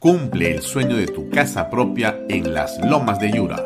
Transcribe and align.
Cumple 0.00 0.54
el 0.54 0.62
sueño 0.62 0.96
de 0.96 1.06
tu 1.06 1.28
casa 1.28 1.68
propia 1.68 2.18
en 2.30 2.54
las 2.54 2.82
Lomas 2.82 3.20
de 3.20 3.32
Yura. 3.32 3.62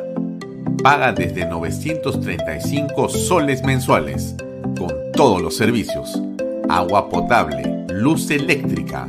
Paga 0.82 1.12
desde 1.12 1.46
935 1.46 3.08
soles 3.08 3.62
mensuales, 3.62 4.34
con 4.76 5.12
todos 5.12 5.40
los 5.40 5.56
servicios. 5.56 6.20
Agua 6.68 7.08
potable, 7.08 7.86
luz 7.88 8.32
eléctrica, 8.32 9.08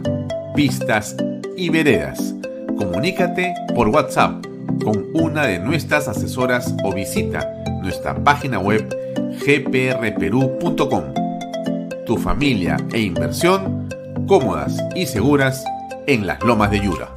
pistas 0.55 1.17
y 1.57 1.69
veredas. 1.69 2.35
Comunícate 2.77 3.55
por 3.73 3.87
WhatsApp 3.87 4.45
con 4.83 5.07
una 5.15 5.47
de 5.47 5.57
nuestras 5.57 6.07
asesoras 6.07 6.75
o 6.83 6.93
visita 6.93 7.51
nuestra 7.81 8.13
página 8.23 8.59
web 8.59 8.87
gprperú.com. 9.43 11.03
Tu 12.05 12.17
familia 12.17 12.77
e 12.93 12.99
inversión 12.99 13.89
cómodas 14.27 14.77
y 14.95 15.07
seguras 15.07 15.65
en 16.07 16.27
las 16.27 16.43
lomas 16.43 16.69
de 16.69 16.81
Yura. 16.81 17.13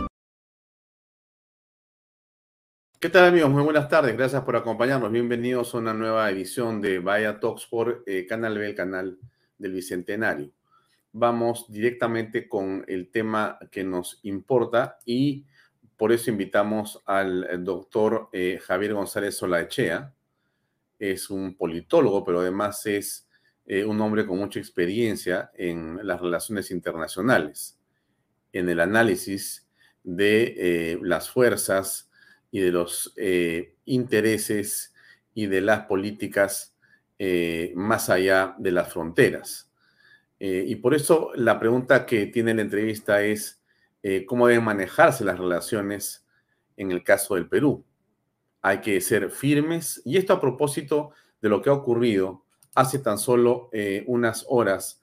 ¿Qué 2.99 3.11
tal 3.11 3.27
amigos? 3.27 3.51
Muy 3.51 3.63
buenas 3.63 3.89
tardes, 3.89 4.17
gracias 4.17 4.43
por 4.43 4.57
acompañarnos. 4.57 5.13
Bienvenidos 5.13 5.75
a 5.75 5.79
una 5.79 5.93
nueva 5.93 6.31
edición 6.31 6.81
de 6.81 6.99
Vaya 6.99 7.39
Talks 7.39 7.67
por 7.67 8.03
eh, 8.07 8.27
Canal 8.27 8.59
B, 8.59 8.67
el 8.67 8.75
canal 8.75 9.19
del 9.59 9.73
Bicentenario. 9.73 10.51
Vamos 11.13 11.71
directamente 11.71 12.49
con 12.49 12.85
el 12.89 13.11
tema 13.11 13.59
que 13.71 13.85
nos 13.85 14.21
importa 14.23 14.99
y 15.05 15.45
por 15.97 16.11
eso 16.11 16.31
invitamos 16.31 17.03
al 17.05 17.45
eh, 17.45 17.59
doctor 17.59 18.31
eh, 18.33 18.59
Javier 18.61 18.95
González 18.95 19.37
Solaechea. 19.37 20.15
Es 20.99 21.31
un 21.31 21.57
politólogo, 21.57 22.25
pero 22.25 22.41
además 22.41 22.85
es 22.87 23.27
un 23.87 24.01
hombre 24.01 24.27
con 24.27 24.39
mucha 24.39 24.59
experiencia 24.59 25.51
en 25.55 26.01
las 26.03 26.19
relaciones 26.23 26.71
internacionales 26.71 27.78
en 28.53 28.69
el 28.69 28.81
análisis 28.81 29.69
de 30.03 30.55
eh, 30.57 30.99
las 31.03 31.31
fuerzas 31.31 32.11
y 32.51 32.61
de 32.61 32.73
los 32.73 33.13
eh, 33.17 33.75
intereses 33.85 34.95
y 35.35 35.47
de 35.47 35.61
las 35.61 35.87
políticas 35.87 36.75
eh, 37.19 37.73
más 37.77 38.09
allá 38.09 38.55
de 38.59 38.71
las 38.73 38.93
fronteras. 38.93 39.71
y 40.41 40.77
por 40.77 40.95
eso 40.95 41.33
la 41.35 41.59
pregunta 41.59 42.07
que 42.07 42.27
tiene 42.27 42.55
la 42.55 42.63
entrevista 42.63 43.23
es 43.23 43.61
cómo 44.27 44.47
deben 44.47 44.65
manejarse 44.65 45.25
las 45.25 45.37
relaciones 45.37 46.25
en 46.77 46.93
el 46.93 47.03
caso 47.03 47.35
del 47.35 47.49
Perú. 47.49 47.85
Hay 48.63 48.81
que 48.81 49.01
ser 49.01 49.31
firmes 49.33 50.01
y 50.05 50.17
esto 50.17 50.33
a 50.33 50.41
propósito 50.41 51.11
de 51.43 51.49
lo 51.49 51.61
que 51.61 51.71
ha 51.71 51.73
ocurrido 51.73 52.45
hace 52.77 53.01
tan 53.01 53.19
solo 53.19 53.69
unas 54.07 54.47
horas 54.49 55.03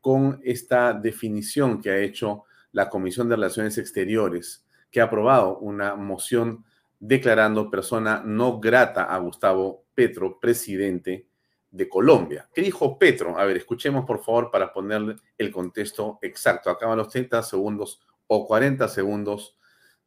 con 0.00 0.40
esta 0.42 0.94
definición 0.94 1.82
que 1.82 1.90
ha 1.90 1.98
hecho 1.98 2.46
la 2.72 2.88
Comisión 2.88 3.28
de 3.28 3.36
Relaciones 3.36 3.78
Exteriores, 3.78 4.64
que 4.90 5.00
ha 5.00 5.04
aprobado 5.04 5.58
una 5.58 5.94
moción 5.94 6.64
declarando 7.00 7.70
persona 7.70 8.22
no 8.24 8.58
grata 8.60 9.04
a 9.04 9.18
Gustavo 9.18 9.84
Petro, 9.94 10.38
presidente 10.40 11.26
de 11.70 11.88
Colombia. 11.88 12.48
¿Qué 12.54 12.62
dijo 12.62 12.98
Petro? 12.98 13.38
A 13.38 13.44
ver, 13.44 13.58
escuchemos 13.58 14.04
por 14.04 14.22
favor 14.24 14.50
para 14.50 14.72
ponerle 14.72 15.16
el 15.36 15.50
contexto 15.50 16.18
exacto. 16.22 16.70
Acaban 16.70 16.98
los 16.98 17.08
30 17.10 17.42
segundos 17.42 18.00
o 18.26 18.46
40 18.46 18.88
segundos 18.88 19.56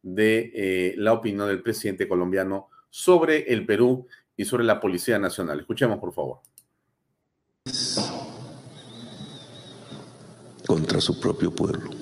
de 0.02 0.50
eh, 0.54 0.94
la 0.98 1.12
opinión 1.12 1.48
del 1.48 1.62
presidente 1.62 2.08
colombiano 2.08 2.68
sobre 2.90 3.52
el 3.52 3.64
Perú 3.64 4.06
y 4.36 4.44
sobre 4.44 4.64
la 4.64 4.80
Policía 4.80 5.18
Nacional. 5.18 5.60
Escuchemos 5.60 5.98
por 5.98 6.12
favor. 6.12 6.40
Contra 10.66 11.00
su 11.00 11.20
propio 11.20 11.54
pueblo 11.54 12.01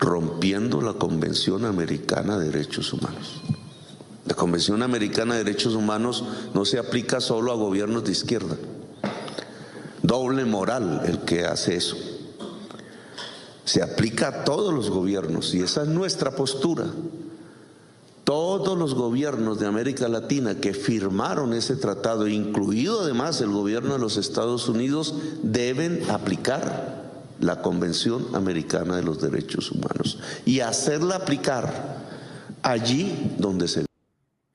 rompiendo 0.00 0.80
la 0.80 0.94
Convención 0.94 1.66
Americana 1.66 2.38
de 2.38 2.46
Derechos 2.46 2.92
Humanos. 2.92 3.42
La 4.24 4.34
Convención 4.34 4.82
Americana 4.82 5.34
de 5.34 5.44
Derechos 5.44 5.74
Humanos 5.74 6.24
no 6.54 6.64
se 6.64 6.78
aplica 6.78 7.20
solo 7.20 7.52
a 7.52 7.56
gobiernos 7.56 8.04
de 8.04 8.12
izquierda. 8.12 8.56
Doble 10.02 10.44
moral 10.46 11.02
el 11.04 11.20
que 11.20 11.44
hace 11.44 11.76
eso. 11.76 11.96
Se 13.64 13.82
aplica 13.82 14.28
a 14.28 14.44
todos 14.44 14.72
los 14.72 14.88
gobiernos 14.90 15.54
y 15.54 15.60
esa 15.60 15.82
es 15.82 15.88
nuestra 15.88 16.30
postura. 16.32 16.86
Todos 18.24 18.78
los 18.78 18.94
gobiernos 18.94 19.58
de 19.58 19.66
América 19.66 20.08
Latina 20.08 20.60
que 20.60 20.72
firmaron 20.72 21.52
ese 21.52 21.76
tratado, 21.76 22.26
incluido 22.26 23.00
además 23.00 23.40
el 23.40 23.50
gobierno 23.50 23.94
de 23.94 23.98
los 23.98 24.16
Estados 24.16 24.68
Unidos, 24.68 25.14
deben 25.42 26.08
aplicar 26.10 26.99
la 27.40 27.62
Convención 27.62 28.34
Americana 28.34 28.96
de 28.96 29.02
los 29.02 29.20
Derechos 29.20 29.72
Humanos 29.72 30.20
y 30.44 30.60
hacerla 30.60 31.16
aplicar 31.16 31.72
allí 32.62 33.34
donde 33.38 33.68
se... 33.68 33.86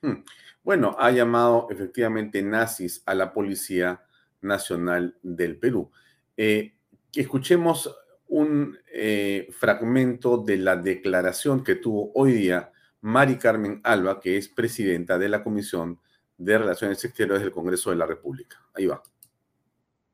Hmm. 0.02 0.24
Bueno, 0.64 0.96
ha 1.00 1.12
llamado 1.12 1.68
efectivamente 1.70 2.42
nazis 2.42 3.02
a 3.06 3.14
la 3.14 3.34
Policía 3.34 4.04
Nacional 4.42 5.18
del 5.22 5.58
Perú. 5.58 5.92
Eh, 6.38 6.74
escuchemos 7.14 7.96
un 8.28 8.78
eh, 8.94 9.48
fragmento 9.52 10.38
de 10.38 10.58
la 10.58 10.76
declaración 10.76 11.64
que 11.64 11.76
tuvo 11.76 12.12
hoy 12.16 12.34
día 12.34 12.72
Mari 13.02 13.38
Carmen 13.38 13.82
Alba, 13.84 14.20
que 14.20 14.38
es 14.38 14.48
presidenta 14.48 15.18
de 15.18 15.30
la 15.30 15.44
Comisión 15.44 16.00
de 16.38 16.58
Relaciones 16.58 17.04
Exteriores 17.06 17.44
del 17.44 17.52
Congreso 17.52 17.92
de 17.92 17.96
la 17.96 18.06
República. 18.06 18.58
Ahí 18.74 18.88
va. 18.88 19.02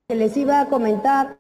Les 0.10 0.36
iba 0.36 0.60
a 0.60 0.68
comentar 0.68 1.40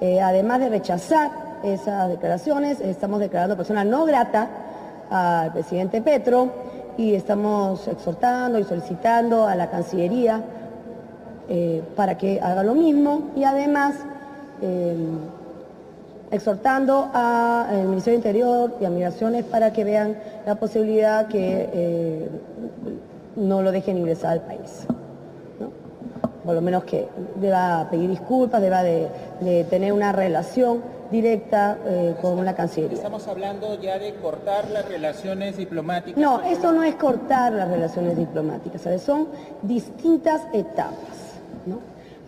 eh, 0.00 0.20
además 0.20 0.60
de 0.60 0.70
rechazar 0.70 1.30
esas 1.62 2.08
declaraciones, 2.08 2.80
estamos 2.80 3.20
declarando 3.20 3.56
persona 3.56 3.84
no 3.84 4.06
grata 4.06 4.48
al 5.10 5.52
presidente 5.52 6.00
Petro 6.00 6.48
y 6.96 7.14
estamos 7.14 7.86
exhortando 7.86 8.58
y 8.58 8.64
solicitando 8.64 9.46
a 9.46 9.54
la 9.54 9.68
Cancillería 9.68 10.42
eh, 11.48 11.82
para 11.96 12.16
que 12.16 12.40
haga 12.40 12.62
lo 12.62 12.74
mismo 12.74 13.30
y 13.36 13.44
además 13.44 13.96
eh, 14.62 14.96
exhortando 16.30 17.10
al 17.12 17.86
Ministerio 17.88 18.20
de 18.20 18.28
Interior 18.28 18.76
y 18.80 18.86
a 18.86 18.90
Migraciones 18.90 19.44
para 19.44 19.72
que 19.72 19.84
vean 19.84 20.16
la 20.46 20.54
posibilidad 20.54 21.26
que 21.26 22.28
no 23.36 23.62
lo 23.62 23.70
dejen 23.72 23.98
ingresar 23.98 24.32
al 24.32 24.40
país 24.42 24.86
por 26.44 26.54
lo 26.54 26.60
menos 26.60 26.84
que 26.84 27.08
deba 27.36 27.88
pedir 27.90 28.10
disculpas, 28.10 28.60
deba 28.60 28.82
de, 28.82 29.08
tener 29.68 29.92
una 29.92 30.12
relación 30.12 30.82
directa 31.10 31.76
eh, 31.84 32.14
con 32.20 32.44
la 32.44 32.54
Cancillería. 32.54 32.96
Estamos 32.96 33.26
hablando 33.26 33.80
ya 33.80 33.98
de 33.98 34.14
cortar 34.14 34.70
las 34.70 34.88
relaciones 34.88 35.56
diplomáticas. 35.56 36.20
No, 36.20 36.40
esto 36.42 36.72
no 36.72 36.84
es 36.84 36.94
cortar 36.94 37.52
las 37.52 37.68
relaciones 37.68 38.16
diplomáticas, 38.16 38.82
son 39.02 39.28
distintas 39.62 40.42
etapas. 40.52 41.30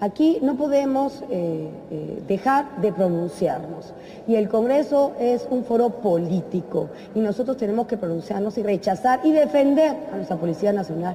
Aquí 0.03 0.41
no 0.43 0.57
podemos 0.57 1.23
eh, 1.31 1.71
eh, 1.93 2.23
dejar 2.27 2.81
de 2.81 2.93
pronunciarnos. 2.93 3.95
Y 4.27 4.35
el 4.35 4.49
Congreso 4.49 5.13
es 5.21 5.47
un 5.49 5.65
foro 5.65 5.91
político 5.91 6.89
y 7.15 7.21
nosotros 7.21 7.57
tenemos 7.57 7.87
que 7.87 7.97
pronunciarnos 7.97 8.59
y 8.59 8.65
rechazar 8.65 9.21
y 9.23 9.31
defender 9.31 9.95
a 10.13 10.17
nuestra 10.17 10.37
Policía 10.37 10.73
Nacional, 10.73 11.15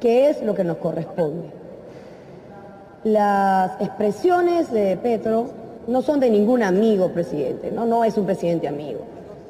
que 0.00 0.30
es 0.30 0.42
lo 0.42 0.52
que 0.52 0.64
nos 0.64 0.78
corresponde. 0.78 1.63
Las 3.04 3.78
expresiones 3.82 4.72
de 4.72 4.96
Petro 4.96 5.48
no 5.86 6.00
son 6.00 6.20
de 6.20 6.30
ningún 6.30 6.62
amigo 6.62 7.10
presidente, 7.10 7.70
no, 7.70 7.84
no 7.84 8.02
es 8.02 8.16
un 8.16 8.24
presidente 8.24 8.66
amigo. 8.66 9.00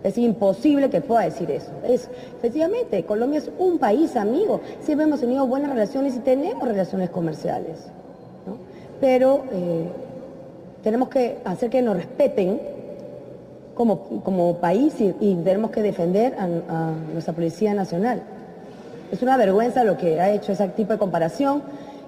Es 0.02 0.18
imposible 0.18 0.90
que 0.90 1.00
pueda 1.00 1.22
decir 1.22 1.50
eso. 1.50 1.70
Es, 1.86 2.10
efectivamente, 2.36 3.04
Colombia 3.04 3.38
es 3.38 3.50
un 3.58 3.78
país 3.78 4.16
amigo. 4.16 4.60
Siempre 4.80 5.06
hemos 5.06 5.20
tenido 5.20 5.46
buenas 5.46 5.70
relaciones 5.70 6.14
y 6.16 6.18
tenemos 6.18 6.66
relaciones 6.68 7.08
comerciales. 7.10 7.78
Pero 9.00 9.44
eh, 9.52 9.84
tenemos 10.82 11.08
que 11.08 11.38
hacer 11.44 11.70
que 11.70 11.80
nos 11.80 11.96
respeten 11.96 12.60
como, 13.74 14.58
país 14.60 14.94
y, 15.00 15.34
tenemos 15.36 15.70
que 15.70 15.80
defender 15.80 16.34
a, 16.38 16.44
a 16.44 16.92
nuestra 17.12 17.32
Policía 17.32 17.72
Nacional. 17.72 18.22
Es 19.10 19.22
una 19.22 19.36
vergüenza 19.36 19.84
lo 19.84 19.96
que 19.96 20.20
ha 20.20 20.30
hecho 20.30 20.52
ese 20.52 20.68
tipo 20.68 20.92
de 20.92 20.98
comparación 20.98 21.62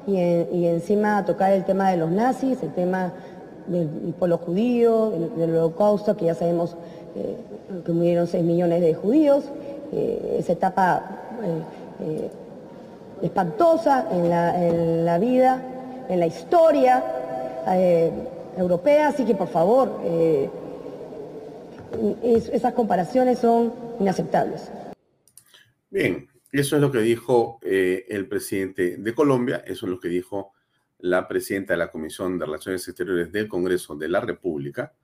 y, 0.07 0.67
encima 0.67 1.25
tocar 1.25 1.53
el 1.53 1.65
tema 1.65 1.91
de 1.91 1.97
los 1.97 2.11
nazis, 2.11 2.63
el 2.63 2.73
tema 2.73 3.13
del 3.67 3.89
pueblo 4.19 4.39
judío, 4.39 5.11
del, 5.37 5.51
holocausto, 5.57 6.17
que 6.17 6.27
ya 6.27 6.35
sabemos 6.35 6.77
eh, 7.17 7.37
que 7.85 7.93
murieron 7.93 8.27
6 8.27 8.45
millones 8.45 8.81
de 8.81 8.95
judíos, 8.95 9.45
eh, 9.93 10.37
esa 10.39 10.53
etapa 10.53 11.03
eh, 12.01 12.31
espantosa 13.23 14.07
en 14.13 15.05
la, 15.05 15.19
vida, 15.19 15.63
en 16.09 16.21
la 16.21 16.27
historia 16.27 17.03
europea, 18.57 19.09
así 19.09 19.25
que 19.25 19.35
por 19.35 19.49
favor, 19.49 19.91
esas 22.23 22.73
comparaciones 22.75 23.39
son 23.39 23.73
inaceptables. 23.99 24.71
Bien, 25.91 26.29
eso 26.53 26.77
es 26.77 26.83
lo 26.83 26.91
que 26.91 27.01
dijo 27.01 27.59
el 27.63 28.29
presidente 28.29 28.97
de 28.97 29.15
Colombia, 29.15 29.63
eso 29.67 29.87
es 29.87 29.91
lo 29.91 30.01
que 30.01 30.09
dijo 30.09 30.53
la 30.99 31.29
presidenta 31.29 31.75
de 31.75 31.79
la 31.79 31.91
Comisión 31.91 32.39
de 32.39 32.47
Relaciones 32.47 32.87
Exteriores 32.89 33.31
del 33.31 33.49
Congreso 33.49 33.97
de 33.97 34.09
la 34.09 34.21
República, 34.21 34.95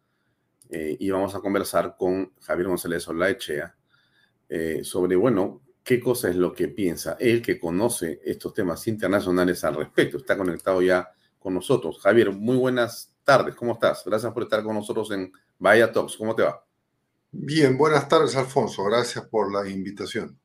eh, 0.74 0.96
y 0.98 1.10
vamos 1.10 1.34
a 1.34 1.40
conversar 1.40 1.96
con 1.98 2.32
Javier 2.40 2.68
González 2.68 3.06
Olaechea 3.06 3.76
eh, 4.48 4.80
sobre, 4.82 5.16
bueno, 5.16 5.60
qué 5.84 6.00
cosa 6.00 6.30
es 6.30 6.36
lo 6.36 6.54
que 6.54 6.68
piensa 6.68 7.16
él 7.20 7.42
que 7.42 7.60
conoce 7.60 8.20
estos 8.24 8.54
temas 8.54 8.86
internacionales 8.88 9.64
al 9.64 9.74
respecto. 9.74 10.16
Está 10.16 10.34
conectado 10.36 10.80
ya 10.80 11.10
con 11.38 11.52
nosotros. 11.52 12.00
Javier, 12.00 12.32
muy 12.32 12.56
buenas 12.56 13.14
tardes, 13.22 13.54
¿cómo 13.54 13.72
estás? 13.72 14.02
Gracias 14.06 14.32
por 14.32 14.44
estar 14.44 14.62
con 14.62 14.74
nosotros 14.74 15.10
en 15.10 15.30
Vaya 15.58 15.92
Talks, 15.92 16.16
¿cómo 16.16 16.34
te 16.34 16.42
va? 16.42 16.64
Bien, 17.30 17.76
buenas 17.76 18.08
tardes, 18.08 18.34
Alfonso, 18.34 18.84
gracias 18.84 19.26
por 19.26 19.52
la 19.52 19.68
invitación. 19.68 20.41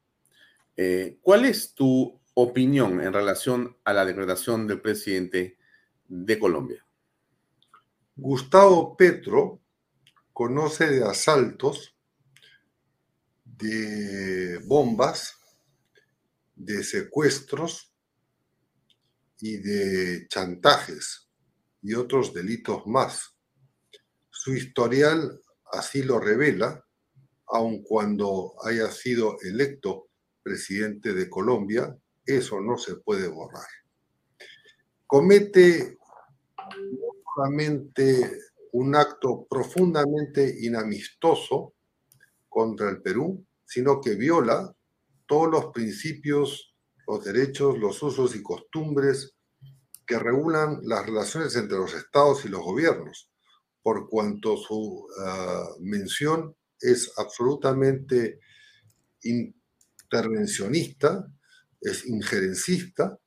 Eh, 0.77 1.17
¿Cuál 1.21 1.45
es 1.45 1.73
tu 1.73 2.17
opinión 2.39 3.01
en 3.01 3.11
relación 3.11 3.75
a 3.83 3.93
la 3.93 4.05
declaración 4.05 4.67
del 4.67 4.79
presidente 4.79 5.57
de 6.07 6.37
Colombia. 6.37 6.85
Gustavo 8.15 8.95
Petro 8.95 9.59
conoce 10.33 10.85
de 10.85 11.03
asaltos, 11.03 11.95
de 13.43 14.59
bombas, 14.65 15.35
de 16.55 16.83
secuestros 16.83 17.91
y 19.39 19.57
de 19.57 20.27
chantajes 20.27 21.27
y 21.81 21.95
otros 21.95 22.35
delitos 22.35 22.85
más. 22.85 23.35
Su 24.29 24.53
historial 24.53 25.41
así 25.71 26.03
lo 26.03 26.19
revela, 26.19 26.85
aun 27.47 27.81
cuando 27.81 28.53
haya 28.63 28.91
sido 28.91 29.37
electo 29.41 30.06
presidente 30.47 31.13
de 31.13 31.29
Colombia 31.29 31.93
eso 32.25 32.61
no 32.61 32.77
se 32.77 32.95
puede 32.95 33.27
borrar. 33.27 33.67
Comete 35.05 35.97
solamente 37.35 38.39
un 38.73 38.95
acto 38.95 39.45
profundamente 39.49 40.57
inamistoso 40.61 41.73
contra 42.47 42.89
el 42.89 43.01
Perú, 43.01 43.45
sino 43.65 43.99
que 44.01 44.15
viola 44.15 44.73
todos 45.25 45.49
los 45.49 45.65
principios, 45.67 46.75
los 47.07 47.23
derechos, 47.23 47.77
los 47.77 48.01
usos 48.03 48.35
y 48.35 48.43
costumbres 48.43 49.35
que 50.05 50.19
regulan 50.19 50.79
las 50.83 51.05
relaciones 51.05 51.55
entre 51.55 51.77
los 51.77 51.93
estados 51.93 52.45
y 52.45 52.49
los 52.49 52.61
gobiernos, 52.61 53.29
por 53.81 54.09
cuanto 54.09 54.57
su 54.57 55.07
ah, 55.21 55.67
mención 55.79 56.55
es 56.79 57.11
absolutamente 57.17 58.39
intervencionista 60.09 61.27
es 61.81 62.05
injerencista 62.05 63.17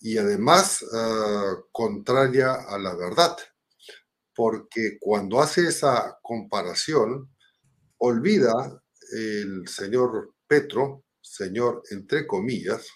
y 0.00 0.18
además 0.18 0.84
ah, 0.92 1.56
contraria 1.72 2.52
a 2.52 2.78
la 2.78 2.94
verdad, 2.94 3.36
porque 4.34 4.98
cuando 5.00 5.40
hace 5.40 5.68
esa 5.68 6.18
comparación, 6.22 7.30
olvida 7.98 8.82
el 9.12 9.66
señor 9.66 10.34
Petro, 10.46 11.04
señor 11.20 11.82
entre 11.90 12.26
comillas, 12.26 12.86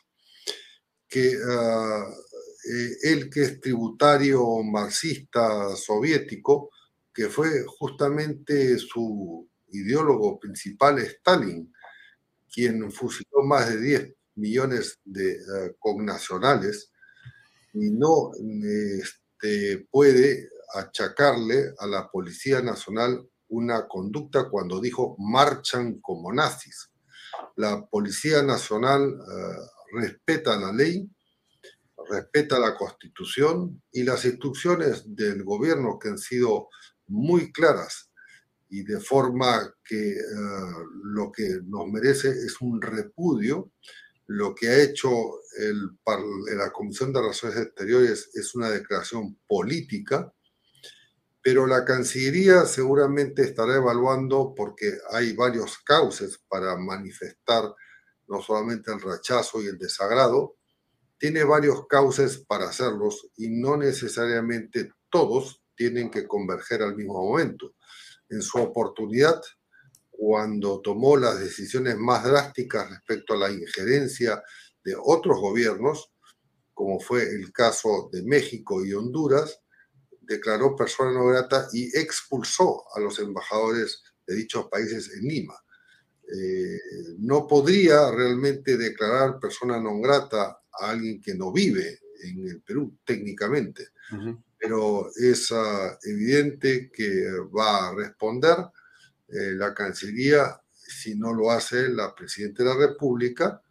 que 1.09 1.37
uh, 1.37 2.05
él 3.03 3.29
que 3.31 3.43
es 3.43 3.61
tributario 3.61 4.63
marxista 4.63 5.75
soviético, 5.75 6.71
que 7.13 7.29
fue 7.29 7.65
justamente 7.67 8.79
su 8.79 9.49
ideólogo 9.73 10.39
principal 10.39 10.99
Stalin, 10.99 11.73
quien 12.53 12.91
fusiló 12.91 13.43
más 13.45 13.69
de 13.69 13.81
10 13.81 14.15
millones 14.37 14.99
de 15.05 15.37
uh, 15.37 15.75
connacionales 15.79 16.91
y 17.73 17.91
no 17.91 18.33
este, 18.99 19.87
puede 19.91 20.49
achacarle 20.75 21.75
a 21.79 21.87
la 21.87 22.11
Policía 22.11 22.61
Nacional 22.63 23.27
una 23.49 23.87
conducta 23.89 24.49
cuando 24.49 24.81
dijo 24.81 25.17
marchan 25.19 26.01
como 26.01 26.33
nazis. 26.33 26.91
La 27.57 27.85
Policía 27.85 28.43
Nacional 28.43 29.03
uh, 29.03 29.99
respeta 29.99 30.59
la 30.59 30.73
ley, 30.73 31.09
respeta 32.09 32.59
la 32.59 32.75
Constitución 32.75 33.83
y 33.93 34.03
las 34.03 34.25
instrucciones 34.25 35.05
del 35.07 35.45
gobierno 35.45 35.99
que 35.99 36.09
han 36.09 36.19
sido 36.19 36.69
muy 37.07 37.53
claras 37.53 38.10
y 38.71 38.83
de 38.85 39.01
forma 39.01 39.75
que 39.85 40.15
uh, 40.15 41.05
lo 41.05 41.31
que 41.31 41.61
nos 41.65 41.87
merece 41.89 42.31
es 42.31 42.61
un 42.61 42.81
repudio 42.81 43.73
lo 44.31 44.55
que 44.55 44.69
ha 44.69 44.81
hecho 44.81 45.11
el, 45.59 45.99
la 46.57 46.71
Comisión 46.71 47.13
de 47.13 47.21
Relaciones 47.21 47.59
Exteriores 47.59 48.31
es 48.33 48.55
una 48.55 48.71
declaración 48.71 49.37
política, 49.49 50.33
pero 51.43 51.67
la 51.67 51.85
Cancillería 51.85 52.65
seguramente 52.65 53.43
estará 53.43 53.75
evaluando, 53.75 54.55
porque 54.55 54.99
hay 55.11 55.33
varios 55.33 55.79
cauces 55.79 56.39
para 56.47 56.77
manifestar 56.77 57.75
no 58.29 58.41
solamente 58.41 58.93
el 58.93 59.01
rechazo 59.01 59.61
y 59.61 59.67
el 59.67 59.79
desagrado, 59.79 60.55
tiene 61.19 61.43
varios 61.43 61.89
cauces 61.89 62.39
para 62.39 62.69
hacerlos 62.69 63.33
y 63.37 63.49
no 63.49 63.77
necesariamente 63.77 64.93
todos 65.11 65.61
tienen 65.75 66.09
que 66.09 66.29
converger 66.29 66.83
al 66.83 66.95
mismo 66.95 67.15
momento. 67.15 67.75
En 68.31 68.43
su 68.43 68.59
oportunidad, 68.59 69.41
cuando 70.11 70.81
tomó 70.81 71.17
las 71.17 71.41
decisiones 71.41 71.97
más 71.97 72.25
drásticas 72.25 72.89
respecto 72.91 73.35
a 73.35 73.39
la 73.39 73.51
injerencia 73.51 74.43
de 74.85 74.95
otros 74.99 75.39
gobiernos, 75.41 76.13
como 76.75 77.01
fue 77.01 77.23
el 77.23 77.53
caso 77.53 78.09
de 78.13 78.23
México 78.23 78.85
y 78.85 78.93
Honduras, 78.93 79.61
declaró 80.21 80.77
persona 80.77 81.13
no 81.13 81.27
grata 81.27 81.69
y 81.73 81.87
expulsó 81.99 82.85
a 82.95 83.01
los 83.01 83.19
embajadores 83.19 84.03
de 84.27 84.37
dichos 84.37 84.67
países 84.71 85.11
en 85.15 85.27
Lima. 85.27 85.55
Eh, 86.33 86.79
no 87.19 87.47
podría 87.47 88.11
realmente 88.13 88.77
declarar 88.77 89.41
persona 89.41 89.81
no 89.81 89.99
grata 90.01 90.61
a 90.81 90.91
alguien 90.91 91.21
que 91.21 91.35
no 91.35 91.53
vive 91.53 91.99
en 92.23 92.47
el 92.47 92.63
Perú 92.63 92.97
técnicamente, 93.05 93.89
pero 94.61 95.11
es 95.17 95.51
uh, 95.51 95.97
evidente 96.03 96.91
que 96.93 97.31
va 97.57 97.89
a 97.89 97.95
responder 97.95 98.59
eh, 99.29 99.55
la 99.55 99.73
Cancillería, 99.73 100.61
si 100.71 101.15
no 101.15 101.33
lo 101.33 101.51
hace 101.51 101.89
la 101.89 102.15
Presidenta 102.15 102.63
de 102.63 102.69
la 102.69 102.89
República, 102.89 103.63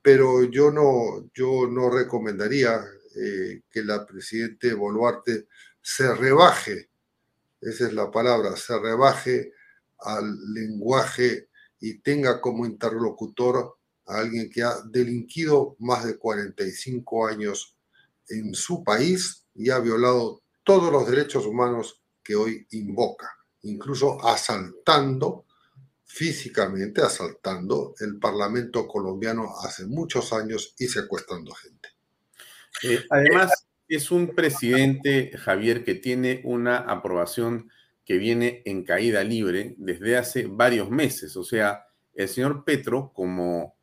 pero 0.00 0.44
yo 0.44 0.70
no, 0.70 1.28
yo 1.34 1.66
no 1.68 1.90
recomendaría 1.90 2.82
eh, 3.14 3.62
que 3.70 3.84
la 3.84 4.06
Presidente 4.06 4.72
Boluarte 4.72 5.48
se 5.82 6.14
rebaje, 6.14 6.88
esa 7.60 7.86
es 7.86 7.92
la 7.92 8.10
palabra, 8.10 8.56
se 8.56 8.78
rebaje 8.78 9.52
al 9.98 10.54
lenguaje 10.54 11.48
y 11.80 11.98
tenga 11.98 12.40
como 12.40 12.64
interlocutor 12.64 13.76
a 14.06 14.18
alguien 14.18 14.48
que 14.48 14.62
ha 14.62 14.76
delinquido 14.88 15.76
más 15.80 16.06
de 16.06 16.16
45 16.16 17.26
años 17.26 17.76
en 18.28 18.54
su 18.54 18.82
país 18.82 19.45
y 19.56 19.70
ha 19.70 19.78
violado 19.78 20.42
todos 20.64 20.92
los 20.92 21.08
derechos 21.08 21.46
humanos 21.46 22.00
que 22.22 22.34
hoy 22.34 22.66
invoca 22.70 23.36
incluso 23.66 24.24
asaltando 24.26 25.44
físicamente, 26.04 27.02
asaltando 27.02 27.94
el 28.00 28.18
Parlamento 28.18 28.86
colombiano 28.86 29.52
hace 29.62 29.86
muchos 29.86 30.32
años 30.32 30.74
y 30.78 30.86
secuestrando 30.86 31.52
gente. 31.52 31.90
Eh, 32.82 33.04
además, 33.10 33.66
es 33.88 34.10
un 34.10 34.34
presidente, 34.34 35.32
Javier, 35.36 35.84
que 35.84 35.94
tiene 35.94 36.40
una 36.44 36.78
aprobación 36.78 37.70
que 38.04 38.18
viene 38.18 38.62
en 38.64 38.84
caída 38.84 39.24
libre 39.24 39.74
desde 39.78 40.16
hace 40.16 40.46
varios 40.46 40.90
meses. 40.90 41.36
O 41.36 41.44
sea, 41.44 41.86
el 42.14 42.28
señor 42.28 42.64
Petro, 42.64 43.12
como 43.12 43.76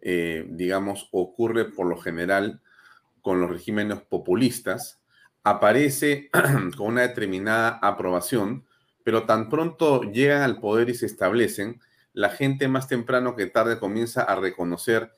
eh, 0.00 0.46
digamos 0.48 1.08
ocurre 1.12 1.66
por 1.66 1.86
lo 1.86 1.96
general 1.98 2.62
con 3.20 3.40
los 3.40 3.50
regímenes 3.50 4.00
populistas, 4.00 5.00
aparece 5.46 6.28
con 6.76 6.88
una 6.88 7.02
determinada 7.02 7.78
aprobación, 7.80 8.66
pero 9.04 9.26
tan 9.26 9.48
pronto 9.48 10.02
llegan 10.02 10.42
al 10.42 10.58
poder 10.58 10.90
y 10.90 10.94
se 10.94 11.06
establecen, 11.06 11.80
la 12.12 12.30
gente 12.30 12.66
más 12.66 12.88
temprano 12.88 13.36
que 13.36 13.46
tarde 13.46 13.78
comienza 13.78 14.22
a 14.22 14.34
reconocer 14.34 15.12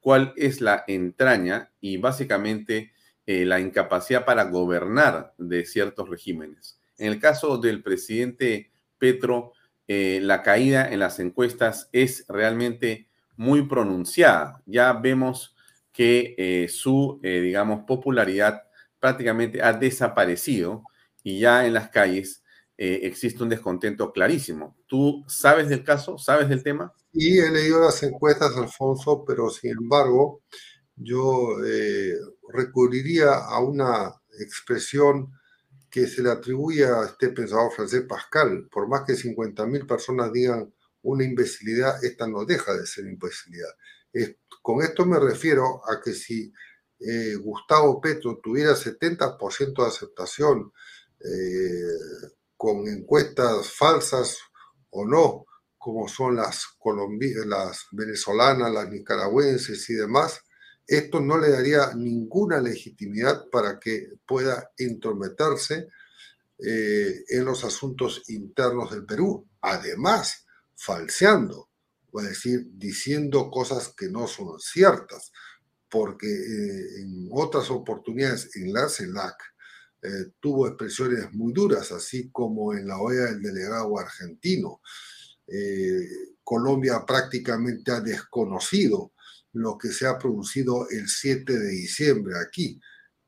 cuál 0.00 0.32
es 0.36 0.60
la 0.60 0.82
entraña 0.88 1.70
y 1.80 1.96
básicamente 1.98 2.92
eh, 3.24 3.44
la 3.44 3.60
incapacidad 3.60 4.24
para 4.24 4.46
gobernar 4.46 5.34
de 5.38 5.64
ciertos 5.64 6.08
regímenes. 6.08 6.80
En 6.96 7.12
el 7.12 7.20
caso 7.20 7.56
del 7.58 7.80
presidente 7.80 8.72
Petro, 8.98 9.52
eh, 9.86 10.18
la 10.20 10.42
caída 10.42 10.90
en 10.90 10.98
las 10.98 11.20
encuestas 11.20 11.88
es 11.92 12.24
realmente 12.28 13.06
muy 13.36 13.62
pronunciada. 13.62 14.60
Ya 14.66 14.92
vemos 14.92 15.54
que 15.92 16.34
eh, 16.36 16.68
su, 16.68 17.20
digamos, 17.22 17.84
popularidad 17.86 18.67
prácticamente 19.00 19.62
ha 19.62 19.72
desaparecido 19.72 20.82
y 21.22 21.40
ya 21.40 21.66
en 21.66 21.74
las 21.74 21.90
calles 21.90 22.42
existe 22.76 23.42
un 23.42 23.48
descontento 23.48 24.12
clarísimo. 24.12 24.76
¿Tú 24.86 25.24
sabes 25.26 25.68
del 25.68 25.82
caso? 25.82 26.16
¿Sabes 26.16 26.48
del 26.48 26.62
tema? 26.62 26.92
Y 27.12 27.38
he 27.38 27.50
leído 27.50 27.80
las 27.80 28.00
encuestas, 28.04 28.56
Alfonso, 28.56 29.24
pero 29.26 29.50
sin 29.50 29.72
embargo, 29.72 30.42
yo 30.94 31.56
eh, 31.64 32.14
recurriría 32.52 33.32
a 33.34 33.60
una 33.60 34.14
expresión 34.40 35.32
que 35.90 36.06
se 36.06 36.22
le 36.22 36.30
atribuye 36.30 36.84
a 36.84 37.04
este 37.04 37.30
pensador 37.30 37.72
francés 37.72 38.04
Pascal. 38.08 38.68
Por 38.70 38.88
más 38.88 39.02
que 39.06 39.14
50.000 39.14 39.86
personas 39.86 40.32
digan 40.32 40.72
una 41.02 41.24
imbecilidad, 41.24 42.04
esta 42.04 42.26
no 42.26 42.44
deja 42.44 42.74
de 42.74 42.86
ser 42.86 43.06
imbecilidad. 43.06 43.70
con 44.62 44.82
esto 44.82 45.06
me 45.06 45.18
refiero 45.18 45.80
a 45.88 46.00
que 46.02 46.12
si 46.12 46.52
eh, 47.00 47.34
Gustavo 47.36 48.00
Petro 48.00 48.40
tuviera 48.42 48.74
70% 48.74 49.82
de 49.82 49.88
aceptación 49.88 50.72
eh, 51.20 52.32
con 52.56 52.86
encuestas 52.88 53.70
falsas 53.70 54.38
o 54.90 55.06
no, 55.06 55.46
como 55.76 56.08
son 56.08 56.36
las, 56.36 56.66
las 57.46 57.86
venezolanas, 57.92 58.72
las 58.72 58.88
nicaragüenses 58.88 59.88
y 59.90 59.94
demás, 59.94 60.42
esto 60.88 61.20
no 61.20 61.38
le 61.38 61.50
daría 61.50 61.92
ninguna 61.94 62.60
legitimidad 62.60 63.48
para 63.50 63.78
que 63.78 64.08
pueda 64.26 64.70
intrometerse 64.78 65.88
eh, 66.58 67.24
en 67.28 67.44
los 67.44 67.62
asuntos 67.62 68.22
internos 68.28 68.90
del 68.90 69.04
Perú. 69.04 69.46
Además, 69.60 70.46
falseando, 70.74 71.68
es 72.14 72.24
decir, 72.24 72.70
diciendo 72.72 73.50
cosas 73.50 73.92
que 73.94 74.08
no 74.08 74.26
son 74.26 74.58
ciertas, 74.58 75.30
porque 75.90 76.28
eh, 76.28 77.00
en 77.00 77.28
otras 77.32 77.70
oportunidades 77.70 78.54
en 78.56 78.72
la 78.72 78.88
CELAC 78.88 79.34
eh, 80.02 80.32
tuvo 80.40 80.68
expresiones 80.68 81.32
muy 81.32 81.52
duras, 81.52 81.92
así 81.92 82.30
como 82.30 82.74
en 82.74 82.86
la 82.86 82.98
OEA 82.98 83.30
el 83.30 83.42
delegado 83.42 83.98
argentino. 83.98 84.80
Colombia 86.44 87.04
prácticamente 87.06 87.90
ha 87.90 88.00
desconocido 88.00 89.12
lo 89.52 89.78
que 89.78 89.88
se 89.88 90.06
ha 90.06 90.18
producido 90.18 90.88
el 90.90 91.08
7 91.08 91.58
de 91.58 91.68
diciembre 91.70 92.34
aquí, 92.38 92.80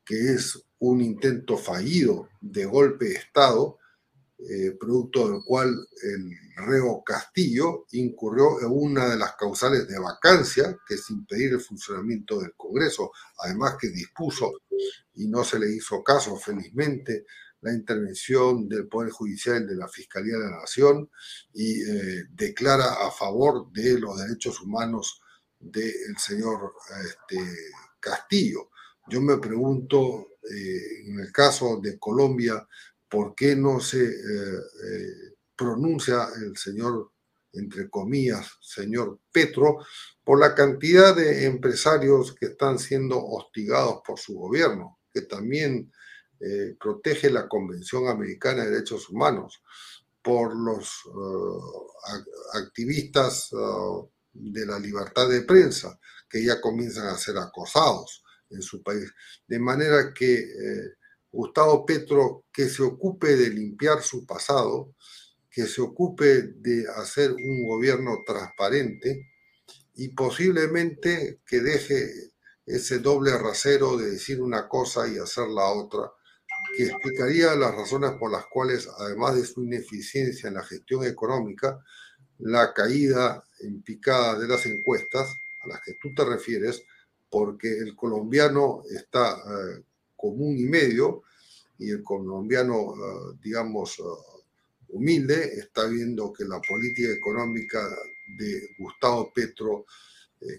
que 0.05 0.33
es 0.33 0.59
un 0.79 1.01
intento 1.01 1.57
fallido 1.57 2.29
de 2.39 2.65
golpe 2.65 3.05
de 3.05 3.15
Estado, 3.15 3.77
eh, 4.49 4.75
producto 4.79 5.29
del 5.29 5.41
cual 5.45 5.69
el 6.03 6.31
reo 6.65 7.03
Castillo 7.05 7.85
incurrió 7.91 8.59
en 8.59 8.69
una 8.71 9.09
de 9.09 9.17
las 9.17 9.35
causales 9.35 9.87
de 9.87 9.99
vacancia, 9.99 10.77
que 10.87 10.95
es 10.95 11.09
impedir 11.09 11.53
el 11.53 11.61
funcionamiento 11.61 12.39
del 12.39 12.53
Congreso, 12.55 13.11
además 13.37 13.75
que 13.79 13.89
dispuso, 13.89 14.51
y 15.15 15.27
no 15.27 15.43
se 15.43 15.59
le 15.59 15.71
hizo 15.71 16.03
caso 16.03 16.35
felizmente, 16.37 17.25
la 17.61 17.71
intervención 17.71 18.67
del 18.67 18.87
Poder 18.87 19.11
Judicial 19.11 19.67
de 19.67 19.75
la 19.75 19.87
Fiscalía 19.87 20.37
de 20.37 20.49
la 20.49 20.61
Nación 20.61 21.09
y 21.53 21.81
eh, 21.83 22.23
declara 22.31 23.05
a 23.05 23.11
favor 23.11 23.71
de 23.71 23.99
los 23.99 24.17
derechos 24.17 24.59
humanos 24.61 25.21
del 25.59 26.17
señor 26.17 26.73
este, 27.05 27.39
Castillo. 27.99 28.69
Yo 29.07 29.21
me 29.21 29.37
pregunto, 29.37 30.29
eh, 30.43 31.07
en 31.07 31.19
el 31.19 31.31
caso 31.31 31.79
de 31.81 31.99
Colombia, 31.99 32.67
¿por 33.11 33.35
qué 33.35 33.55
no 33.55 33.79
se 33.79 34.03
eh, 34.03 34.59
eh, 34.87 35.35
pronuncia 35.55 36.29
el 36.43 36.55
señor, 36.57 37.11
entre 37.53 37.89
comillas, 37.89 38.47
señor 38.61 39.19
Petro, 39.31 39.79
por 40.23 40.39
la 40.39 40.55
cantidad 40.55 41.15
de 41.15 41.45
empresarios 41.45 42.33
que 42.33 42.47
están 42.47 42.79
siendo 42.79 43.23
hostigados 43.23 44.01
por 44.07 44.17
su 44.17 44.35
gobierno, 44.35 44.99
que 45.13 45.21
también 45.21 45.91
protege 46.79 47.29
la 47.29 47.47
Convención 47.47 48.07
Americana 48.07 48.63
de 48.63 48.71
Derechos 48.71 49.09
Humanos, 49.09 49.61
por 50.23 50.55
los 50.55 50.89
activistas 52.55 53.51
de 54.33 54.65
la 54.65 54.79
libertad 54.79 55.29
de 55.29 55.43
prensa, 55.43 55.99
que 56.27 56.43
ya 56.43 56.61
comienzan 56.61 57.07
a 57.07 57.17
ser 57.17 57.37
acosados 57.37 58.23
en 58.49 58.61
su 58.61 58.81
país. 58.81 59.11
De 59.47 59.59
manera 59.59 60.13
que 60.13 60.33
eh, 60.35 60.93
Gustavo 61.31 61.85
Petro, 61.85 62.45
que 62.51 62.67
se 62.67 62.83
ocupe 62.83 63.35
de 63.35 63.49
limpiar 63.49 64.01
su 64.01 64.25
pasado, 64.25 64.93
que 65.49 65.65
se 65.65 65.81
ocupe 65.81 66.43
de 66.55 66.85
hacer 66.95 67.31
un 67.31 67.67
gobierno 67.67 68.19
transparente 68.25 69.27
y 69.95 70.09
posiblemente 70.09 71.39
que 71.45 71.59
deje 71.59 72.31
ese 72.65 72.99
doble 72.99 73.37
rasero 73.37 73.97
de 73.97 74.11
decir 74.11 74.41
una 74.41 74.67
cosa 74.67 75.07
y 75.07 75.17
hacer 75.17 75.47
la 75.47 75.69
otra, 75.71 76.11
que 76.75 76.85
explicaría 76.85 77.55
las 77.55 77.75
razones 77.75 78.11
por 78.11 78.31
las 78.31 78.45
cuales, 78.45 78.87
además 78.97 79.35
de 79.35 79.45
su 79.45 79.63
ineficiencia 79.63 80.47
en 80.47 80.55
la 80.55 80.63
gestión 80.63 81.03
económica, 81.05 81.79
la 82.39 82.73
caída 82.73 83.43
en 83.59 83.81
picada 83.81 84.39
de 84.39 84.47
las 84.47 84.65
encuestas 84.65 85.29
a 85.63 85.67
las 85.67 85.81
que 85.81 85.93
tú 86.01 86.13
te 86.15 86.23
refieres, 86.23 86.83
porque 87.29 87.77
el 87.77 87.95
colombiano 87.95 88.83
está 88.89 89.37
eh, 89.37 89.83
común 90.21 90.57
y 90.57 90.65
medio 90.65 91.23
y 91.79 91.89
el 91.89 92.03
colombiano, 92.03 92.93
eh, 92.93 93.37
digamos, 93.41 93.97
eh, 93.99 94.03
humilde, 94.89 95.55
está 95.57 95.87
viendo 95.87 96.31
que 96.31 96.45
la 96.45 96.61
política 96.61 97.11
económica 97.11 97.89
de 98.37 98.69
Gustavo 98.77 99.31
Petro, 99.33 99.85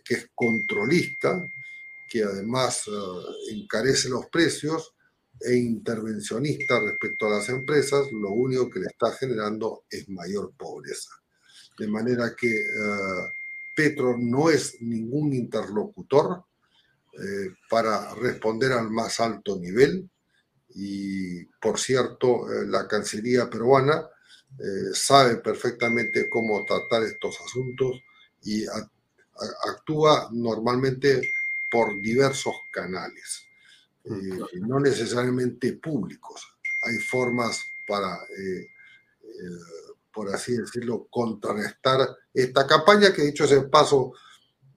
que 0.04 0.14
es 0.14 0.31
controlista, 0.35 1.45
que 2.09 2.23
además 2.23 2.85
encarece 3.50 4.09
los 4.09 4.26
precios 4.26 4.95
e 5.45 5.57
intervencionista 5.57 6.81
respecto 6.81 7.26
a 7.26 7.31
las 7.31 7.49
empresas, 7.49 8.11
lo 8.12 8.31
único 8.31 8.71
que 8.71 8.81
le 8.81 8.87
está 8.87 9.12
generando 9.12 9.85
es 9.90 10.09
mayor 10.09 10.52
pobreza. 10.57 11.11
De 11.78 11.88
manera 11.88 12.35
que 12.37 12.61
eh, 12.61 13.33
Petro 13.75 14.16
no 14.19 14.50
es 14.50 14.81
ningún 14.81 15.33
interlocutor 15.33 16.45
eh, 17.12 17.54
para 17.69 18.14
responder 18.14 18.73
al 18.73 18.90
más 18.90 19.21
alto 19.21 19.59
nivel. 19.59 20.09
Y, 20.75 21.45
por 21.61 21.78
cierto, 21.78 22.50
eh, 22.50 22.66
la 22.66 22.87
Cancillería 22.87 23.49
peruana 23.49 24.09
sabe 24.92 25.37
perfectamente 25.37 26.28
cómo 26.28 26.62
tratar 26.66 27.02
estos 27.04 27.40
asuntos 27.40 28.02
y 28.42 28.66
actúa 29.66 30.28
normalmente 30.31 31.23
por 31.71 31.99
diversos 32.02 32.52
canales, 32.71 33.47
no 34.61 34.78
necesariamente 34.78 35.73
públicos. 35.73 36.59
Hay 36.83 36.99
formas 36.99 37.64
para 37.88 38.19
por 40.12 40.35
así 40.35 40.57
decirlo, 40.57 41.07
contrarrestar 41.11 42.00
esta 42.33 42.66
campaña 42.66 43.12
que, 43.12 43.23
dicho 43.23 43.45
ese 43.45 43.62
paso, 43.62 44.12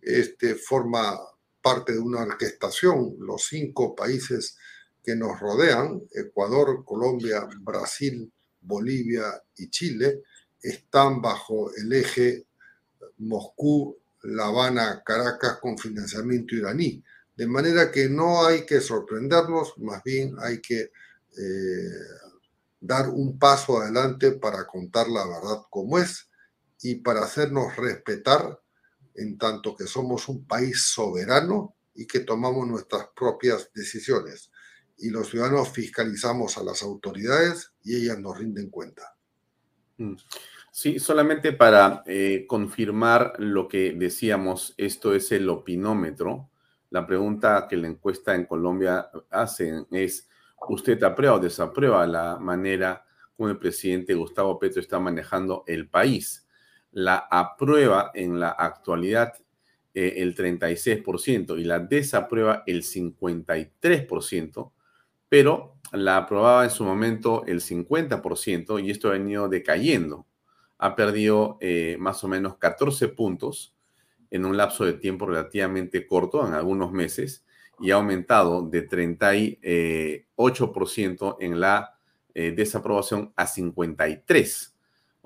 este, 0.02 0.56
forma 0.56 1.20
parte 1.66 1.94
de 1.94 2.00
una 2.00 2.22
orquestación. 2.22 3.16
Los 3.18 3.48
cinco 3.48 3.96
países 3.96 4.56
que 5.04 5.16
nos 5.16 5.40
rodean, 5.40 6.00
Ecuador, 6.14 6.86
Colombia, 6.86 7.48
Brasil, 7.62 8.32
Bolivia 8.62 9.42
y 9.58 9.72
Chile, 9.72 10.22
están 10.62 11.24
bajo 11.24 11.72
el 11.76 11.92
eje 11.92 12.46
Moscú, 13.18 13.98
La 14.22 14.46
Habana, 14.46 15.02
Caracas 15.04 15.58
con 15.60 15.76
financiamiento 15.76 16.54
iraní. 16.56 17.04
De 17.36 17.48
manera 17.48 17.92
que 17.92 18.10
no 18.10 18.46
hay 18.46 18.64
que 18.64 18.80
sorprendernos, 18.80 19.76
más 19.80 20.04
bien 20.04 20.36
hay 20.40 20.62
que 20.62 20.82
eh, 20.82 22.00
dar 22.80 23.10
un 23.10 23.40
paso 23.40 23.82
adelante 23.82 24.34
para 24.34 24.68
contar 24.68 25.08
la 25.08 25.26
verdad 25.26 25.64
como 25.72 25.98
es 25.98 26.30
y 26.84 26.96
para 26.96 27.24
hacernos 27.24 27.76
respetar 27.76 28.62
en 29.16 29.38
tanto 29.38 29.76
que 29.76 29.86
somos 29.86 30.28
un 30.30 30.46
país 30.46 30.88
soberano 30.88 31.76
y 31.94 32.06
que 32.06 32.22
tomamos 32.22 32.68
nuestras 32.68 33.08
propias 33.16 33.72
decisiones. 33.74 34.52
Y 34.98 35.10
los 35.10 35.30
ciudadanos 35.30 35.70
fiscalizamos 35.70 36.58
a 36.58 36.64
las 36.64 36.84
autoridades 36.84 37.74
y 37.84 37.96
ellas 37.96 38.20
nos 38.20 38.38
rinden 38.38 38.70
cuenta. 38.70 39.16
Mm. 39.98 40.16
Sí, 40.72 41.00
solamente 41.00 41.54
para 41.54 42.04
eh, 42.06 42.46
confirmar 42.48 43.34
lo 43.40 43.68
que 43.68 43.94
decíamos, 43.94 44.74
esto 44.78 45.16
es 45.16 45.32
el 45.32 45.50
opinómetro. 45.50 46.50
La 46.90 47.08
pregunta 47.08 47.66
que 47.70 47.78
la 47.78 47.88
encuesta 47.88 48.36
en 48.36 48.46
Colombia 48.46 49.10
hace 49.30 49.86
es, 49.92 50.28
¿Usted 50.70 51.02
aprueba 51.04 51.36
o 51.36 51.40
desaprueba 51.40 52.06
la 52.08 52.38
manera 52.40 53.06
como 53.36 53.50
el 53.50 53.58
presidente 53.58 54.14
Gustavo 54.14 54.58
Petro 54.58 54.82
está 54.82 55.00
manejando 55.00 55.64
el 55.68 55.90
país? 55.90 56.45
La 56.96 57.28
aprueba 57.30 58.10
en 58.14 58.40
la 58.40 58.50
actualidad 58.52 59.34
eh, 59.94 60.14
el 60.18 60.34
36% 60.34 61.60
y 61.60 61.66
la 61.66 61.80
desaprueba 61.80 62.64
el 62.66 62.84
53%, 62.84 64.72
pero 65.28 65.76
la 65.92 66.18
aprobaba 66.18 66.64
en 66.64 66.70
su 66.70 66.86
momento 66.86 67.44
el 67.48 67.60
50% 67.60 68.82
y 68.82 68.92
esto 68.92 69.10
ha 69.10 69.12
venido 69.12 69.50
decayendo. 69.50 70.26
Ha 70.78 70.96
perdido 70.96 71.58
eh, 71.60 71.98
más 72.00 72.24
o 72.24 72.30
menos 72.30 72.56
14 72.58 73.10
puntos 73.10 73.76
en 74.32 74.46
un 74.46 74.56
lapso 74.56 74.86
de 74.86 74.94
tiempo 74.94 75.26
relativamente 75.26 76.08
corto, 76.08 76.48
en 76.48 76.54
algunos 76.54 76.94
meses, 76.94 77.44
y 77.80 77.92
ha 77.92 77.96
aumentado 77.96 78.62
de 78.68 78.88
38% 78.88 81.38
en 81.42 81.60
la 81.60 82.00
eh, 82.34 82.54
desaprobación 82.56 83.34
a 83.36 83.48
53%. 83.48 84.75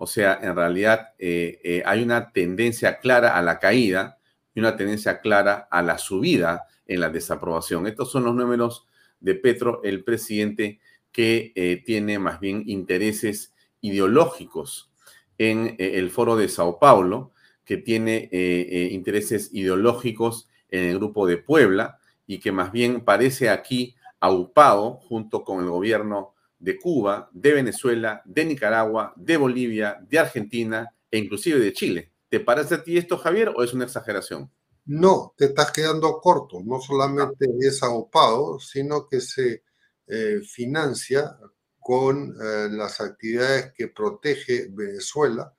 O 0.02 0.08
sea, 0.08 0.40
en 0.42 0.56
realidad 0.56 1.10
hay 1.20 2.02
una 2.02 2.32
tendencia 2.32 3.00
clara 3.00 3.36
a 3.38 3.42
la 3.42 3.60
caída 3.60 4.18
y 4.56 4.62
una 4.62 4.78
tendencia 4.78 5.20
clara 5.20 5.68
a 5.70 5.82
la 5.82 5.98
subida 5.98 6.68
en 6.88 7.02
la 7.02 7.10
desaprobación. 7.10 7.86
Estos 7.86 8.12
son 8.12 8.24
los 8.24 8.36
números 8.36 8.88
de 9.20 9.36
Petro, 9.36 9.82
el 9.84 10.04
presidente 10.04 10.80
que 11.12 11.52
eh, 11.56 11.82
tiene 11.86 12.20
más 12.20 12.40
bien 12.40 12.64
intereses 12.68 13.54
ideológicos 13.82 14.92
en 15.38 15.76
eh, 15.78 15.92
el 15.96 16.10
foro 16.10 16.36
de 16.36 16.50
Sao 16.50 16.80
Paulo, 16.80 17.32
que 17.64 17.78
tiene 17.78 18.30
eh, 18.32 18.90
intereses 18.92 19.52
ideológicos 19.54 20.50
en 20.70 20.86
el 20.86 20.98
grupo 20.98 21.28
de 21.28 21.38
Puebla 21.38 22.00
y 22.26 22.40
que 22.40 22.52
más 22.52 22.72
bien 22.72 23.02
parece 23.02 23.50
aquí 23.50 23.96
aupado 24.20 24.94
junto 24.94 25.44
con 25.44 25.64
el 25.64 25.70
gobierno 25.70 26.34
de 26.60 26.78
Cuba, 26.78 27.30
de 27.34 27.54
Venezuela, 27.54 28.22
de 28.26 28.46
Nicaragua, 28.46 29.14
de 29.16 29.38
Bolivia, 29.38 29.98
de 30.08 30.20
Argentina 30.20 30.94
e 31.10 31.18
inclusive 31.18 31.60
de 31.60 31.74
Chile. 31.74 32.12
¿Te 32.30 32.40
parece 32.40 32.76
a 32.76 32.84
ti 32.84 32.98
esto, 32.98 33.18
Javier, 33.18 33.52
o 33.56 33.64
es 33.64 33.74
una 33.74 33.86
exageración? 33.86 34.52
No, 34.86 35.34
te 35.38 35.46
estás 35.46 35.72
quedando 35.72 36.20
corto. 36.20 36.62
No 36.64 36.80
solamente 36.80 37.48
es 37.60 37.82
aupado, 37.82 38.60
sino 38.60 39.08
que 39.08 39.22
se 39.22 39.64
eh, 40.08 40.42
financia 40.44 41.38
con 41.80 42.36
eh, 42.42 42.68
las 42.72 43.00
actividades 43.00 43.72
que 43.74 43.88
protege 43.88 44.68
Venezuela, 44.72 45.56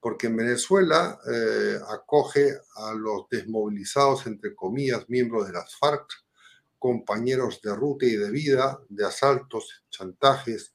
porque 0.00 0.26
en 0.26 0.36
Venezuela 0.36 1.18
eh, 1.32 1.78
acoge 1.88 2.52
a 2.76 2.92
los 2.94 3.28
desmovilizados, 3.30 4.26
entre 4.26 4.54
comillas, 4.54 5.08
miembros 5.08 5.46
de 5.46 5.52
las 5.52 5.76
FARC, 5.76 6.08
compañeros 6.82 7.60
de 7.62 7.76
ruta 7.76 8.06
y 8.06 8.16
de 8.16 8.28
vida, 8.32 8.80
de 8.88 9.06
asaltos, 9.06 9.84
chantajes 9.88 10.74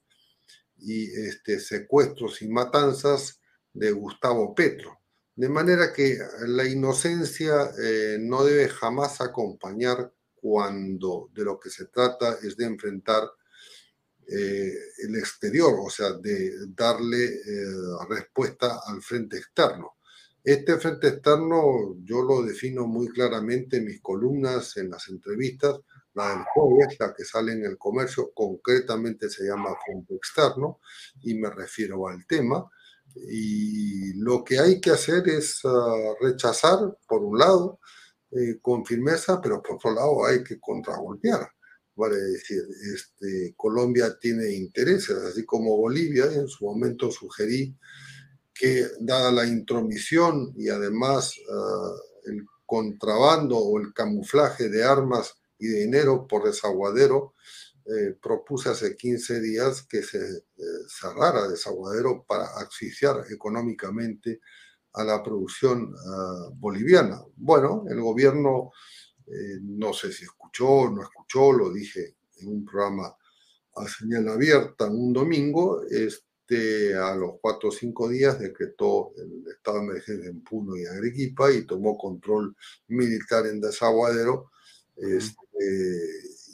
y 0.78 1.04
este, 1.04 1.60
secuestros 1.60 2.40
y 2.40 2.48
matanzas 2.48 3.42
de 3.74 3.92
Gustavo 3.92 4.54
Petro. 4.54 5.00
De 5.36 5.50
manera 5.50 5.92
que 5.92 6.16
la 6.46 6.64
inocencia 6.64 7.70
eh, 7.78 8.16
no 8.18 8.42
debe 8.42 8.70
jamás 8.70 9.20
acompañar 9.20 10.10
cuando 10.34 11.28
de 11.34 11.44
lo 11.44 11.60
que 11.60 11.68
se 11.68 11.84
trata 11.88 12.38
es 12.42 12.56
de 12.56 12.64
enfrentar 12.64 13.24
eh, 14.26 14.72
el 15.06 15.14
exterior, 15.16 15.74
o 15.78 15.90
sea, 15.90 16.14
de 16.14 16.54
darle 16.68 17.22
eh, 17.26 17.66
respuesta 18.08 18.80
al 18.86 19.02
frente 19.02 19.36
externo. 19.36 19.98
Este 20.42 20.78
frente 20.78 21.08
externo 21.08 21.96
yo 22.02 22.22
lo 22.22 22.42
defino 22.42 22.86
muy 22.86 23.08
claramente 23.08 23.76
en 23.76 23.84
mis 23.84 24.00
columnas, 24.00 24.78
en 24.78 24.88
las 24.88 25.06
entrevistas, 25.08 25.80
la 26.18 26.44
jueves, 26.52 26.96
la 26.98 27.14
que 27.14 27.24
sale 27.24 27.52
en 27.52 27.64
el 27.64 27.78
comercio, 27.78 28.32
concretamente 28.34 29.30
se 29.30 29.44
llama 29.44 29.70
frente 29.84 30.14
externo 30.14 30.80
y 31.22 31.34
me 31.34 31.50
refiero 31.50 32.08
al 32.08 32.26
tema 32.26 32.68
y 33.14 34.12
lo 34.14 34.44
que 34.44 34.58
hay 34.58 34.80
que 34.80 34.90
hacer 34.90 35.28
es 35.28 35.60
ah, 35.64 36.14
rechazar, 36.20 36.78
por 37.08 37.22
un 37.22 37.38
lado, 37.38 37.80
eh, 38.30 38.58
con 38.60 38.84
firmeza, 38.84 39.40
pero 39.40 39.62
por 39.62 39.76
otro 39.76 39.94
lado 39.94 40.26
hay 40.26 40.42
que 40.44 40.60
contragolpear. 40.60 41.48
Vale 41.96 42.16
decir, 42.16 42.62
este, 42.94 43.54
Colombia 43.56 44.16
tiene 44.20 44.52
intereses, 44.52 45.16
así 45.16 45.44
como 45.44 45.76
Bolivia, 45.76 46.26
en 46.26 46.46
su 46.46 46.64
momento 46.64 47.10
sugerí 47.10 47.76
que 48.54 48.86
dada 49.00 49.32
la 49.32 49.46
intromisión 49.46 50.52
y 50.56 50.68
además 50.68 51.34
ah, 51.50 51.94
el 52.26 52.44
contrabando 52.66 53.56
o 53.56 53.80
el 53.80 53.94
camuflaje 53.94 54.68
de 54.68 54.84
armas 54.84 55.34
y 55.58 55.66
de 55.68 55.80
dinero 55.80 56.26
por 56.26 56.44
desaguadero, 56.44 57.34
eh, 57.90 58.14
propuse 58.20 58.68
hace 58.68 58.96
15 58.96 59.40
días 59.40 59.86
que 59.88 60.02
se 60.02 60.18
eh, 60.18 60.42
cerrara 60.88 61.48
Desaguadero 61.48 62.22
para 62.28 62.44
asfixiar 62.58 63.24
económicamente 63.30 64.40
a 64.92 65.04
la 65.04 65.22
producción 65.22 65.94
ah, 66.06 66.50
boliviana. 66.52 67.22
Bueno, 67.36 67.84
el 67.88 67.98
gobierno, 68.02 68.72
eh, 69.26 69.58
no 69.62 69.94
sé 69.94 70.12
si 70.12 70.24
escuchó 70.24 70.68
o 70.68 70.90
no 70.90 71.02
escuchó, 71.02 71.50
lo 71.52 71.72
dije 71.72 72.16
en 72.40 72.48
un 72.48 72.64
programa 72.66 73.16
a 73.76 73.88
señal 73.88 74.28
abierta 74.28 74.86
un 74.86 75.14
domingo, 75.14 75.82
este, 75.88 76.94
a 76.94 77.14
los 77.14 77.36
cuatro 77.40 77.70
o 77.70 77.72
cinco 77.72 78.08
días 78.08 78.38
decretó 78.38 79.12
el 79.16 79.44
estado 79.50 79.78
de 79.78 79.84
emergencia 79.84 80.28
en 80.28 80.42
Puno 80.42 80.76
y 80.76 80.84
Arequipa 80.84 81.50
y 81.52 81.64
tomó 81.64 81.96
control 81.96 82.54
militar 82.88 83.46
en 83.46 83.62
Desaguadero. 83.62 84.50
Este, 84.96 85.47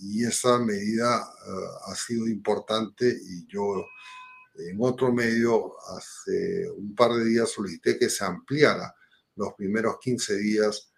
y 0.01 0.25
esa 0.25 0.59
medida 0.59 1.17
ah, 1.17 1.79
ha 1.87 1.95
sido 1.95 2.27
importante 2.29 3.09
y 3.09 3.47
yo 3.47 3.87
en 4.57 4.77
otro 4.81 5.13
medio 5.13 5.75
hace 5.97 6.71
un 6.71 6.95
par 6.95 7.13
de 7.13 7.25
días 7.25 7.51
solicité 7.51 7.99
que 7.99 8.09
se 8.09 8.25
ampliara 8.25 8.95
los 9.37 9.55
primeros 9.55 9.99
15 10.01 10.37
días 10.37 10.93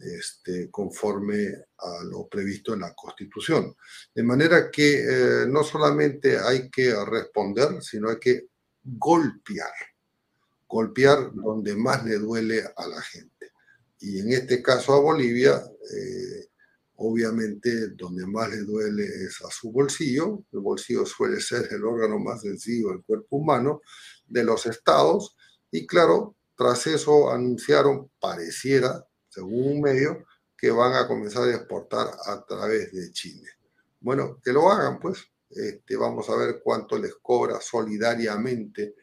este, 0.00 0.70
conforme 0.70 1.48
a 1.78 2.04
lo 2.04 2.26
previsto 2.28 2.72
en 2.72 2.80
la 2.80 2.94
Constitución. 2.94 3.76
De 4.14 4.22
manera 4.22 4.70
que 4.70 5.00
eh, 5.00 5.46
no 5.46 5.62
solamente 5.62 6.38
hay 6.38 6.70
que 6.70 6.94
responder, 7.04 7.82
sino 7.82 8.08
hay 8.08 8.18
que 8.18 8.46
golpear, 8.82 9.72
golpear 10.66 11.32
donde 11.34 11.76
más 11.76 12.04
le 12.04 12.18
duele 12.18 12.62
a 12.76 12.86
la 12.86 13.02
gente. 13.02 13.52
Y 13.98 14.20
en 14.20 14.32
este 14.32 14.62
caso 14.62 14.94
a 14.94 15.00
Bolivia, 15.00 15.62
eh, 15.92 16.48
Obviamente, 17.02 17.88
donde 17.96 18.26
más 18.26 18.50
le 18.50 18.58
duele 18.58 19.04
es 19.04 19.40
a 19.42 19.50
su 19.50 19.72
bolsillo. 19.72 20.44
El 20.52 20.60
bolsillo 20.60 21.06
suele 21.06 21.40
ser 21.40 21.66
el 21.70 21.82
órgano 21.82 22.18
más 22.18 22.42
sencillo 22.42 22.90
del 22.90 23.02
cuerpo 23.02 23.36
humano 23.36 23.80
de 24.26 24.44
los 24.44 24.66
estados. 24.66 25.34
Y 25.70 25.86
claro, 25.86 26.36
tras 26.54 26.86
eso 26.86 27.30
anunciaron, 27.30 28.10
pareciera, 28.20 29.02
según 29.30 29.76
un 29.76 29.80
medio, 29.80 30.26
que 30.58 30.70
van 30.70 30.92
a 30.92 31.08
comenzar 31.08 31.44
a 31.44 31.54
exportar 31.54 32.06
a 32.26 32.44
través 32.44 32.92
de 32.92 33.10
Chile. 33.12 33.48
Bueno, 33.98 34.38
que 34.44 34.52
lo 34.52 34.70
hagan, 34.70 35.00
pues. 35.00 35.24
Este, 35.48 35.96
vamos 35.96 36.28
a 36.28 36.36
ver 36.36 36.60
cuánto 36.62 36.98
les 36.98 37.14
cobra 37.14 37.62
solidariamente 37.62 38.94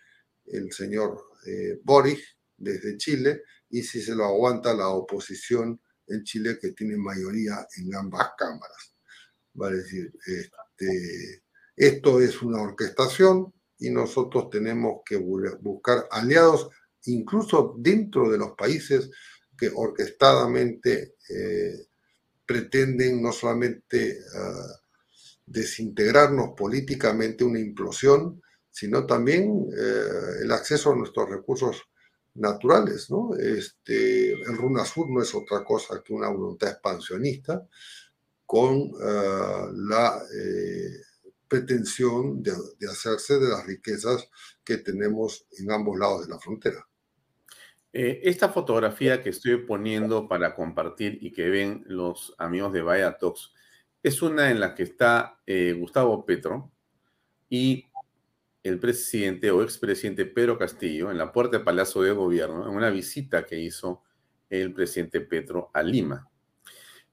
el 0.46 0.72
señor 0.72 1.32
eh, 1.48 1.80
Boris 1.84 2.38
desde 2.56 2.96
Chile 2.96 3.42
y 3.72 3.82
si 3.82 4.02
se 4.02 4.14
lo 4.14 4.24
aguanta 4.26 4.74
la 4.76 4.90
oposición 4.90 5.82
en 6.08 6.24
Chile 6.24 6.58
que 6.60 6.72
tiene 6.72 6.98
mayoría 6.98 7.68
en 7.78 7.96
ambas 7.96 8.30
cámaras. 8.38 8.94
Decir, 9.54 10.14
este, 10.26 11.44
esto 11.76 12.22
es 12.22 12.42
una 12.42 12.62
orquestación 12.62 13.54
y 13.80 13.90
nosotros 13.90 14.50
tenemos 14.50 15.02
que 15.06 15.18
buscar 15.18 16.08
aliados 16.12 16.70
incluso 17.06 17.76
dentro 17.78 18.30
de 18.30 18.38
los 18.38 18.52
países 18.52 19.10
que 19.58 19.72
orquestadamente 19.74 21.16
eh, 21.30 21.88
pretenden 22.46 23.22
no 23.22 23.32
solamente 23.32 24.20
ah, 24.36 24.80
desintegrarnos 25.46 26.50
políticamente, 26.56 27.44
una 27.44 27.60
implosión, 27.60 28.42
sino 28.70 29.06
también 29.06 29.68
eh, 29.76 30.44
el 30.44 30.52
acceso 30.52 30.92
a 30.92 30.96
nuestros 30.96 31.30
recursos 31.30 31.82
naturales, 32.38 33.10
¿no? 33.10 33.36
Este, 33.36 34.32
el 34.32 34.58
Runa 34.58 34.86
Sur 34.86 35.10
no 35.10 35.22
es 35.22 35.34
otra 35.36 35.64
cosa 35.64 36.02
que 36.04 36.14
una 36.14 36.30
voluntad 36.30 36.70
expansionista 36.70 37.68
con 38.46 38.92
ah, 39.02 39.70
la 39.74 40.22
eh, 40.34 41.02
pretensión 41.48 42.44
de, 42.44 42.54
hacerse 42.90 43.40
de 43.40 43.50
las 43.50 43.66
riquezas 43.66 44.30
que 44.64 44.78
tenemos 44.78 45.46
en 45.60 45.72
ambos 45.72 45.98
lados 45.98 46.26
de 46.26 46.34
la 46.34 46.40
frontera. 46.40 46.88
Eh, 47.94 48.22
esta 48.24 48.50
fotografía 48.50 49.24
que 49.24 49.30
estoy 49.30 49.58
poniendo 49.58 50.28
para 50.28 50.56
compartir 50.56 51.18
y 51.22 51.32
que 51.32 51.50
ven 51.50 51.84
los 51.88 52.36
amigos 52.38 52.74
de 52.74 52.82
Vaya 52.82 53.18
Talks 53.18 53.54
es 54.04 54.22
una 54.22 54.52
en 54.52 54.60
la 54.60 54.76
que 54.76 54.84
está 54.84 55.42
eh, 55.46 55.74
Gustavo 55.78 56.26
Petro 56.26 56.72
y 57.50 57.86
el 58.68 58.80
presidente 58.80 59.50
o 59.52 59.64
expresidente 59.64 60.26
Pedro 60.26 60.58
Castillo 60.58 61.10
en 61.12 61.18
la 61.18 61.32
puerta 61.32 61.58
del 61.58 61.66
Palacio 61.66 62.02
de 62.02 62.12
Gobierno 62.12 62.68
en 62.68 62.76
una 62.76 62.90
visita 62.90 63.46
que 63.46 63.60
hizo 63.60 64.04
el 64.50 64.74
presidente 64.74 65.22
Petro 65.22 65.70
a 65.74 65.82
Lima. 65.84 66.30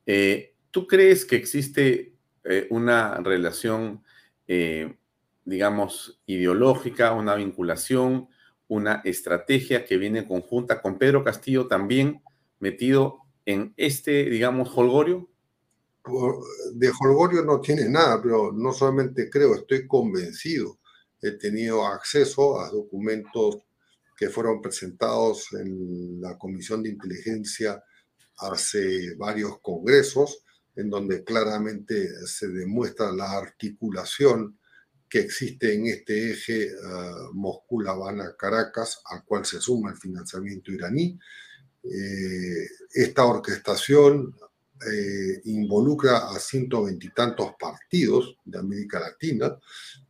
Eh, 0.07 0.55
¿Tú 0.71 0.87
crees 0.87 1.25
que 1.25 1.37
existe 1.37 2.15
eh, 2.45 2.67
una 2.71 3.17
relación, 3.19 4.03
eh, 4.47 4.97
digamos, 5.45 6.21
ideológica, 6.27 7.13
una 7.13 7.35
vinculación, 7.35 8.29
una 8.69 9.03
estrategia 9.05 9.85
que 9.85 9.97
viene 9.97 10.27
conjunta 10.27 10.83
con 10.83 10.99
Pedro 10.99 11.23
Castillo 11.23 11.67
también 11.67 12.23
metido 12.59 13.19
en 13.47 13.75
este, 13.77 14.25
digamos, 14.25 14.77
holgorio? 14.77 15.29
De 16.75 16.91
holgorio 17.01 17.45
no 17.45 17.61
tiene 17.61 17.89
nada, 17.89 18.21
pero 18.21 18.53
no 18.53 18.73
solamente 18.73 19.31
creo, 19.31 19.55
estoy 19.55 19.87
convencido. 19.87 20.79
He 21.25 21.39
tenido 21.39 21.87
acceso 21.87 22.61
a 22.61 22.69
documentos 22.69 23.61
que 24.15 24.29
fueron 24.29 24.61
presentados 24.61 25.55
en 25.55 26.21
la 26.21 26.37
Comisión 26.37 26.83
de 26.83 26.91
Inteligencia 26.91 27.83
hace 28.37 29.15
varios 29.17 29.59
congresos, 29.63 30.45
en 30.77 30.91
donde 30.91 31.25
claramente 31.25 32.11
se 32.27 32.49
demuestra 32.49 33.11
la 33.11 33.33
articulación 33.39 34.59
que 35.09 35.21
existe 35.21 35.73
en 35.73 35.87
este 35.87 36.33
eje 36.33 36.69
uh, 36.75 37.33
Moscú, 37.33 37.81
La 37.81 37.93
Habana, 37.93 38.35
Caracas, 38.39 39.01
al 39.07 39.25
cual 39.25 39.47
se 39.47 39.61
suma 39.61 39.93
el 39.93 39.97
financiamiento 39.97 40.73
iraní. 40.73 41.19
Eh, 41.85 42.69
esta 42.93 43.25
orquestación 43.25 44.35
eh, 44.93 45.41
involucra 45.45 46.29
a 46.29 46.39
ciento 46.39 46.85
veintitantos 46.85 47.53
partidos 47.59 48.37
de 48.45 48.59
América 48.59 49.01
Latina 49.01 49.59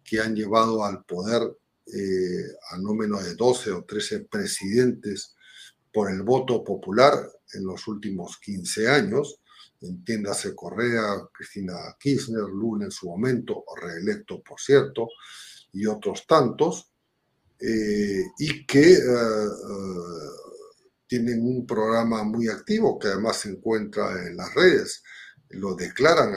que 0.05 0.21
han 0.21 0.35
llevado 0.35 0.85
al 0.85 1.05
poder 1.05 1.43
eh, 1.87 2.45
a 2.71 2.79
no 2.79 2.95
menos 2.95 3.25
de 3.25 3.35
12 3.35 3.73
o 3.73 3.85
13 3.85 4.21
presidentes 4.21 5.35
por 5.93 6.11
el 6.11 6.23
voto 6.23 6.65
popular 6.65 7.15
en 7.53 7.65
los 7.65 7.87
últimos 7.89 8.39
15 8.39 8.89
años. 8.89 9.41
Entiéndase 9.81 10.55
Correa, 10.55 11.29
Cristina 11.33 11.75
Kirchner, 11.99 12.45
Lula 12.45 12.87
en 12.87 12.91
su 12.91 13.07
momento, 13.09 13.65
reelecto 13.81 14.43
por 14.43 14.59
cierto, 14.59 15.09
y 15.73 15.87
otros 15.87 16.27
tantos, 16.27 16.91
eh, 17.61 18.25
y 18.39 18.67
que 18.67 18.95
eh, 18.95 18.99
eh, 18.99 19.49
tienen 21.07 21.43
un 21.43 21.67
programa 21.67 22.25
muy 22.25 22.49
activo 22.49 22.99
que 22.99 23.09
además 23.09 23.39
se 23.39 23.51
encuentra 23.51 24.27
en 24.27 24.37
las 24.37 24.53
redes, 24.55 25.03
lo 25.51 25.75
declaran, 25.75 26.35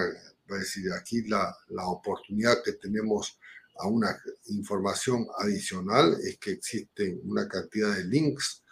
es 0.49 0.59
decir, 0.59 0.91
aquí 0.93 1.23
la, 1.27 1.55
la 1.69 1.87
oportunidad 1.87 2.61
que 2.63 2.73
tenemos 2.73 3.39
a 3.79 3.87
una 3.87 4.17
información 4.47 5.27
adicional 5.39 6.17
es 6.23 6.37
que 6.37 6.51
existe 6.51 7.19
una 7.23 7.47
cantidad 7.47 7.95
de 7.95 8.05
links 8.05 8.63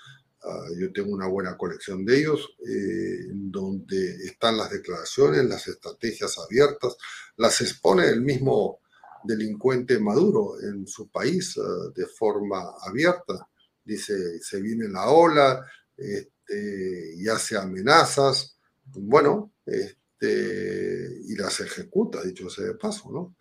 Ah, 0.47 0.67
yo 0.77 0.93
tengo 0.93 1.11
una 1.11 1.27
buena 1.27 1.57
colección 1.57 2.05
de 2.05 2.19
ellos, 2.19 2.55
eh, 2.67 3.25
donde 3.31 4.15
están 4.25 4.57
las 4.57 4.69
declaraciones, 4.69 5.43
las 5.45 5.67
estrategias 5.67 6.37
abiertas, 6.37 6.97
las 7.37 7.61
expone 7.61 8.07
el 8.07 8.21
mismo 8.21 8.81
delincuente 9.23 9.97
Maduro 9.97 10.61
en 10.61 10.85
su 10.85 11.09
país 11.09 11.57
ah, 11.57 11.91
de 11.95 12.05
forma 12.05 12.73
abierta. 12.81 13.49
Dice, 13.83 14.39
se 14.39 14.61
viene 14.61 14.87
la 14.87 15.09
ola 15.09 15.65
este, 15.97 17.15
y 17.17 17.27
hace 17.27 17.57
amenazas, 17.57 18.55
bueno, 18.85 19.53
este, 19.65 21.21
y 21.27 21.35
las 21.35 21.59
ejecuta, 21.59 22.21
dicho 22.23 22.51
sea 22.51 22.65
de 22.65 22.75
paso, 22.75 23.11
¿no? 23.11 23.35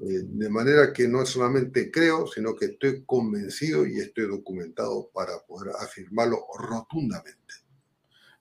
Eh, 0.00 0.22
de 0.22 0.48
manera 0.48 0.92
que 0.92 1.08
no 1.08 1.26
solamente 1.26 1.90
creo, 1.90 2.26
sino 2.28 2.54
que 2.54 2.66
estoy 2.66 3.02
convencido 3.04 3.84
y 3.84 3.98
estoy 3.98 4.28
documentado 4.28 5.10
para 5.12 5.40
poder 5.46 5.72
afirmarlo 5.80 6.38
rotundamente. 6.56 7.54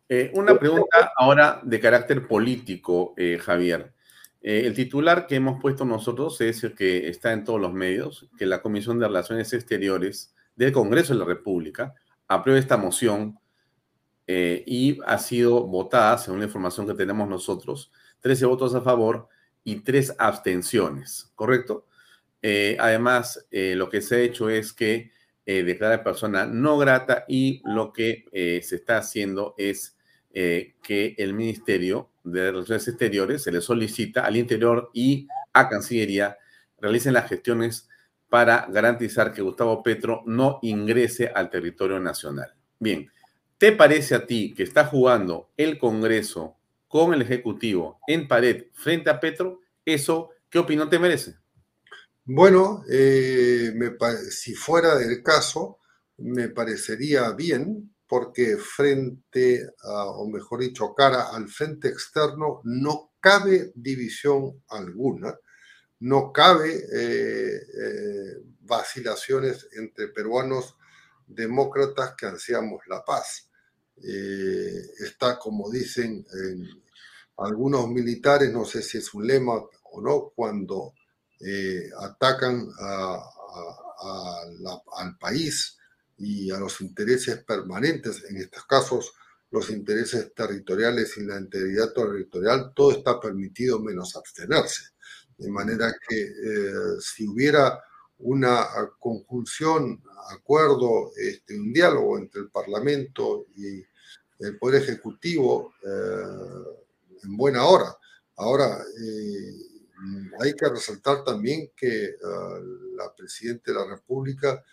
Eh, 0.08 0.32
una 0.36 0.58
pregunta 0.60 1.12
ahora 1.18 1.60
de 1.64 1.80
carácter 1.80 2.28
político, 2.28 3.14
eh, 3.18 3.38
Javier. 3.40 3.94
el 4.40 4.74
titular 4.76 5.28
que 5.28 5.36
hemos 5.36 5.60
puesto 5.60 5.84
nosotros 5.84 6.40
es 6.40 6.64
el 6.64 6.74
que 6.74 7.10
está 7.10 7.34
en 7.34 7.44
todos 7.44 7.60
los 7.60 7.74
medios, 7.74 8.30
que 8.38 8.46
la 8.46 8.62
Comisión 8.62 8.98
de 9.00 9.08
Relaciones 9.08 9.52
Exteriores 9.52 10.34
del 10.56 10.72
Congreso 10.72 11.14
de 11.14 11.20
la 11.20 11.26
República 11.26 11.96
aprueba 12.28 12.60
esta 12.60 12.78
moción 12.78 13.40
y 14.26 15.00
ha 15.06 15.18
sido 15.18 15.66
votada, 15.66 16.18
según 16.18 16.40
la 16.40 16.46
información 16.46 16.88
que 16.88 16.94
tenemos 16.94 17.28
nosotros, 17.28 17.92
13 18.22 18.46
votos 18.46 18.74
a 18.76 18.82
favor 18.82 19.28
y 19.68 19.82
tres 19.82 20.16
abstenciones, 20.18 21.30
¿correcto? 21.36 21.86
Eh, 22.42 22.78
además, 22.80 23.46
eh, 23.52 23.74
lo 23.76 23.90
que 23.90 24.02
se 24.02 24.16
ha 24.16 24.20
hecho 24.20 24.50
es 24.50 24.72
que 24.72 25.12
eh, 25.46 25.64
declara 25.64 26.06
persona 26.06 26.46
no 26.46 26.78
grata 26.78 27.26
y 27.28 27.62
lo 27.66 27.92
que 27.92 28.24
se 28.64 28.76
está 28.78 29.00
haciendo 29.00 29.56
es 29.58 29.98
que 30.32 31.16
el 31.18 31.34
Ministerio 31.34 32.12
de 32.24 32.52
Relaciones 32.52 32.88
Exteriores 32.88 33.44
se 33.44 33.52
le 33.52 33.60
solicita 33.60 34.26
al 34.26 34.38
interior 34.38 34.90
y 34.94 35.28
a 35.52 35.68
Cancillería 35.68 36.38
realicen 36.80 37.14
las 37.14 37.28
gestiones 37.28 37.90
para 38.30 38.68
garantizar 38.70 39.34
que 39.34 39.42
Gustavo 39.42 39.84
Petro 39.84 40.24
no 40.28 40.60
ingrese 40.62 41.30
al 41.34 41.50
territorio 41.50 42.00
nacional. 42.00 42.54
Bien, 42.80 43.10
¿te 43.58 43.74
parece 43.74 44.16
a 44.16 44.26
ti 44.26 44.54
que 44.56 44.64
está 44.64 44.86
jugando 44.86 45.50
el 45.58 45.78
Congreso 45.78 46.57
con 47.06 47.14
el 47.14 47.22
Ejecutivo 47.22 48.00
en 48.08 48.28
pared 48.28 48.66
frente 48.74 49.12
a 49.12 49.20
Petro, 49.20 49.60
¿eso 49.86 50.32
qué 50.50 50.58
opinión 50.58 50.90
te 50.90 50.98
merece? 50.98 51.36
Bueno, 52.26 52.84
eh, 52.90 53.72
si 54.32 54.56
fuera 54.56 54.98
del 54.98 55.22
caso, 55.22 55.78
me 56.18 56.50
parecería 56.50 57.32
bien 57.34 57.96
porque 58.08 58.58
frente 58.58 59.70
o 59.84 60.28
mejor 60.28 60.62
dicho, 60.62 60.96
cara 60.96 61.30
al 61.30 61.48
frente 61.50 61.88
externo, 61.88 62.62
no 62.64 63.14
cabe 63.20 63.72
división 63.76 64.64
alguna, 64.70 65.38
no 66.00 66.32
cabe 66.34 66.74
eh, 66.74 67.58
eh, 67.58 68.42
vacilaciones 68.62 69.68
entre 69.74 70.08
peruanos 70.08 70.76
demócratas 71.28 72.16
que 72.18 72.26
ansiamos 72.26 72.82
la 72.88 73.06
paz. 73.06 73.52
está, 73.98 75.38
como 75.38 75.70
dicen 75.70 76.26
en, 76.34 76.87
algunos 77.38 77.90
militares, 77.90 78.52
no 78.52 78.66
sé 78.66 78.82
si 78.82 78.98
es 78.98 79.14
un 79.14 79.28
lema 79.28 79.54
o 79.56 80.02
no, 80.02 80.32
cuando 80.36 80.94
eh, 81.40 81.90
atacan 82.00 82.68
al 84.98 85.18
país 85.20 85.78
y 86.18 86.52
a 86.52 86.58
los 86.58 86.82
intereses 86.82 87.44
permanentes, 87.44 88.24
en 88.30 88.38
estos 88.38 88.66
casos 88.66 89.14
los 89.52 89.70
intereses 89.70 90.34
territoriales 90.34 91.18
y 91.18 91.24
la 91.24 91.40
integridad 91.40 91.94
territorial, 91.94 92.74
todo 92.76 92.92
está 92.92 93.20
permitido 93.20 93.80
menos 93.80 94.16
abstenerse. 94.16 94.84
De 95.38 95.50
manera 95.50 95.94
que 96.08 96.22
eh, 96.22 97.00
si 97.00 97.28
hubiera 97.28 97.82
una 98.20 98.66
conjunción, 99.00 100.04
acuerdo, 100.32 101.12
este, 101.16 101.58
un 101.58 101.72
diálogo 101.72 102.18
entre 102.18 102.42
el 102.42 102.50
Parlamento 102.50 103.46
y 103.56 103.84
el 104.40 104.58
Poder 104.58 104.82
Ejecutivo, 104.82 105.74
eh, 105.84 106.87
en 107.24 107.38
buena 107.38 107.66
hora. 107.66 107.96
Ahora, 108.36 108.78
eh, 109.02 109.78
hay 110.40 110.54
que 110.54 110.70
resaltar 110.70 111.24
también 111.24 111.72
que 111.76 112.16
ah, 112.24 112.60
la 112.96 113.14
Presidenta 113.16 113.72
de 113.72 113.80
la 113.80 113.88
República 113.88 114.64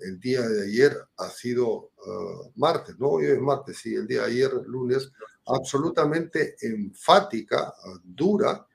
el 0.00 0.18
día 0.18 0.42
de 0.42 0.64
ayer 0.64 0.96
ha 1.18 1.30
sido 1.30 1.92
ah, 2.06 2.50
martes, 2.56 2.98
no 2.98 3.10
hoy 3.10 3.26
es 3.26 3.40
martes, 3.40 3.78
sí, 3.78 3.94
el 3.94 4.06
día 4.06 4.22
de 4.22 4.26
ayer, 4.26 4.52
lunes, 4.66 5.10
absolutamente 5.46 6.56
enfática, 6.60 7.72
dura, 8.02 8.66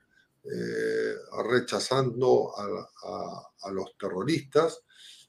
eh, 0.42 1.14
rechazando 1.50 2.50
a, 2.56 3.70
los 3.72 3.96
terroristas, 3.98 4.80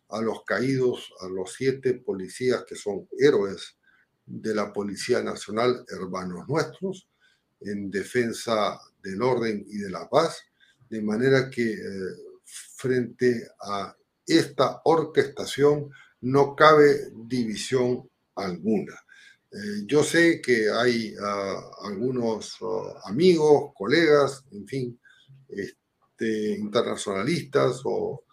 a 0.10 0.22
los 0.22 0.44
caídos, 0.46 1.12
a 1.20 1.28
los 1.28 1.54
siete 1.54 1.96
policías 1.96 2.64
que 2.64 2.76
son 2.76 3.10
héroes 3.20 3.78
de 4.26 4.56
la 4.56 4.72
Policía 4.72 5.22
Nacional, 5.22 5.84
hermanos 5.90 6.48
nuestros, 6.48 7.10
en 7.62 7.89
defensa 7.89 8.80
del 9.02 9.21
orden 9.21 9.65
y 9.67 9.78
de 9.78 9.89
la 9.89 10.10
paz, 10.10 10.43
de 10.89 11.02
manera 11.02 11.50
que 11.50 11.71
eh, 11.71 11.78
frente 12.43 13.47
a 13.62 13.95
esta 14.26 14.82
orquestación 14.86 15.89
no 16.21 16.56
cabe 16.56 17.12
división 17.13 18.10
alguna. 18.36 18.93
Eh, 19.52 19.84
yo 19.86 20.04
sé 20.04 20.41
que 20.41 20.69
hay 20.69 21.13
ah, 21.21 21.62
algunos 21.84 22.58
ah, 22.62 23.02
amigos, 23.06 23.71
colegas, 23.76 24.45
en 24.52 24.67
fin, 24.67 25.00
este, 25.50 26.58
internacionalistas 26.58 27.82
o 27.84 28.24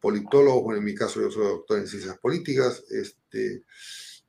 politólogos, 0.00 0.76
en 0.76 0.84
mi 0.84 0.94
caso 0.94 1.20
yo 1.20 1.30
soy 1.30 1.46
doctor 1.46 1.78
en 1.78 1.88
ciencias 1.88 2.18
políticas, 2.18 2.84
este, 2.90 3.64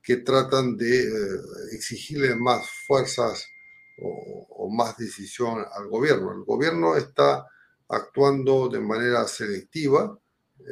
que 0.01 0.17
tratan 0.17 0.75
de 0.75 1.01
eh, 1.03 1.39
exigirle 1.73 2.33
más 2.35 2.67
fuerzas 2.87 3.45
o, 4.01 4.69
más 4.71 4.97
decisión 4.97 5.65
al 5.73 5.87
gobierno. 5.87 6.31
El 6.31 6.43
gobierno 6.43 6.95
está 6.95 7.45
actuando 7.87 8.69
de 8.69 8.79
manera 8.79 9.27
selectiva 9.27 10.17
eh, 10.59 10.63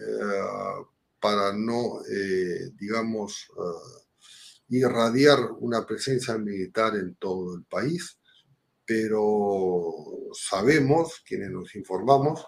para 1.19 1.51
no, 1.53 2.01
eh, 2.05 2.69
digamos, 2.75 3.47
eh, 3.57 4.05
irradiar 4.69 5.39
una 5.59 5.85
presencia 5.85 6.37
militar 6.37 6.95
en 6.95 7.15
todo 7.15 7.55
el 7.55 7.63
país, 7.63 8.19
pero 8.85 9.93
sabemos, 10.33 11.21
quienes 11.25 11.49
nos 11.49 11.75
informamos, 11.75 12.45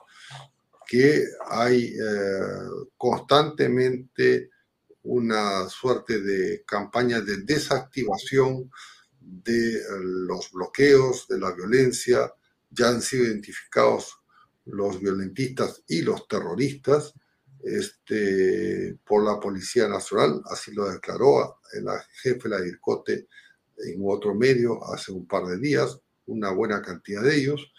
que 0.85 1.23
hay 1.49 1.93
constantemente 2.97 4.49
una 5.03 5.67
suerte 5.69 6.19
de 6.19 6.63
campaña 6.65 7.21
de 7.21 7.37
desactivación 7.43 8.71
de 9.29 9.81
los 10.01 10.51
bloqueos, 10.51 11.27
de 11.27 11.39
la 11.39 11.51
violencia, 11.53 12.31
ya 12.69 12.89
han 12.89 13.01
sido 13.01 13.25
identificados 13.25 14.19
los 14.65 14.99
violentistas 14.99 15.83
y 15.87 16.01
los 16.01 16.27
terroristas 16.27 17.13
este, 17.63 18.97
por 19.05 19.23
la 19.23 19.39
Policía 19.39 19.87
Nacional, 19.87 20.41
así 20.45 20.71
lo 20.73 20.89
declaró 20.89 21.59
el 21.73 21.85
jefe 22.21 22.43
de 22.43 22.49
la 22.49 22.61
DIRCOTE 22.61 23.27
en 23.85 24.01
otro 24.03 24.33
medio 24.33 24.83
hace 24.93 25.11
un 25.11 25.27
par 25.27 25.45
de 25.45 25.57
días, 25.57 25.99
una 26.25 26.51
buena 26.51 26.81
cantidad 26.81 27.23
de 27.23 27.35
ellos. 27.35 27.71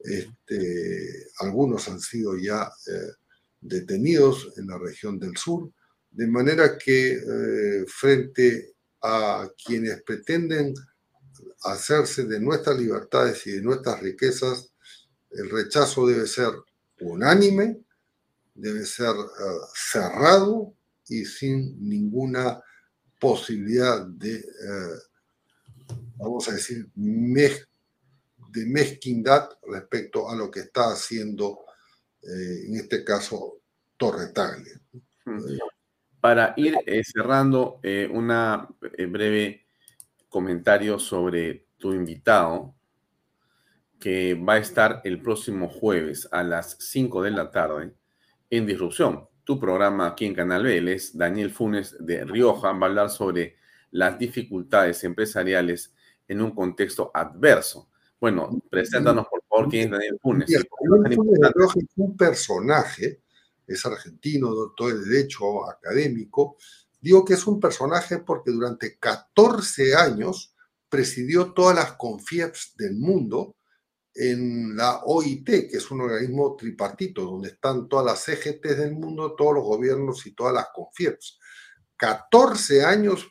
Este, 0.00 1.28
algunos 1.38 1.88
han 1.88 2.00
sido 2.00 2.36
ya 2.36 2.70
eh, 2.86 3.12
detenidos 3.60 4.52
en 4.56 4.66
la 4.66 4.78
región 4.78 5.18
del 5.18 5.36
sur, 5.36 5.70
de 6.10 6.26
manera 6.26 6.76
que 6.76 7.12
eh, 7.12 7.84
frente 7.86 8.74
a 9.02 9.48
quienes 9.64 10.02
pretenden 10.02 10.74
hacerse 11.64 12.24
de 12.24 12.40
nuestras 12.40 12.78
libertades 12.78 13.46
y 13.46 13.52
de 13.52 13.62
nuestras 13.62 14.00
riquezas, 14.00 14.72
el 15.30 15.50
rechazo 15.50 16.06
debe 16.06 16.26
ser 16.26 16.50
unánime, 17.00 17.80
debe 18.54 18.84
ser 18.84 19.10
eh, 19.10 19.58
cerrado 19.74 20.74
y 21.08 21.24
sin 21.24 21.88
ninguna 21.88 22.60
posibilidad 23.18 24.06
de, 24.06 24.36
eh, 24.36 24.98
vamos 26.16 26.48
a 26.48 26.52
decir, 26.52 26.88
de 26.94 28.66
mezquindad 28.66 29.48
respecto 29.66 30.28
a 30.28 30.36
lo 30.36 30.50
que 30.50 30.60
está 30.60 30.92
haciendo, 30.92 31.60
eh, 32.22 32.66
en 32.66 32.76
este 32.76 33.04
caso, 33.04 33.60
Torre 33.96 34.32
Para 36.20 36.54
ir 36.56 36.76
cerrando, 37.04 37.80
una 38.10 38.68
breve 39.08 39.61
comentario 40.32 40.98
sobre 40.98 41.66
tu 41.76 41.92
invitado, 41.92 42.74
que 44.00 44.34
va 44.34 44.54
a 44.54 44.58
estar 44.58 45.00
el 45.04 45.20
próximo 45.20 45.68
jueves 45.68 46.26
a 46.32 46.42
las 46.42 46.76
5 46.80 47.22
de 47.22 47.30
la 47.30 47.50
tarde 47.52 47.92
en 48.50 48.66
Disrupción. 48.66 49.28
Tu 49.44 49.60
programa 49.60 50.06
aquí 50.08 50.24
en 50.24 50.34
Canal 50.34 50.64
B, 50.64 50.78
él 50.78 50.88
es 50.88 51.16
Daniel 51.16 51.50
Funes 51.50 51.96
de 52.00 52.24
Rioja, 52.24 52.72
va 52.72 52.86
a 52.86 52.88
hablar 52.88 53.10
sobre 53.10 53.56
las 53.90 54.18
dificultades 54.18 55.04
empresariales 55.04 55.94
en 56.26 56.40
un 56.40 56.52
contexto 56.52 57.10
adverso. 57.12 57.90
Bueno, 58.18 58.50
preséntanos 58.70 59.26
por 59.28 59.42
favor 59.44 59.68
quién 59.68 59.84
es 59.84 59.90
Daniel 59.90 60.18
Funes. 60.22 60.50
Daniel 60.50 61.14
Funes 61.14 61.40
de 61.40 61.52
Rioja 61.54 61.78
es 61.78 61.86
un 61.96 62.16
personaje, 62.16 63.20
es 63.66 63.84
argentino, 63.84 64.48
doctor 64.54 64.94
de 64.94 65.10
Derecho, 65.10 65.68
académico. 65.68 66.56
Digo 67.02 67.24
que 67.24 67.34
es 67.34 67.46
un 67.48 67.58
personaje 67.58 68.18
porque 68.18 68.52
durante 68.52 68.96
14 68.96 69.96
años 69.96 70.54
presidió 70.88 71.52
todas 71.52 71.74
las 71.74 71.92
CONFIEPs 71.94 72.74
del 72.76 72.94
mundo, 72.94 73.56
en 74.14 74.76
la 74.76 75.00
OIT, 75.04 75.46
que 75.70 75.78
es 75.78 75.90
un 75.90 76.02
organismo 76.02 76.54
tripartito, 76.54 77.22
donde 77.22 77.48
están 77.48 77.88
todas 77.88 78.06
las 78.06 78.24
CGTs 78.24 78.78
del 78.78 78.92
mundo, 78.92 79.34
todos 79.34 79.54
los 79.54 79.64
gobiernos 79.64 80.26
y 80.26 80.34
todas 80.34 80.54
las 80.54 80.68
CONFIEPs. 80.72 81.38
14 81.96 82.84
años 82.84 83.26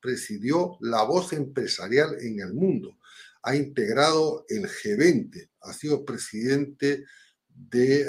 presidió 0.00 0.76
la 0.80 1.02
voz 1.04 1.32
empresarial 1.32 2.16
en 2.20 2.40
el 2.40 2.52
mundo. 2.52 2.98
Ha 3.42 3.56
integrado 3.56 4.44
el 4.48 4.68
G20, 4.68 5.50
ha 5.62 5.72
sido 5.72 6.04
presidente 6.04 7.04
de 7.54 8.02
eh, 8.02 8.06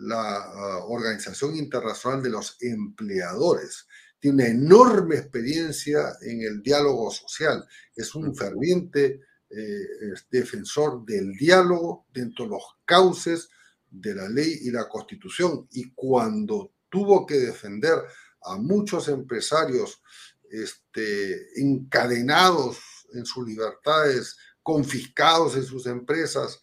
la 0.00 0.38
eh, 0.38 0.82
Organización 0.88 1.56
Internacional 1.56 2.22
de 2.22 2.30
los 2.30 2.56
Empleadores. 2.60 3.86
Tiene 4.18 4.44
una 4.44 4.48
enorme 4.48 5.16
experiencia 5.16 6.16
en 6.22 6.42
el 6.42 6.62
diálogo 6.62 7.10
social. 7.10 7.64
Es 7.94 8.14
un 8.14 8.34
ferviente 8.34 9.20
eh, 9.48 9.86
defensor 10.30 11.04
del 11.04 11.32
diálogo 11.32 12.06
dentro 12.12 12.44
de 12.44 12.50
los 12.52 12.64
cauces 12.84 13.48
de 13.90 14.14
la 14.14 14.28
ley 14.28 14.58
y 14.62 14.70
la 14.70 14.88
constitución. 14.88 15.66
Y 15.72 15.92
cuando 15.94 16.74
tuvo 16.88 17.26
que 17.26 17.38
defender 17.38 17.98
a 18.42 18.56
muchos 18.56 19.08
empresarios 19.08 20.02
este, 20.50 21.60
encadenados 21.60 22.78
en 23.14 23.24
sus 23.24 23.46
libertades, 23.46 24.36
confiscados 24.62 25.56
en 25.56 25.64
sus 25.64 25.86
empresas 25.86 26.60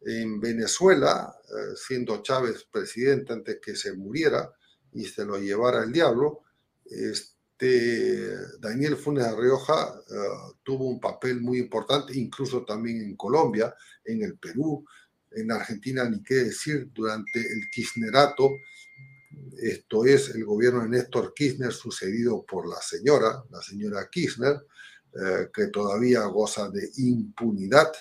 en 0.00 0.40
Venezuela, 0.40 1.34
eh, 1.48 1.76
siendo 1.76 2.22
Chávez 2.22 2.66
presidente 2.70 3.32
antes 3.32 3.58
que 3.60 3.74
se 3.74 3.92
muriera 3.94 4.50
y 4.92 5.04
se 5.04 5.24
lo 5.24 5.38
llevara 5.38 5.84
el 5.84 5.92
diablo, 5.92 6.44
este, 6.84 8.30
Daniel 8.60 8.96
Funes 8.96 9.24
de 9.24 9.36
Rioja 9.36 9.94
eh, 10.10 10.54
tuvo 10.62 10.88
un 10.88 11.00
papel 11.00 11.40
muy 11.40 11.58
importante, 11.58 12.16
incluso 12.16 12.64
también 12.64 13.02
en 13.02 13.16
Colombia, 13.16 13.74
en 14.04 14.22
el 14.22 14.38
Perú, 14.38 14.84
en 15.32 15.52
Argentina, 15.52 16.08
ni 16.08 16.22
qué 16.22 16.36
decir, 16.36 16.90
durante 16.92 17.40
el 17.40 17.68
Kirchnerato, 17.70 18.50
esto 19.60 20.04
es 20.04 20.30
el 20.30 20.44
gobierno 20.44 20.82
de 20.82 20.88
Néstor 20.88 21.34
Kirchner 21.34 21.72
sucedido 21.72 22.44
por 22.46 22.68
la 22.68 22.80
señora, 22.80 23.42
la 23.50 23.60
señora 23.60 24.08
Kirchner, 24.10 24.56
eh, 25.14 25.48
que 25.52 25.66
todavía 25.68 26.24
goza 26.24 26.70
de 26.70 26.88
impunidad 26.96 27.92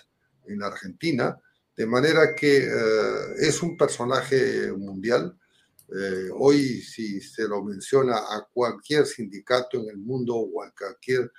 en 0.46 0.64
Argentina, 0.64 1.38
de 1.78 1.86
manera 1.86 2.34
que 2.36 2.58
eh, 2.58 2.70
es 3.40 3.62
un 3.62 3.78
personaje 3.78 4.72
mundial. 4.72 5.38
Eh, 5.96 6.30
hoy, 6.34 6.82
si 6.82 7.22
se 7.22 7.48
lo 7.48 7.64
menciona 7.64 8.18
a 8.18 8.48
cualquier 8.52 9.06
sindicato 9.06 9.80
en 9.80 9.90
el 9.92 9.98
mundo 9.98 10.36
o 10.36 10.64
a 10.64 10.72
cualquier 10.72 11.32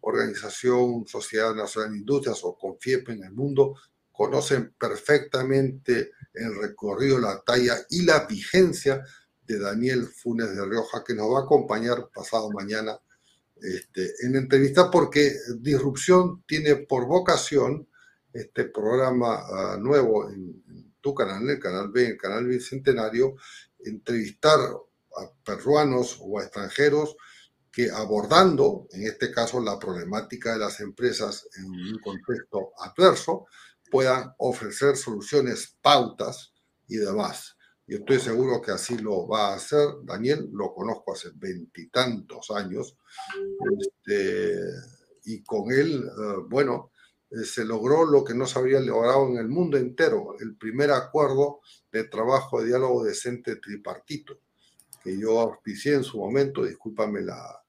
organización, 0.00 1.06
Sociedad 1.06 1.54
Nacional 1.54 1.92
de 1.92 1.98
Industrias 1.98 2.40
o 2.42 2.58
CONFIEP 2.58 3.10
en 3.10 3.22
el 3.22 3.32
mundo, 3.32 3.76
conocen 4.10 4.74
perfectamente 4.76 6.10
el 6.34 6.56
recorrido, 6.60 7.18
la 7.18 7.40
talla 7.42 7.76
y 7.88 8.02
la 8.02 8.26
vigencia 8.26 9.02
de 9.46 9.58
Daniel 9.60 10.08
Funes 10.08 10.56
de 10.56 10.64
Rioja, 10.66 11.04
que 11.04 11.14
nos 11.14 11.30
va 11.30 11.40
a 11.40 11.42
acompañar 11.42 12.10
pasado 12.12 12.50
mañana 12.50 12.98
este, 13.56 14.12
en 14.26 14.34
entrevista, 14.34 14.90
porque 14.90 15.32
Disrupción 15.60 16.42
tiene 16.46 16.76
por 16.76 17.06
vocación 17.06 17.88
este 18.34 18.64
programa 18.64 19.46
ah, 19.46 19.76
nuevo 19.80 20.28
en, 20.28 20.62
en, 20.68 20.94
tu 21.00 21.14
canal, 21.14 21.42
en 21.42 21.50
el 21.50 21.60
canal 21.60 21.90
B, 21.90 22.06
el 22.06 22.18
canal 22.18 22.46
Bicentenario, 22.46 23.36
entrevistar 23.78 24.58
a 24.58 25.30
peruanos 25.44 26.18
o 26.20 26.38
a 26.38 26.42
extranjeros 26.42 27.16
que 27.70 27.90
abordando, 27.90 28.86
en 28.92 29.06
este 29.06 29.32
caso, 29.32 29.60
la 29.60 29.78
problemática 29.78 30.52
de 30.52 30.60
las 30.60 30.80
empresas 30.80 31.48
en 31.56 31.64
un 31.66 31.98
contexto 31.98 32.72
adverso, 32.78 33.46
puedan 33.90 34.32
ofrecer 34.38 34.96
soluciones, 34.96 35.76
pautas 35.82 36.52
y 36.86 36.96
demás. 36.96 37.56
Y 37.86 37.96
estoy 37.96 38.18
seguro 38.18 38.62
que 38.62 38.70
así 38.70 38.96
lo 38.98 39.26
va 39.26 39.48
a 39.48 39.56
hacer. 39.56 39.88
Daniel 40.04 40.48
lo 40.52 40.72
conozco 40.72 41.12
hace 41.12 41.30
veintitantos 41.34 42.50
años. 42.52 42.96
Este, 43.78 44.56
y 45.24 45.42
con 45.42 45.70
él, 45.70 46.02
eh, 46.04 46.36
bueno, 46.48 46.92
se 47.44 47.64
logró 47.64 48.04
lo 48.04 48.22
que 48.22 48.34
no 48.34 48.46
se 48.46 48.58
había 48.58 48.80
logrado 48.80 49.28
en 49.28 49.38
el 49.38 49.48
mundo 49.48 49.76
entero, 49.76 50.36
el 50.40 50.56
primer 50.56 50.90
acuerdo 50.90 51.60
de 51.90 52.04
trabajo 52.04 52.60
de 52.60 52.68
diálogo 52.68 53.04
decente 53.04 53.56
tripartito, 53.56 54.40
que 55.02 55.18
yo 55.18 55.40
auspicié 55.40 55.94
en 55.94 56.04
su 56.04 56.18
momento, 56.18 56.64
discúlpame 56.64 57.22
la, 57.22 57.64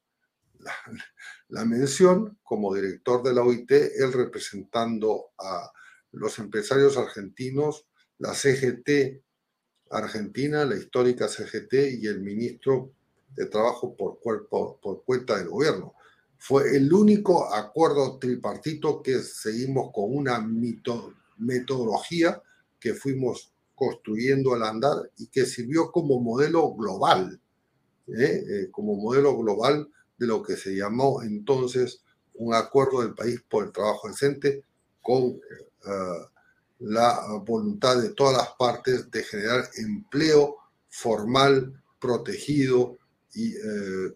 la, 1.49 1.65
mención, 1.65 2.37
como 2.43 2.73
director 2.73 3.23
de 3.23 3.33
la 3.33 3.43
OIT, 3.43 3.71
él 3.71 4.13
representando 4.13 5.31
a 5.37 5.71
los 6.11 6.39
empresarios 6.39 6.97
argentinos, 6.97 7.87
la 8.17 8.33
CGT 8.33 9.23
argentina, 9.91 10.65
la 10.65 10.75
histórica 10.75 11.27
CGT 11.27 11.73
y 11.99 12.07
el 12.07 12.21
ministro 12.21 12.91
de 13.35 13.45
Trabajo 13.47 13.95
por, 13.95 14.19
cuerpo, 14.19 14.79
por 14.81 15.03
cuenta 15.03 15.37
del 15.37 15.49
gobierno. 15.49 15.93
Fue 16.47 16.77
el 16.77 16.93
único 16.93 17.51
acuerdo 17.51 18.19
tripartito 18.19 19.01
que 19.01 19.17
seguimos 19.23 19.91
con 19.91 20.15
una 20.15 20.39
metodología 21.37 22.39
que 22.79 22.93
fuimos 22.93 23.51
construyendo 23.73 24.53
al 24.53 24.61
andar 24.61 25.09
y 25.17 25.25
que 25.25 25.47
sirvió 25.47 25.91
como 25.91 26.19
modelo 26.19 26.71
global, 26.75 27.41
¿eh? 28.09 28.43
Eh, 28.47 28.67
como 28.69 28.95
modelo 28.95 29.35
global 29.35 29.89
de 30.19 30.27
lo 30.27 30.43
que 30.43 30.55
se 30.55 30.75
llamó 30.75 31.23
entonces 31.23 32.03
un 32.35 32.53
acuerdo 32.53 33.01
del 33.01 33.15
país 33.15 33.41
por 33.49 33.65
el 33.65 33.71
trabajo 33.71 34.07
decente 34.07 34.63
con 35.01 35.23
eh, 35.23 35.39
la 36.77 37.41
voluntad 37.43 37.99
de 37.99 38.09
todas 38.09 38.37
las 38.37 38.49
partes 38.49 39.09
de 39.09 39.23
generar 39.23 39.67
empleo 39.79 40.57
formal, 40.89 41.81
protegido 41.99 42.99
y, 43.33 43.55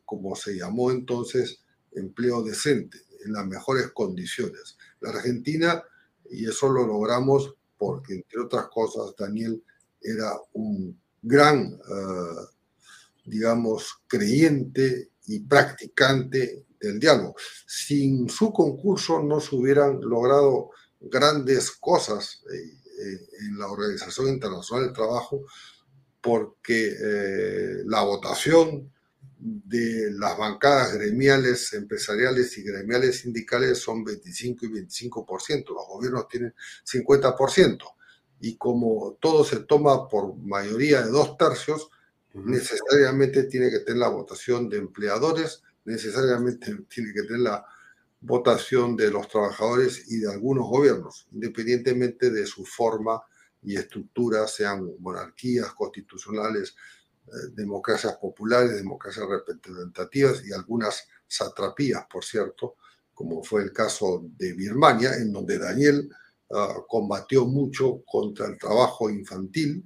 como 0.06 0.36
se 0.36 0.56
llamó 0.56 0.92
entonces, 0.92 1.64
empleo 1.94 2.44
decente, 2.44 3.00
en 3.26 3.34
las 3.34 3.46
mejores 3.46 3.92
condiciones. 3.92 4.78
La 5.02 5.10
Argentina, 5.10 5.84
y 6.30 6.48
eso 6.48 6.70
lo 6.70 6.86
logramos 6.86 7.56
porque, 7.78 8.16
entre 8.16 8.42
otras 8.42 8.68
cosas, 8.68 9.16
Daniel 9.18 9.64
era 10.02 10.34
un 10.54 11.00
gran, 11.22 11.74
eh, 11.74 12.46
digamos, 13.26 14.02
creyente 14.08 15.12
y 15.28 15.40
practicante 15.42 16.66
del 16.80 17.00
diálogo. 17.00 17.36
Sin 17.66 18.30
su 18.30 18.52
concurso 18.52 19.22
no 19.22 19.40
se 19.40 19.56
hubieran 19.56 20.00
logrado 20.02 20.72
grandes 21.00 21.72
cosas 21.72 22.44
eh, 22.52 22.58
eh, 22.58 23.28
en 23.48 23.60
la 23.60 23.68
Organización 23.68 24.28
Internacional 24.28 24.86
del 24.86 24.94
Trabajo 24.94 25.44
porque 26.22 26.98
la 27.86 28.02
votación 28.02 28.92
de 29.40 30.12
las 30.12 30.38
bancadas 30.38 30.94
gremiales, 30.94 31.72
empresariales 31.74 32.58
y 32.58 32.64
gremiales 32.64 33.22
sindicales 33.22 33.78
son 33.78 34.04
25 34.04 34.66
y 34.66 34.70
25%, 34.70 35.74
los 35.74 35.88
gobiernos 35.88 36.28
tienen 36.28 36.54
50%, 36.86 37.80
y 38.42 38.58
como 38.58 39.18
todo 39.20 39.46
se 39.46 39.62
toma 39.62 40.10
por 40.10 40.36
mayoría 40.38 41.04
de 41.04 41.12
dos 41.12 41.38
tercios, 41.38 41.90
necesariamente 42.34 43.44
tiene 43.44 43.70
que 43.70 43.80
tener 43.80 44.00
la 44.00 44.10
votación 44.10 44.70
de 44.70 44.78
empleadores, 44.78 45.64
necesariamente 45.86 46.76
tiene 46.90 47.14
que 47.14 47.24
tener 47.24 47.42
la 47.42 47.66
votación 48.22 48.98
de 48.98 49.10
los 49.10 49.30
trabajadores 49.30 50.12
y 50.12 50.20
de 50.20 50.32
algunos 50.32 50.68
gobiernos, 50.68 51.28
independientemente 51.32 52.30
de 52.30 52.46
su 52.46 52.66
forma 52.66 53.22
y 53.62 53.78
estructura, 53.78 54.48
sean 54.48 54.90
monarquías 55.00 55.74
constitucionales, 55.74 56.76
democracias 57.54 58.16
populares, 58.18 58.76
democracias 58.76 59.26
representativas 59.28 60.44
y 60.46 60.54
algunas 60.54 61.08
satrapías, 61.28 62.06
por 62.12 62.24
cierto, 62.24 62.76
como 63.14 63.44
fue 63.44 63.64
el 63.64 63.74
caso 63.74 64.24
de 64.38 64.54
Birmania, 64.54 65.16
en 65.16 65.34
donde 65.34 65.60
Daniel 65.60 66.10
ah, 66.52 66.78
combatió 66.88 67.46
mucho 67.46 68.02
contra 68.06 68.48
el 68.48 68.58
trabajo 68.58 69.10
infantil, 69.10 69.84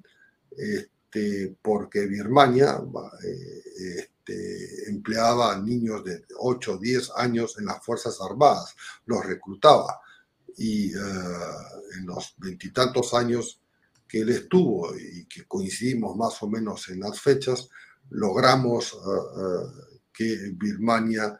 este, 0.55 1.57
porque 1.61 2.05
Birmania 2.05 2.79
eh, 3.23 3.63
este, 3.97 4.89
empleaba 4.89 5.53
a 5.53 5.59
niños 5.59 6.03
de 6.03 6.23
8 6.37 6.73
o 6.73 6.77
10 6.77 7.11
años 7.17 7.57
en 7.57 7.65
las 7.65 7.83
Fuerzas 7.83 8.19
Armadas, 8.21 8.75
los 9.05 9.25
reclutaba. 9.25 9.99
Y 10.55 10.93
eh, 10.93 10.99
en 11.97 12.05
los 12.05 12.35
veintitantos 12.37 13.13
años 13.15 13.62
que 14.13 14.19
él 14.19 14.29
estuvo 14.29 14.95
y 14.95 15.25
que 15.25 15.47
coincidimos 15.47 16.15
más 16.15 16.43
o 16.43 16.47
menos 16.47 16.87
en 16.89 16.99
las 16.99 17.19
fechas, 17.19 17.67
logramos 18.11 18.93
eh, 18.93 18.97
eh, 19.41 19.97
que 20.13 20.51
Birmania, 20.53 21.39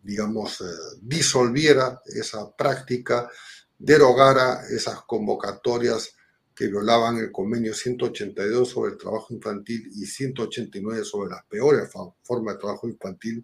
digamos, 0.00 0.62
disolviera 1.02 2.00
esa 2.06 2.54
práctica, 2.54 3.28
derogara 3.76 4.62
esas 4.70 5.02
convocatorias 5.02 6.14
que 6.54 6.68
violaban 6.68 7.16
el 7.16 7.32
convenio 7.32 7.74
182 7.74 8.68
sobre 8.68 8.92
el 8.92 8.96
trabajo 8.96 9.34
infantil 9.34 9.90
y 9.92 10.06
189 10.06 11.04
sobre 11.04 11.30
las 11.30 11.44
peores 11.46 11.90
formas 12.22 12.54
de 12.54 12.60
trabajo 12.60 12.88
infantil 12.88 13.42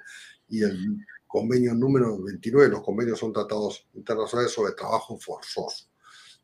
y 0.48 0.62
el 0.62 1.04
convenio 1.26 1.74
número 1.74 2.22
29, 2.22 2.68
los 2.68 2.82
convenios 2.84 3.18
son 3.18 3.32
tratados 3.32 3.88
internacionales 3.94 4.52
sobre 4.52 4.74
trabajo 4.74 5.18
forzoso. 5.18 5.88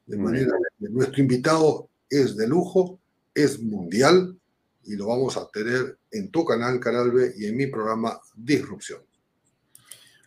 De 0.06 0.16
manera 0.16 0.52
que 0.78 0.88
nuestro 0.88 1.22
invitado 1.22 1.88
es 2.10 2.36
de 2.36 2.46
lujo, 2.46 2.98
es 3.34 3.60
mundial 3.60 4.36
y 4.84 4.96
lo 4.96 5.06
vamos 5.06 5.36
a 5.36 5.48
tener 5.48 5.98
en 6.10 6.30
tu 6.30 6.44
canal, 6.44 6.80
Canal 6.80 7.10
B, 7.10 7.32
y 7.36 7.46
en 7.46 7.56
mi 7.56 7.66
programa 7.66 8.20
Disrupción. 8.34 9.00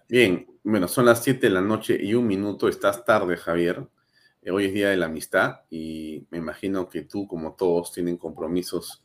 Bien, 0.08 0.48
bueno, 0.64 0.88
son 0.88 1.06
las 1.06 1.24
7 1.24 1.48
de 1.48 1.54
la 1.54 1.62
noche 1.62 1.98
y 2.00 2.14
un 2.14 2.28
minuto. 2.28 2.68
Estás 2.68 3.04
tarde, 3.06 3.38
Javier. 3.38 3.88
Eh, 4.42 4.52
hoy 4.52 4.66
es 4.66 4.74
Día 4.74 4.90
de 4.90 4.98
la 4.98 5.08
Amistad 5.08 5.62
y 5.70 6.26
me 6.30 6.38
imagino 6.38 6.88
que 6.90 7.02
tú, 7.02 7.28
como 7.28 7.54
todos, 7.56 7.92
tienen 7.92 8.18
compromisos 8.18 9.04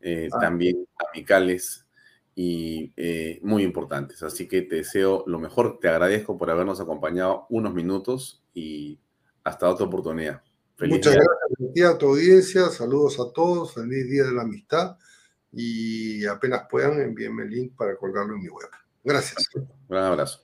eh, 0.00 0.28
ah. 0.32 0.38
también 0.38 0.86
amicales 1.10 1.86
y 2.34 2.92
eh, 2.96 3.40
muy 3.42 3.62
importantes. 3.62 4.22
Así 4.22 4.46
que 4.46 4.62
te 4.62 4.76
deseo 4.76 5.24
lo 5.26 5.38
mejor, 5.38 5.78
te 5.80 5.88
agradezco 5.88 6.36
por 6.36 6.50
habernos 6.50 6.80
acompañado 6.80 7.46
unos 7.48 7.74
minutos 7.74 8.42
y 8.54 8.98
hasta 9.44 9.68
otra 9.68 9.86
oportunidad. 9.86 10.42
Muchas 10.80 11.14
gracias 11.14 11.94
a 11.94 11.98
tu 11.98 12.06
audiencia, 12.06 12.68
saludos 12.68 13.20
a 13.20 13.32
todos, 13.32 13.74
feliz 13.74 14.08
Día 14.10 14.24
de 14.24 14.32
la 14.32 14.42
Amistad 14.42 14.96
y 15.52 16.24
apenas 16.26 16.62
puedan 16.68 17.00
envíenme 17.00 17.44
el 17.44 17.50
link 17.50 17.76
para 17.76 17.96
colgarlo 17.96 18.34
en 18.34 18.42
mi 18.42 18.48
web. 18.48 18.68
Gracias. 19.04 19.48
Un 19.54 19.68
gran 19.88 20.04
abrazo. 20.04 20.40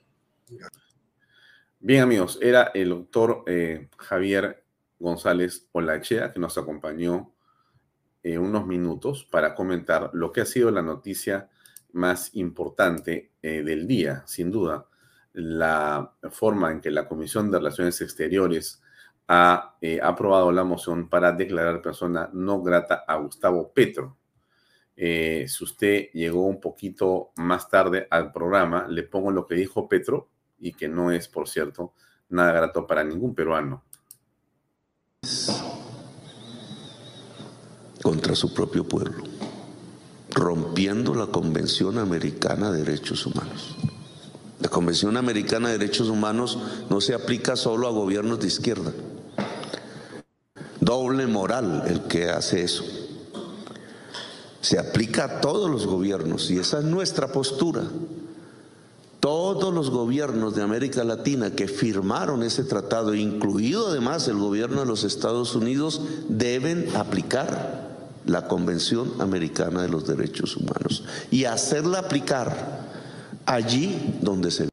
Bien, 1.80 2.02
amigos, 2.02 2.38
era 2.42 2.70
el 2.74 2.90
doctor 2.90 3.44
eh, 3.46 3.88
Javier 3.96 4.64
González 4.98 5.68
Olachea 5.72 6.32
que 6.32 6.40
nos 6.40 6.58
acompañó 6.58 7.32
eh, 8.22 8.38
unos 8.38 8.66
minutos 8.66 9.24
para 9.24 9.54
comentar 9.54 10.10
lo 10.12 10.32
que 10.32 10.40
ha 10.40 10.46
sido 10.46 10.70
la 10.70 10.82
noticia 10.82 11.48
más 11.92 12.34
importante 12.34 13.32
eh, 13.42 13.62
del 13.62 13.86
día, 13.86 14.24
sin 14.26 14.50
duda, 14.50 14.86
la 15.32 16.14
forma 16.30 16.72
en 16.72 16.80
que 16.80 16.90
la 16.90 17.06
Comisión 17.06 17.50
de 17.50 17.58
Relaciones 17.58 18.00
Exteriores 18.00 18.82
ha 19.28 19.76
aprobado 20.02 20.50
la 20.50 20.64
moción 20.64 21.08
para 21.08 21.32
declarar 21.32 21.82
persona 21.82 22.30
no 22.32 22.62
grata 22.62 23.04
a 23.06 23.16
Gustavo 23.16 23.72
Petro. 23.72 24.16
si 24.96 25.64
usted 25.64 26.08
llegó 26.12 26.46
un 26.46 26.60
poquito 26.60 27.30
más 27.36 27.68
tarde 27.68 28.08
al 28.10 28.32
programa, 28.32 28.86
le 28.88 29.02
pongo 29.02 29.30
lo 29.30 29.46
que 29.46 29.54
dijo 29.54 29.88
Petro 29.88 30.30
y 30.58 30.72
que 30.72 30.88
no 30.88 31.12
es, 31.12 31.28
por 31.28 31.48
cierto, 31.48 31.92
nada 32.30 32.52
grato 32.52 32.86
para 32.86 33.04
ningún 33.04 33.34
peruano. 33.34 33.84
Contra 38.02 38.34
su 38.34 38.54
propio 38.54 38.84
pueblo, 38.84 39.24
rompiendo 40.34 41.14
la 41.14 41.26
Convención 41.26 41.98
Americana 41.98 42.70
de 42.70 42.84
Derechos 42.84 43.26
Humanos. 43.26 43.76
La 44.60 44.68
Convención 44.68 45.16
Americana 45.16 45.68
de 45.68 45.78
Derechos 45.78 46.08
Humanos 46.08 46.58
no 46.90 47.00
se 47.00 47.14
aplica 47.14 47.56
solo 47.56 47.86
a 47.86 47.92
gobiernos 47.92 48.40
de 48.40 48.46
izquierda. 48.46 48.92
Doble 50.80 51.26
moral 51.26 51.84
el 51.86 52.02
que 52.02 52.30
hace 52.30 52.62
eso. 52.62 52.84
Se 54.60 54.78
aplica 54.78 55.24
a 55.24 55.40
todos 55.40 55.70
los 55.70 55.86
gobiernos 55.86 56.50
y 56.50 56.58
esa 56.58 56.78
es 56.78 56.84
nuestra 56.84 57.28
postura. 57.28 57.82
Todos 59.20 59.74
los 59.74 59.90
gobiernos 59.90 60.54
de 60.54 60.62
América 60.62 61.02
Latina 61.02 61.50
que 61.50 61.66
firmaron 61.66 62.42
ese 62.42 62.62
tratado, 62.62 63.14
incluido 63.14 63.88
además 63.88 64.28
el 64.28 64.36
gobierno 64.36 64.80
de 64.80 64.86
los 64.86 65.02
Estados 65.02 65.56
Unidos, 65.56 66.02
deben 66.28 66.94
aplicar 66.96 67.88
la 68.26 68.46
Convención 68.46 69.20
Americana 69.20 69.82
de 69.82 69.88
los 69.88 70.06
Derechos 70.06 70.56
Humanos 70.56 71.04
y 71.30 71.46
hacerla 71.46 72.00
aplicar 72.00 72.86
allí 73.46 74.18
donde 74.20 74.50
se... 74.50 74.68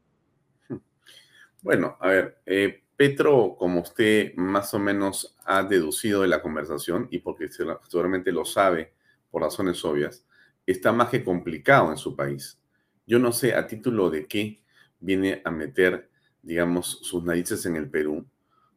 Bueno, 1.61 1.97
a 1.99 2.07
ver, 2.09 2.37
eh, 2.45 2.83
Petro, 2.95 3.55
como 3.57 3.81
usted 3.81 4.33
más 4.35 4.73
o 4.73 4.79
menos 4.79 5.35
ha 5.45 5.63
deducido 5.63 6.21
de 6.21 6.27
la 6.27 6.41
conversación, 6.41 7.07
y 7.11 7.19
porque 7.19 7.49
seguramente 7.49 8.31
lo 8.31 8.45
sabe 8.45 8.93
por 9.29 9.41
razones 9.41 9.83
obvias, 9.83 10.25
está 10.65 10.91
más 10.91 11.09
que 11.09 11.23
complicado 11.23 11.91
en 11.91 11.97
su 11.97 12.15
país 12.15 12.59
yo 13.07 13.19
no 13.19 13.31
sé 13.31 13.55
a 13.55 13.67
título 13.67 14.09
de 14.09 14.27
qué 14.27 14.61
viene 14.99 15.41
a 15.45 15.51
meter, 15.51 16.09
digamos, 16.41 16.99
sus 17.03 17.23
narices 17.23 17.65
en 17.65 17.75
el 17.75 17.89
Perú, 17.89 18.25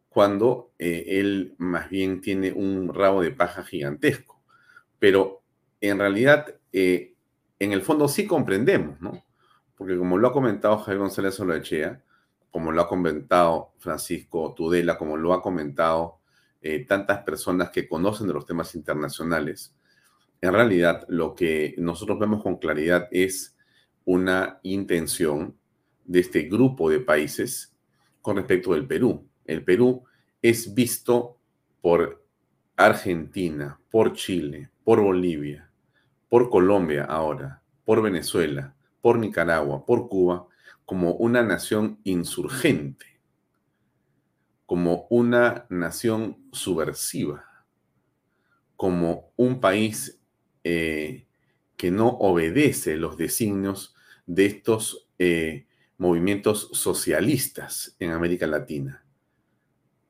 cuando 0.08 0.72
eh, 0.78 1.04
él 1.06 1.54
más 1.58 1.88
bien 1.88 2.20
tiene 2.20 2.52
un 2.52 2.92
rabo 2.92 3.22
de 3.22 3.30
paja 3.30 3.62
gigantesco. 3.62 4.42
Pero 4.98 5.42
en 5.80 5.98
realidad, 5.98 6.56
eh, 6.72 7.14
en 7.58 7.72
el 7.72 7.82
fondo 7.82 8.08
sí 8.08 8.26
comprendemos, 8.26 9.00
¿no? 9.00 9.24
Porque 9.76 9.96
como 9.96 10.18
lo 10.18 10.28
ha 10.28 10.32
comentado 10.32 10.78
Javier 10.78 10.98
González 10.98 11.34
Soloechea, 11.34 12.02
como 12.50 12.72
lo 12.72 12.82
ha 12.82 12.88
comentado 12.88 13.72
Francisco 13.78 14.54
Tudela, 14.56 14.96
como 14.96 15.16
lo 15.16 15.32
ha 15.32 15.42
comentado 15.42 16.18
eh, 16.60 16.84
tantas 16.86 17.22
personas 17.22 17.70
que 17.70 17.88
conocen 17.88 18.26
de 18.26 18.34
los 18.34 18.46
temas 18.46 18.74
internacionales, 18.74 19.74
en 20.40 20.52
realidad 20.52 21.04
lo 21.08 21.34
que 21.34 21.74
nosotros 21.78 22.18
vemos 22.18 22.42
con 22.42 22.56
claridad 22.56 23.08
es 23.10 23.56
una 24.04 24.60
intención 24.62 25.56
de 26.04 26.20
este 26.20 26.42
grupo 26.42 26.88
de 26.88 27.00
países 27.00 27.76
con 28.22 28.36
respecto 28.36 28.72
del 28.72 28.86
Perú. 28.86 29.28
El 29.44 29.64
Perú 29.64 30.04
es 30.40 30.74
visto 30.74 31.38
por 31.80 32.24
Argentina, 32.76 33.80
por 33.90 34.12
Chile, 34.14 34.70
por 34.84 35.00
Bolivia, 35.00 35.70
por 36.28 36.48
Colombia 36.48 37.04
ahora, 37.04 37.62
por 37.84 38.02
Venezuela, 38.02 38.74
por 39.00 39.18
Nicaragua, 39.18 39.84
por 39.84 40.08
Cuba, 40.08 40.46
como 40.88 41.12
una 41.12 41.42
nación 41.42 42.00
insurgente, 42.04 43.20
como 44.64 45.06
una 45.10 45.66
nación 45.68 46.38
subversiva, 46.50 47.44
como 48.74 49.30
un 49.36 49.60
país 49.60 50.18
eh, 50.64 51.26
que 51.76 51.90
no 51.90 52.08
obedece 52.08 52.96
los 52.96 53.18
designios 53.18 53.94
de 54.24 54.46
estos 54.46 55.10
eh, 55.18 55.66
movimientos 55.98 56.70
socialistas 56.72 57.94
en 57.98 58.12
América 58.12 58.46
Latina. 58.46 59.04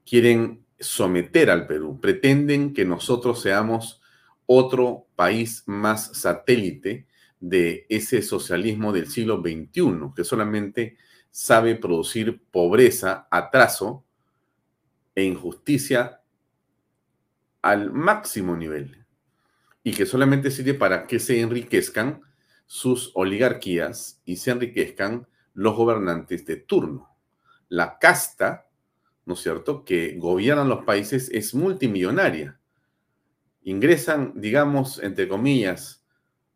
Quieren 0.07 0.65
someter 0.79 1.51
al 1.51 1.67
Perú, 1.67 1.99
pretenden 2.01 2.73
que 2.73 2.85
nosotros 2.85 3.43
seamos 3.43 4.01
otro 4.47 5.09
país 5.17 5.65
más 5.67 6.17
satélite 6.17 7.08
de 7.41 7.87
ese 7.89 8.23
socialismo 8.23 8.93
del 8.93 9.09
siglo 9.09 9.41
XXI, 9.41 10.13
que 10.15 10.25
solamente 10.25 10.97
sabe 11.31 11.77
producir 11.77 12.43
pobreza, 12.51 13.29
atraso 13.31 14.05
e 15.15 15.25
injusticia 15.25 16.21
al 17.63 17.93
máximo 17.93 18.57
nivel 18.57 19.05
y 19.83 19.93
que 19.93 20.07
solamente 20.07 20.51
sirve 20.51 20.75
para 20.75 21.07
que 21.07 21.19
se 21.19 21.41
enriquezcan 21.41 22.23
sus 22.67 23.13
oligarquías 23.15 24.21
y 24.25 24.37
se 24.37 24.51
enriquezcan 24.51 25.27
los 25.55 25.75
gobernantes 25.75 26.45
de 26.47 26.57
turno. 26.57 27.17
La 27.69 27.99
casta, 27.99 28.69
¿no 29.25 29.35
es 29.35 29.41
cierto?, 29.41 29.85
que 29.85 30.17
gobiernan 30.19 30.69
los 30.69 30.85
países 30.85 31.31
es 31.33 31.55
multimillonaria. 31.55 32.61
Ingresan, 33.63 34.33
digamos, 34.37 35.03
entre 35.03 35.29
comillas, 35.29 35.98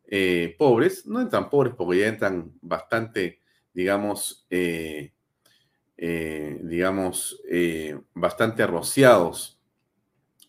eh, 0.07 0.55
pobres, 0.57 1.05
no 1.05 1.21
entran 1.21 1.49
pobres 1.49 1.73
porque 1.75 1.99
ya 1.99 2.07
entran 2.07 2.51
bastante, 2.61 3.39
digamos, 3.73 4.45
eh, 4.49 5.13
eh, 5.97 6.59
digamos, 6.63 7.41
bastante 8.13 8.67
rociados 8.67 9.59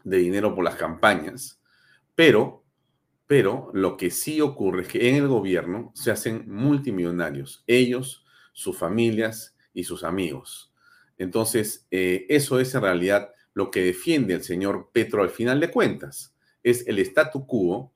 de 0.02 0.18
dinero 0.18 0.54
por 0.54 0.64
las 0.64 0.76
campañas, 0.76 1.60
pero 2.14 2.62
pero 3.26 3.70
lo 3.72 3.96
que 3.96 4.10
sí 4.10 4.42
ocurre 4.42 4.82
es 4.82 4.88
que 4.88 5.08
en 5.08 5.16
el 5.16 5.28
gobierno 5.28 5.92
se 5.94 6.10
hacen 6.10 6.44
multimillonarios, 6.46 7.64
ellos, 7.66 8.22
sus 8.52 8.76
familias 8.76 9.56
y 9.72 9.84
sus 9.84 10.04
amigos. 10.04 10.74
Entonces, 11.16 11.86
eso 11.90 12.60
es 12.60 12.74
en 12.74 12.82
realidad 12.82 13.30
lo 13.54 13.70
que 13.70 13.82
defiende 13.82 14.34
el 14.34 14.42
señor 14.42 14.90
Petro 14.92 15.22
al 15.22 15.30
final 15.30 15.58
de 15.58 15.70
cuentas. 15.70 16.36
Es 16.62 16.86
el 16.86 16.98
statu 16.98 17.46
quo 17.46 17.93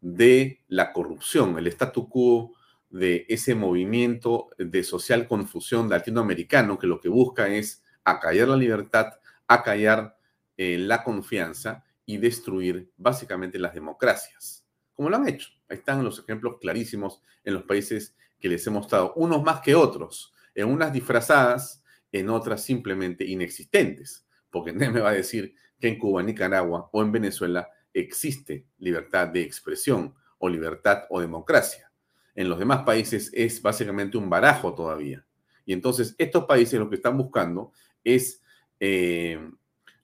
de 0.00 0.62
la 0.68 0.92
corrupción, 0.92 1.58
el 1.58 1.66
statu 1.68 2.08
quo 2.08 2.54
de 2.90 3.26
ese 3.28 3.54
movimiento 3.54 4.50
de 4.58 4.82
social 4.82 5.28
confusión 5.28 5.90
latinoamericano 5.90 6.78
que 6.78 6.86
lo 6.86 7.00
que 7.00 7.08
busca 7.08 7.48
es 7.48 7.82
acallar 8.04 8.48
la 8.48 8.56
libertad, 8.56 9.12
acallar 9.46 10.16
eh, 10.56 10.78
la 10.78 11.04
confianza 11.04 11.84
y 12.06 12.16
destruir 12.16 12.90
básicamente 12.96 13.58
las 13.58 13.74
democracias 13.74 14.58
como 14.98 15.10
lo 15.10 15.16
han 15.16 15.28
hecho. 15.28 15.50
Ahí 15.68 15.76
están 15.76 16.02
los 16.02 16.18
ejemplos 16.18 16.56
clarísimos 16.60 17.22
en 17.44 17.54
los 17.54 17.62
países 17.62 18.16
que 18.40 18.48
les 18.48 18.66
he 18.66 18.70
mostrado, 18.70 19.14
unos 19.14 19.44
más 19.44 19.60
que 19.60 19.76
otros, 19.76 20.34
en 20.56 20.66
unas 20.66 20.92
disfrazadas, 20.92 21.84
en 22.10 22.28
otras 22.28 22.64
simplemente 22.64 23.24
inexistentes, 23.24 24.26
porque 24.50 24.72
nadie 24.72 24.90
me 24.90 25.00
va 25.00 25.10
a 25.10 25.14
decir 25.14 25.54
que 25.78 25.86
en 25.86 26.00
Cuba, 26.00 26.24
Nicaragua 26.24 26.90
o 26.92 27.00
en 27.00 27.12
Venezuela 27.12 27.68
existe 27.92 28.66
libertad 28.78 29.28
de 29.28 29.42
expresión 29.42 30.14
o 30.38 30.48
libertad 30.48 31.04
o 31.10 31.20
democracia. 31.20 31.90
En 32.34 32.48
los 32.48 32.58
demás 32.58 32.84
países 32.84 33.30
es 33.34 33.60
básicamente 33.60 34.16
un 34.16 34.30
barajo 34.30 34.74
todavía. 34.74 35.24
Y 35.64 35.72
entonces 35.72 36.14
estos 36.18 36.44
países 36.44 36.78
lo 36.78 36.88
que 36.88 36.96
están 36.96 37.16
buscando 37.16 37.72
es 38.04 38.42
eh, 38.80 39.50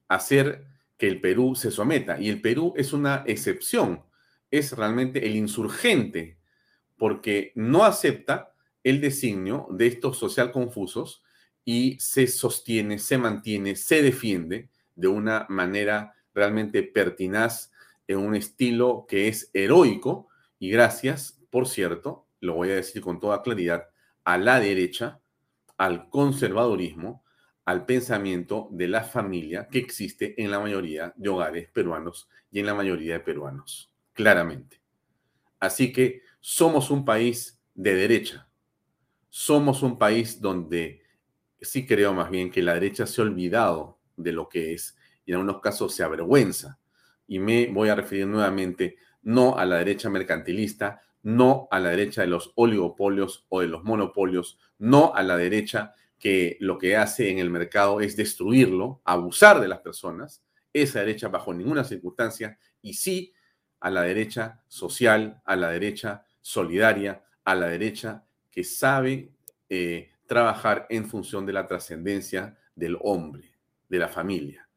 hacer 0.09 0.66
que 0.97 1.09
el 1.09 1.20
Perú 1.20 1.55
se 1.55 1.70
someta. 1.70 2.20
Y 2.20 2.28
el 2.28 2.41
Perú 2.41 2.74
es 2.76 2.93
una 2.93 3.22
excepción 3.26 4.03
es 4.59 4.70
realmente 4.70 5.26
el 5.26 5.35
insurgente, 5.35 6.39
porque 6.97 7.51
no 7.57 7.85
acepta 7.85 8.55
el 8.85 9.01
designio 9.01 9.66
de 9.70 9.89
estos 9.89 10.16
social 10.16 10.53
confusos 10.53 11.24
y 11.64 11.99
se 11.99 12.28
sostiene, 12.28 13.01
se 13.01 13.18
mantiene, 13.18 13.74
se 13.74 14.01
defiende 14.01 14.70
de 14.95 15.09
una 15.09 15.47
manera 15.49 16.14
realmente 16.32 16.85
pertinaz, 16.85 17.72
en 18.09 18.18
un 18.18 18.34
estilo 18.34 19.07
que 19.09 19.28
es 19.28 19.50
heroico 19.52 20.28
y 20.59 20.70
gracias, 20.70 21.40
por 21.50 21.68
cierto, 21.68 22.26
lo 22.40 22.55
voy 22.55 22.70
a 22.70 22.76
decir 22.76 23.02
con 23.02 23.20
toda 23.20 23.42
claridad, 23.42 23.88
a 24.24 24.38
la 24.38 24.61
derecha, 24.61 25.20
al 25.76 26.09
conservadurismo, 26.09 27.24
al 27.64 27.86
pensamiento 27.86 28.68
de 28.70 28.88
la 28.88 29.05
familia 29.05 29.68
que 29.68 29.78
existe 29.78 30.40
en 30.42 30.50
la 30.50 30.61
mayoría 30.61 31.12
de 31.16 31.28
hogares 31.28 31.68
peruanos 31.70 32.28
y 32.50 32.61
en 32.61 32.66
la 32.66 32.74
mayoría 32.74 33.14
de 33.14 33.20
peruanos 33.20 33.90
claramente. 34.12 34.80
Así 35.61 35.92
que 35.92 36.22
somos 36.40 36.90
un 36.90 37.05
país 37.05 37.61
de 37.74 37.94
derecha. 37.94 38.48
Somos 39.28 39.82
un 39.82 39.98
país 39.98 40.40
donde 40.40 41.02
sí 41.61 41.86
creo 41.86 42.14
más 42.14 42.30
bien 42.30 42.50
que 42.50 42.62
la 42.62 42.74
derecha 42.74 43.07
se 43.07 43.20
ha 43.20 43.24
olvidado 43.24 43.98
de 44.16 44.32
lo 44.32 44.48
que 44.48 44.74
es 44.74 44.96
y 45.26 45.32
en 45.32 45.38
algunos 45.38 45.61
casos 45.61 45.94
se 45.94 46.05
avergüenza. 46.05 46.78
Y 47.27 47.39
me 47.39 47.66
voy 47.66 47.89
a 47.89 47.95
referir 47.95 48.27
nuevamente 48.27 48.97
no 49.22 49.57
a 49.57 49.64
la 49.64 49.79
derecha 49.79 50.11
mercantilista, 50.11 51.01
no 51.22 51.68
a 51.70 51.81
la 51.81 51.91
derecha 51.91 52.20
de 52.20 52.29
los 52.29 52.53
oligopolios 52.55 53.47
o 53.49 53.61
de 53.61 53.66
los 53.66 53.83
monopolios, 53.85 54.59
no 54.79 55.14
a 55.14 55.22
la 55.22 55.37
derecha 55.37 55.95
que 56.18 56.57
lo 56.61 56.79
que 56.79 56.97
hace 56.97 57.31
en 57.31 57.39
el 57.39 57.51
mercado 57.51 58.01
es 58.01 58.16
destruirlo, 58.16 59.01
abusar 59.05 59.61
de 59.61 59.68
las 59.68 59.81
personas, 59.81 60.45
esa 60.72 61.01
derecha 61.01 61.29
bajo 61.29 61.53
ninguna 61.55 61.85
circunstancia, 61.85 62.59
y 62.83 62.95
sí 62.95 63.33
a 63.81 63.91
la 63.91 64.03
derecha 64.03 64.62
social, 64.68 65.41
a 65.45 65.57
la 65.57 65.70
derecha 65.70 66.25
solidaria, 66.41 67.25
a 67.45 67.55
la 67.55 67.68
derecha 67.68 68.25
que 68.51 68.64
sabe 68.64 69.33
eh, 69.68 70.11
trabajar 70.27 70.87
en 70.91 71.07
función 71.07 71.45
de 71.47 71.53
la 71.53 71.66
trascendencia 71.66 72.59
del 72.75 72.99
hombre, 73.03 73.55
de 73.89 73.99
la 73.99 74.09
familia. 74.09 74.68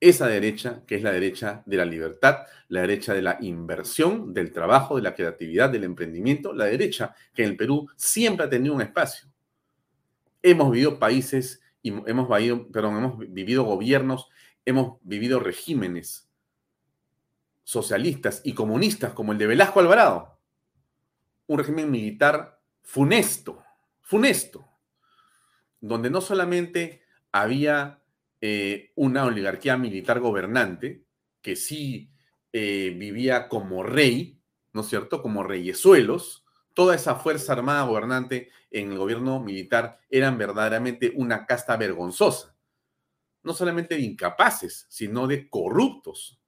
Esa 0.00 0.28
derecha, 0.28 0.84
que 0.86 0.94
es 0.94 1.02
la 1.02 1.10
derecha 1.10 1.62
de 1.66 1.76
la 1.76 1.84
libertad, 1.84 2.46
la 2.68 2.82
derecha 2.82 3.14
de 3.14 3.22
la 3.22 3.38
inversión, 3.40 4.32
del 4.32 4.52
trabajo, 4.52 4.96
de 4.96 5.02
la 5.02 5.14
creatividad, 5.14 5.70
del 5.70 5.84
emprendimiento, 5.84 6.52
la 6.52 6.66
derecha 6.66 7.14
que 7.34 7.42
en 7.42 7.50
el 7.50 7.56
Perú 7.56 7.88
siempre 7.96 8.46
ha 8.46 8.50
tenido 8.50 8.74
un 8.74 8.82
espacio. 8.82 9.28
Hemos 10.40 10.70
vivido 10.70 11.00
países, 11.00 11.60
y 11.82 11.90
hemos, 11.90 12.28
vivido, 12.28 12.70
perdón, 12.70 12.96
hemos 12.96 13.18
vivido 13.18 13.64
gobiernos, 13.64 14.28
hemos 14.64 14.98
vivido 15.02 15.40
regímenes 15.40 16.28
socialistas 17.64 18.40
y 18.44 18.54
comunistas 18.54 19.12
como 19.12 19.32
el 19.32 19.38
de 19.38 19.46
Velasco 19.46 19.80
Alvarado. 19.80 20.38
Un 21.46 21.58
régimen 21.58 21.90
militar 21.90 22.60
funesto, 22.82 23.62
funesto, 24.00 24.68
donde 25.80 26.08
no 26.08 26.20
solamente 26.20 27.02
había 27.32 28.00
eh, 28.40 28.92
una 28.94 29.24
oligarquía 29.24 29.76
militar 29.76 30.20
gobernante, 30.20 31.04
que 31.42 31.56
sí 31.56 32.10
eh, 32.52 32.94
vivía 32.96 33.48
como 33.48 33.82
rey, 33.82 34.40
¿no 34.72 34.82
es 34.82 34.88
cierto? 34.88 35.22
Como 35.22 35.42
reyesuelos, 35.42 36.44
toda 36.74 36.94
esa 36.94 37.16
fuerza 37.16 37.52
armada 37.52 37.84
gobernante 37.84 38.50
en 38.70 38.92
el 38.92 38.98
gobierno 38.98 39.40
militar 39.40 39.98
eran 40.08 40.38
verdaderamente 40.38 41.12
una 41.16 41.46
casta 41.46 41.76
vergonzosa, 41.76 42.54
no 43.42 43.52
solamente 43.54 43.96
de 43.96 44.02
incapaces, 44.02 44.86
sino 44.88 45.26
de 45.26 45.48
corruptos, 45.48 46.40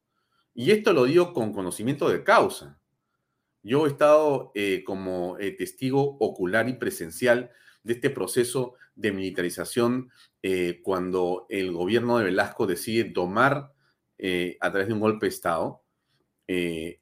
y 0.55 0.70
esto 0.72 0.93
lo 0.93 1.05
digo 1.05 1.32
con 1.32 1.53
conocimiento 1.53 2.09
de 2.09 2.22
causa. 2.24 2.80
Yo 3.62 3.86
he 3.86 3.91
estado 3.91 4.53
eh, 4.55 4.82
como 4.84 5.36
testigo 5.59 6.16
ocular 6.18 6.68
y 6.68 6.74
presencial 6.74 7.51
de 7.82 7.94
este 7.94 8.10
proceso 8.10 8.74
de 8.94 9.12
militarización 9.12 10.10
eh, 10.42 10.80
cuando 10.82 11.46
el 11.48 11.72
gobierno 11.72 12.18
de 12.18 12.24
Velasco 12.24 12.66
decide 12.66 13.04
tomar 13.04 13.72
a 14.60 14.70
través 14.70 14.86
de 14.86 14.92
un 14.92 15.00
golpe 15.00 15.24
de 15.24 15.30
Estado 15.30 15.82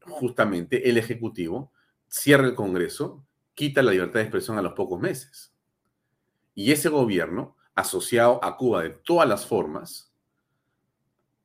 justamente 0.03 0.89
el 0.89 0.99
Ejecutivo, 0.99 1.73
cierra 2.07 2.47
el 2.47 2.55
Congreso, 2.55 3.25
quita 3.55 3.83
la 3.83 3.91
libertad 3.91 4.21
de 4.21 4.27
expresión 4.27 4.57
a 4.57 4.63
los 4.63 4.75
pocos 4.75 5.01
meses. 5.01 5.53
Y 6.55 6.71
ese 6.71 6.89
gobierno, 6.91 7.57
asociado 7.75 8.39
a 8.45 8.57
Cuba 8.57 8.85
de 8.85 8.91
todas 8.91 9.29
las 9.29 9.47
formas, 9.47 10.09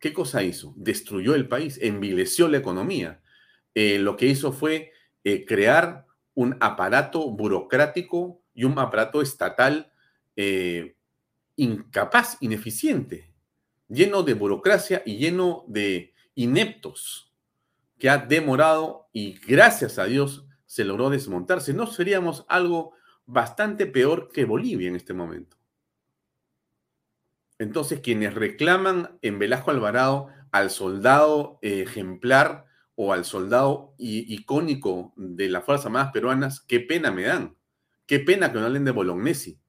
¿Qué 0.04 0.12
cosa 0.12 0.44
hizo? 0.44 0.74
Destruyó 0.76 1.34
el 1.34 1.48
país, 1.48 1.80
envileció 1.82 2.50
la 2.50 2.58
economía. 2.58 3.22
Eh, 3.74 4.00
lo 4.00 4.18
que 4.18 4.26
hizo 4.26 4.52
fue 4.52 4.92
eh, 5.24 5.46
crear 5.46 6.06
un 6.34 6.58
aparato 6.60 7.32
burocrático 7.32 8.42
y 8.54 8.64
un 8.64 8.78
aparato 8.78 9.22
estatal 9.22 9.92
eh, 10.36 10.96
incapaz, 11.56 12.38
ineficiente, 12.42 13.34
lleno 13.88 14.24
de 14.24 14.34
burocracia 14.34 15.04
y 15.06 15.18
lleno 15.18 15.66
de 15.68 16.14
ineptos, 16.36 17.34
que 18.00 18.10
ha 18.10 18.18
demorado 18.18 19.08
y 19.14 19.34
gracias 19.40 20.00
a 20.00 20.06
Dios 20.06 20.46
se 20.66 20.84
logró 20.84 21.10
desmontarse. 21.10 21.74
No 21.74 21.88
seríamos 21.88 22.46
algo 22.50 22.94
bastante 23.26 23.86
peor 23.86 24.30
que 24.34 24.46
Bolivia 24.46 24.88
en 24.88 24.96
este 24.96 25.14
momento. 25.14 25.58
Entonces, 27.60 28.02
quienes 28.02 28.34
reclaman 28.34 29.20
en 29.22 29.40
Velasco 29.40 29.72
Alvarado 29.72 30.28
al 30.52 30.70
soldado 30.70 31.60
ejemplar 31.62 32.66
o 32.96 33.14
al 33.14 33.26
soldado 33.26 33.94
icónico 33.98 35.14
de 35.16 35.50
las 35.50 35.64
Fuerzas 35.64 35.86
Armadas 35.88 36.12
peruanas, 36.12 36.62
qué 36.62 36.80
pena 36.80 37.12
me 37.12 37.24
dan. 37.24 37.56
Qué 38.14 38.20
pena 38.20 38.54
que 38.54 38.60
no 38.60 38.66
hablen 38.68 38.86
de 38.86 38.92
Bolognesi. 38.92 39.60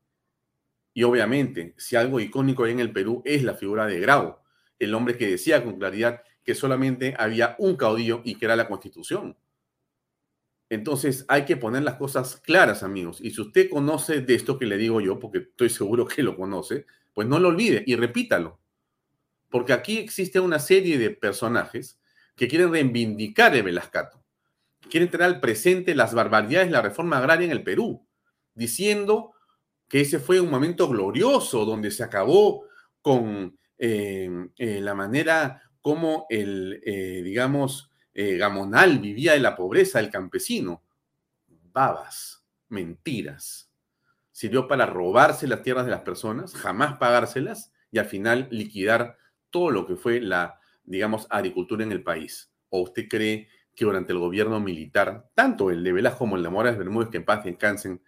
Y 0.92 1.02
obviamente, 1.04 1.74
si 1.78 1.96
algo 1.96 2.20
icónico 2.20 2.64
hay 2.64 2.72
en 2.72 2.80
el 2.80 2.92
Perú 2.92 3.22
es 3.24 3.42
la 3.42 3.54
figura 3.54 3.86
de 3.86 3.98
Grau, 3.98 4.36
el 4.78 4.94
hombre 4.94 5.16
que 5.16 5.26
decía 5.26 5.64
con 5.64 5.78
claridad 5.78 6.20
que 6.42 6.54
solamente 6.54 7.14
había 7.18 7.56
un 7.58 7.74
caudillo 7.76 8.20
y 8.22 8.34
que 8.34 8.44
era 8.44 8.54
la 8.54 8.68
Constitución. 8.68 9.34
Entonces 10.68 11.24
hay 11.28 11.46
que 11.46 11.56
poner 11.56 11.84
las 11.84 11.94
cosas 11.94 12.36
claras, 12.36 12.82
amigos. 12.82 13.18
Y 13.22 13.30
si 13.30 13.40
usted 13.40 13.70
conoce 13.70 14.20
de 14.20 14.34
esto 14.34 14.58
que 14.58 14.66
le 14.66 14.76
digo 14.76 15.00
yo, 15.00 15.18
porque 15.18 15.38
estoy 15.38 15.70
seguro 15.70 16.06
que 16.06 16.22
lo 16.22 16.36
conoce, 16.36 16.84
pues 17.14 17.26
no 17.26 17.38
lo 17.38 17.48
olvide 17.48 17.82
y 17.86 17.96
repítalo. 17.96 18.60
Porque 19.48 19.72
aquí 19.72 19.96
existe 19.96 20.38
una 20.38 20.58
serie 20.58 20.98
de 20.98 21.08
personajes 21.08 21.98
que 22.36 22.46
quieren 22.46 22.70
reivindicar 22.70 23.56
el 23.56 23.62
Velascato. 23.62 24.22
Quieren 24.90 25.08
traer 25.08 25.32
al 25.32 25.40
presente 25.40 25.94
las 25.94 26.12
barbaridades 26.12 26.68
de 26.68 26.72
la 26.72 26.82
reforma 26.82 27.16
agraria 27.16 27.46
en 27.46 27.50
el 27.50 27.62
Perú, 27.62 28.03
diciendo 28.54 29.32
que 29.88 30.00
ese 30.00 30.18
fue 30.18 30.40
un 30.40 30.50
momento 30.50 30.88
glorioso 30.88 31.64
donde 31.64 31.90
se 31.90 32.02
acabó 32.02 32.64
con 33.00 33.58
eh, 33.78 34.30
eh, 34.56 34.80
la 34.80 34.94
manera 34.94 35.62
como 35.80 36.26
el, 36.30 36.80
eh, 36.84 37.22
digamos, 37.22 37.90
Gamonal 38.16 39.00
vivía 39.00 39.32
de 39.32 39.40
la 39.40 39.56
pobreza 39.56 39.98
del 39.98 40.08
campesino. 40.08 40.84
Babas, 41.72 42.44
mentiras. 42.68 43.72
Sirvió 44.30 44.68
para 44.68 44.86
robarse 44.86 45.48
las 45.48 45.62
tierras 45.62 45.84
de 45.84 45.90
las 45.90 46.02
personas, 46.02 46.54
jamás 46.54 46.96
pagárselas 46.98 47.72
y 47.90 47.98
al 47.98 48.06
final 48.06 48.46
liquidar 48.52 49.18
todo 49.50 49.70
lo 49.70 49.84
que 49.84 49.96
fue 49.96 50.20
la, 50.20 50.60
digamos, 50.84 51.26
agricultura 51.28 51.82
en 51.82 51.90
el 51.90 52.04
país. 52.04 52.52
¿O 52.68 52.82
usted 52.82 53.08
cree 53.08 53.48
que 53.74 53.84
durante 53.84 54.12
el 54.12 54.18
gobierno 54.20 54.60
militar, 54.60 55.30
tanto 55.34 55.70
el 55.70 55.82
de 55.82 55.92
Velasco 55.92 56.20
como 56.20 56.36
el 56.36 56.42
de 56.42 56.50
Morales 56.50 56.78
Bermúdez, 56.78 57.10
que 57.10 57.16
en 57.18 57.24
paz 57.24 57.44
descansen, 57.44 58.00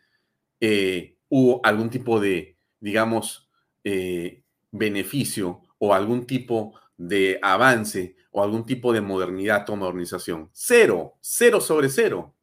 eh, 0.61 1.17
hubo 1.29 1.61
algún 1.65 1.91
tipo 1.91 2.21
de, 2.21 2.59
digamos, 2.81 3.49
eh, 3.85 4.43
beneficio 4.71 5.63
o 5.79 5.95
algún 5.95 6.27
tipo 6.27 6.75
de 6.97 7.39
avance 7.43 8.17
o 8.31 8.43
algún 8.43 8.65
tipo 8.65 8.93
de 8.93 9.01
modernidad 9.01 9.69
o 9.71 9.77
modernización. 9.77 10.51
Cero, 10.53 11.15
cero 11.21 11.61
sobre 11.61 11.89
cero. 11.89 12.35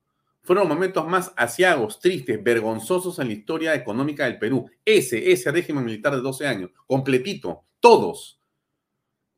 Fueron 0.42 0.68
momentos 0.68 1.08
más 1.08 1.32
asiagos, 1.38 2.00
tristes, 2.00 2.44
vergonzosos 2.44 3.18
en 3.20 3.28
la 3.28 3.34
historia 3.34 3.76
económica 3.76 4.26
del 4.26 4.40
Perú. 4.40 4.70
Ese, 4.84 5.32
ese 5.32 5.52
régimen 5.52 5.86
militar 5.86 6.14
de 6.14 6.22
12 6.22 6.48
años, 6.48 6.72
completito, 6.86 7.64
todos. 7.80 8.42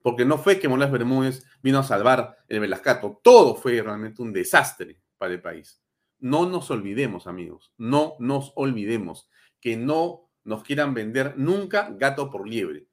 Porque 0.01 0.25
no 0.25 0.37
fue 0.37 0.59
que 0.59 0.67
Morales 0.67 0.91
Bermúdez 0.91 1.45
vino 1.61 1.79
a 1.79 1.83
salvar 1.83 2.37
el 2.47 2.59
Velascato, 2.59 3.19
todo 3.23 3.55
fue 3.55 3.81
realmente 3.81 4.21
un 4.21 4.33
desastre 4.33 4.99
para 5.17 5.33
el 5.33 5.41
país. 5.41 5.79
No 6.19 6.49
nos 6.49 6.71
olvidemos, 6.71 7.27
amigos, 7.27 7.73
no 7.77 8.15
nos 8.19 8.53
olvidemos 8.55 9.29
que 9.59 9.77
no 9.77 10.29
nos 10.43 10.63
quieran 10.63 10.93
vender 10.93 11.33
nunca 11.37 11.89
gato 11.91 12.29
por 12.29 12.47
liebre. 12.47 12.87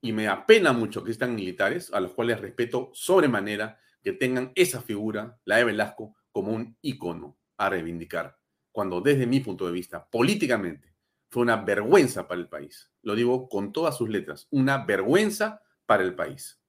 Y 0.00 0.12
me 0.12 0.28
apena 0.28 0.72
mucho 0.72 1.04
que 1.04 1.10
están 1.10 1.34
militares, 1.34 1.92
a 1.92 2.00
los 2.00 2.12
cuales 2.12 2.40
respeto 2.40 2.90
sobremanera, 2.94 3.78
que 4.02 4.12
tengan 4.12 4.52
esa 4.54 4.80
figura, 4.80 5.38
la 5.44 5.56
de 5.56 5.64
Velasco, 5.64 6.16
como 6.32 6.52
un 6.52 6.76
ícono 6.80 7.36
a 7.58 7.68
reivindicar, 7.68 8.38
cuando 8.72 9.00
desde 9.00 9.26
mi 9.26 9.40
punto 9.40 9.66
de 9.66 9.72
vista, 9.72 10.08
políticamente, 10.08 10.94
fue 11.28 11.42
una 11.42 11.56
vergüenza 11.56 12.26
para 12.26 12.40
el 12.40 12.48
país. 12.48 12.90
Lo 13.02 13.14
digo 13.14 13.48
con 13.48 13.72
todas 13.72 13.96
sus 13.96 14.08
letras, 14.08 14.48
una 14.50 14.84
vergüenza 14.84 15.62
para 15.86 16.02
el 16.02 16.14
país. 16.14 16.60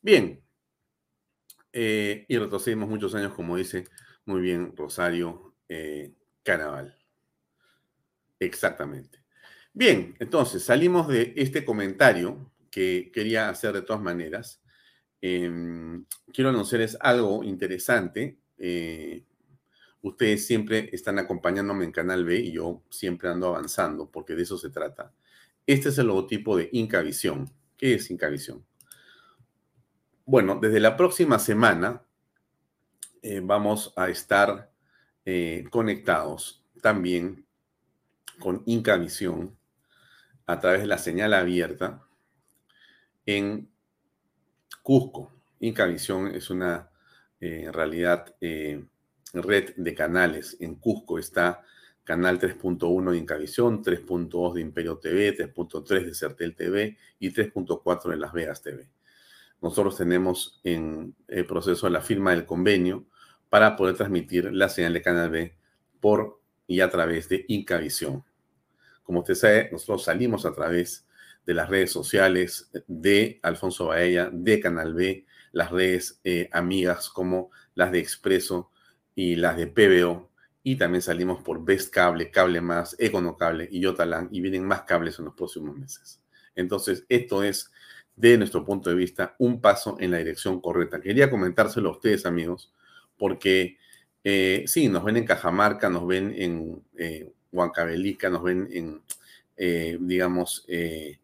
Bien, 0.00 0.42
eh, 1.72 2.24
y 2.28 2.38
retrocedemos 2.38 2.88
muchos 2.88 3.14
años, 3.14 3.34
como 3.34 3.56
dice 3.56 3.84
muy 4.28 4.42
bien 4.42 4.74
Rosario 4.76 5.54
eh. 5.68 6.12
Exactamente. 8.38 9.22
Bien, 9.72 10.14
entonces 10.18 10.62
salimos 10.62 11.08
de 11.08 11.34
este 11.36 11.64
comentario 11.64 12.52
que 12.70 13.10
quería 13.12 13.48
hacer 13.48 13.72
de 13.72 13.82
todas 13.82 14.02
maneras. 14.02 14.62
Em, 15.20 16.06
quiero 16.32 16.50
anunciarles 16.50 16.96
algo 17.00 17.42
interesante. 17.42 18.38
Eh, 18.56 19.24
ustedes 20.02 20.46
siempre 20.46 20.88
están 20.92 21.18
acompañándome 21.18 21.84
en 21.84 21.92
Canal 21.92 22.24
B 22.24 22.38
y 22.38 22.52
yo 22.52 22.82
siempre 22.90 23.28
ando 23.28 23.48
avanzando 23.48 24.10
porque 24.10 24.34
de 24.34 24.42
eso 24.42 24.56
se 24.56 24.70
trata. 24.70 25.12
Este 25.66 25.90
es 25.90 25.98
el 25.98 26.06
logotipo 26.06 26.56
de 26.56 26.70
Incavisión. 26.72 27.50
¿Qué 27.76 27.94
es 27.94 28.10
Incavisión? 28.10 28.64
Bueno, 30.24 30.58
desde 30.60 30.80
la 30.80 30.96
próxima 30.96 31.38
semana 31.38 32.07
eh, 33.22 33.40
vamos 33.42 33.92
a 33.96 34.08
estar 34.08 34.70
eh, 35.24 35.64
conectados 35.70 36.64
también 36.80 37.46
con 38.38 38.62
Incavisión 38.66 39.56
a 40.46 40.60
través 40.60 40.80
de 40.80 40.86
la 40.86 40.98
señal 40.98 41.34
abierta 41.34 42.06
en 43.26 43.70
Cusco. 44.82 45.32
Incavisión 45.60 46.34
es 46.34 46.50
una, 46.50 46.90
eh, 47.40 47.64
en 47.66 47.72
realidad, 47.72 48.34
red 48.40 49.74
de 49.76 49.94
canales. 49.94 50.56
En 50.60 50.76
Cusco 50.76 51.18
está 51.18 51.62
canal 52.04 52.40
3.1 52.40 53.10
de 53.10 53.18
Incavisión, 53.18 53.82
3.2 53.82 54.54
de 54.54 54.60
Imperio 54.62 54.98
TV, 54.98 55.36
3.3 55.36 56.04
de 56.06 56.14
Certel 56.14 56.54
TV 56.54 56.96
y 57.18 57.30
3.4 57.30 58.08
de 58.08 58.16
Las 58.16 58.32
Vegas 58.32 58.62
TV. 58.62 58.88
Nosotros 59.60 59.96
tenemos 59.96 60.60
en 60.64 61.14
el 61.26 61.46
proceso 61.46 61.86
de 61.86 61.92
la 61.92 62.00
firma 62.00 62.30
del 62.30 62.46
convenio 62.46 63.06
para 63.48 63.76
poder 63.76 63.96
transmitir 63.96 64.52
la 64.52 64.68
señal 64.68 64.92
de 64.92 65.02
Canal 65.02 65.30
B 65.30 65.56
por 66.00 66.40
y 66.66 66.80
a 66.80 66.90
través 66.90 67.28
de 67.28 67.44
Incavisión. 67.48 68.24
Como 69.02 69.20
usted 69.20 69.34
sabe, 69.34 69.68
nosotros 69.72 70.04
salimos 70.04 70.44
a 70.44 70.52
través 70.52 71.06
de 71.46 71.54
las 71.54 71.70
redes 71.70 71.90
sociales 71.90 72.70
de 72.86 73.40
Alfonso 73.42 73.86
Baella, 73.86 74.28
de 74.30 74.60
Canal 74.60 74.92
B, 74.92 75.24
las 75.52 75.70
redes 75.70 76.20
eh, 76.24 76.50
amigas 76.52 77.08
como 77.08 77.50
las 77.74 77.90
de 77.90 78.00
Expreso 78.00 78.70
y 79.14 79.36
las 79.36 79.56
de 79.56 79.66
PBO. 79.66 80.30
Y 80.62 80.76
también 80.76 81.00
salimos 81.00 81.42
por 81.42 81.64
Best 81.64 81.90
Cable, 81.92 82.30
Cable 82.30 82.60
Más, 82.60 82.96
Econocable 82.98 83.66
y 83.70 83.80
Yotalan. 83.80 84.28
Y 84.30 84.42
vienen 84.42 84.66
más 84.66 84.82
cables 84.82 85.18
en 85.18 85.24
los 85.24 85.34
próximos 85.34 85.74
meses. 85.74 86.20
Entonces, 86.54 87.06
esto 87.08 87.42
es, 87.42 87.72
de 88.18 88.36
nuestro 88.36 88.64
punto 88.64 88.90
de 88.90 88.96
vista, 88.96 89.36
un 89.38 89.60
paso 89.60 89.96
en 90.00 90.10
la 90.10 90.18
dirección 90.18 90.60
correcta. 90.60 91.00
Quería 91.00 91.30
comentárselo 91.30 91.90
a 91.90 91.92
ustedes, 91.92 92.26
amigos, 92.26 92.72
porque 93.16 93.78
eh, 94.24 94.64
sí, 94.66 94.88
nos 94.88 95.04
ven 95.04 95.18
en 95.18 95.24
Cajamarca, 95.24 95.88
nos 95.88 96.04
ven 96.04 96.34
en 96.36 96.82
eh, 96.96 97.30
Huancavelica, 97.52 98.28
nos 98.28 98.42
ven 98.42 98.68
en, 98.72 99.02
eh, 99.56 99.96
digamos, 100.00 100.64
eh, 100.66 101.18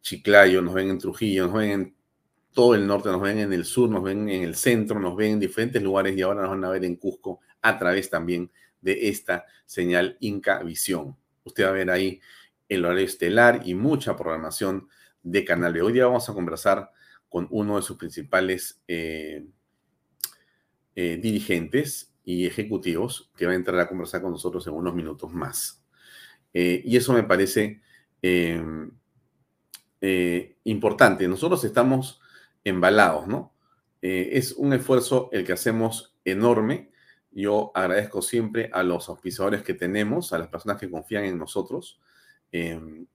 Chiclayo, 0.00 0.62
nos 0.62 0.72
ven 0.72 0.90
en 0.90 0.98
Trujillo, 0.98 1.46
nos 1.46 1.54
ven 1.54 1.70
en 1.72 1.94
todo 2.52 2.76
el 2.76 2.86
norte, 2.86 3.08
nos 3.08 3.20
ven 3.20 3.40
en 3.40 3.52
el 3.52 3.64
sur, 3.64 3.90
nos 3.90 4.04
ven 4.04 4.28
en 4.28 4.44
el 4.44 4.54
centro, 4.54 5.00
nos 5.00 5.16
ven 5.16 5.32
en 5.32 5.40
diferentes 5.40 5.82
lugares 5.82 6.16
y 6.16 6.22
ahora 6.22 6.42
nos 6.42 6.50
van 6.50 6.64
a 6.64 6.70
ver 6.70 6.84
en 6.84 6.94
Cusco 6.94 7.40
a 7.60 7.76
través 7.76 8.08
también 8.08 8.52
de 8.80 9.08
esta 9.08 9.44
señal 9.64 10.16
Inca 10.20 10.62
Visión. 10.62 11.16
Usted 11.42 11.64
va 11.64 11.70
a 11.70 11.72
ver 11.72 11.90
ahí 11.90 12.20
el 12.68 12.84
horario 12.84 13.04
estelar 13.04 13.62
y 13.64 13.74
mucha 13.74 14.14
programación 14.16 14.88
de 15.26 15.44
Canal 15.44 15.72
B. 15.72 15.82
Hoy 15.82 15.92
día 15.92 16.06
vamos 16.06 16.28
a 16.28 16.34
conversar 16.34 16.92
con 17.28 17.48
uno 17.50 17.76
de 17.76 17.82
sus 17.82 17.96
principales 17.96 18.80
eh, 18.86 19.44
dirigentes 20.94 22.14
y 22.24 22.46
ejecutivos 22.46 23.32
que 23.36 23.44
va 23.44 23.52
a 23.52 23.56
entrar 23.56 23.80
a 23.80 23.88
conversar 23.88 24.22
con 24.22 24.30
nosotros 24.30 24.64
en 24.68 24.74
unos 24.74 24.94
minutos 24.94 25.32
más. 25.32 25.84
Eh, 26.54 26.80
y 26.84 26.96
eso 26.96 27.12
me 27.12 27.24
parece 27.24 27.80
eh, 28.22 28.62
importante. 30.62 31.26
Nosotros 31.26 31.64
estamos 31.64 32.20
embalados, 32.64 33.26
¿no? 33.26 33.52
es 34.00 34.52
un 34.52 34.72
esfuerzo 34.72 35.30
el 35.32 35.44
que 35.44 35.52
hacemos 35.52 36.16
enorme. 36.24 36.92
Yo 37.32 37.72
agradezco 37.74 38.22
siempre 38.22 38.70
a 38.72 38.84
los 38.84 39.08
auspiciadores 39.08 39.62
que 39.62 39.74
tenemos, 39.74 40.32
a 40.32 40.38
las 40.38 40.46
personas 40.46 40.78
que 40.78 40.88
confían 40.88 41.24
en 41.24 41.36
nosotros. 41.36 41.98
Em, 42.52 43.06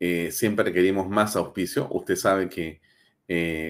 obviamente, 0.00 0.32
siempre 0.32 0.64
requerimos 0.64 1.08
más 1.08 1.36
auspicio. 1.36 1.88
Usted 1.90 2.16
sabe 2.16 2.48
que 2.48 2.80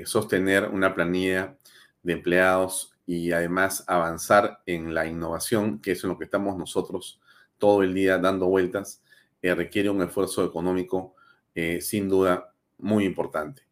sostener 0.04 0.68
una 0.68 0.94
planilla 0.94 1.56
de 2.02 2.12
empleados 2.12 2.94
y 3.06 3.32
además 3.32 3.84
avanzar 3.86 4.60
en 4.66 4.94
la 4.94 5.06
innovación, 5.06 5.80
que 5.80 5.92
es 5.92 6.04
en 6.04 6.10
lo 6.10 6.18
que 6.18 6.24
estamos 6.24 6.56
nosotros 6.56 7.20
todo 7.58 7.82
el 7.82 7.94
día 7.94 8.18
dando 8.18 8.46
vueltas, 8.46 9.02
eh, 9.42 9.54
requiere 9.54 9.90
un 9.90 10.02
esfuerzo 10.02 10.44
económico 10.44 11.14
eh, 11.54 11.80
sin 11.80 12.08
duda 12.08 12.54
muy 12.78 13.04
importante. 13.04 13.62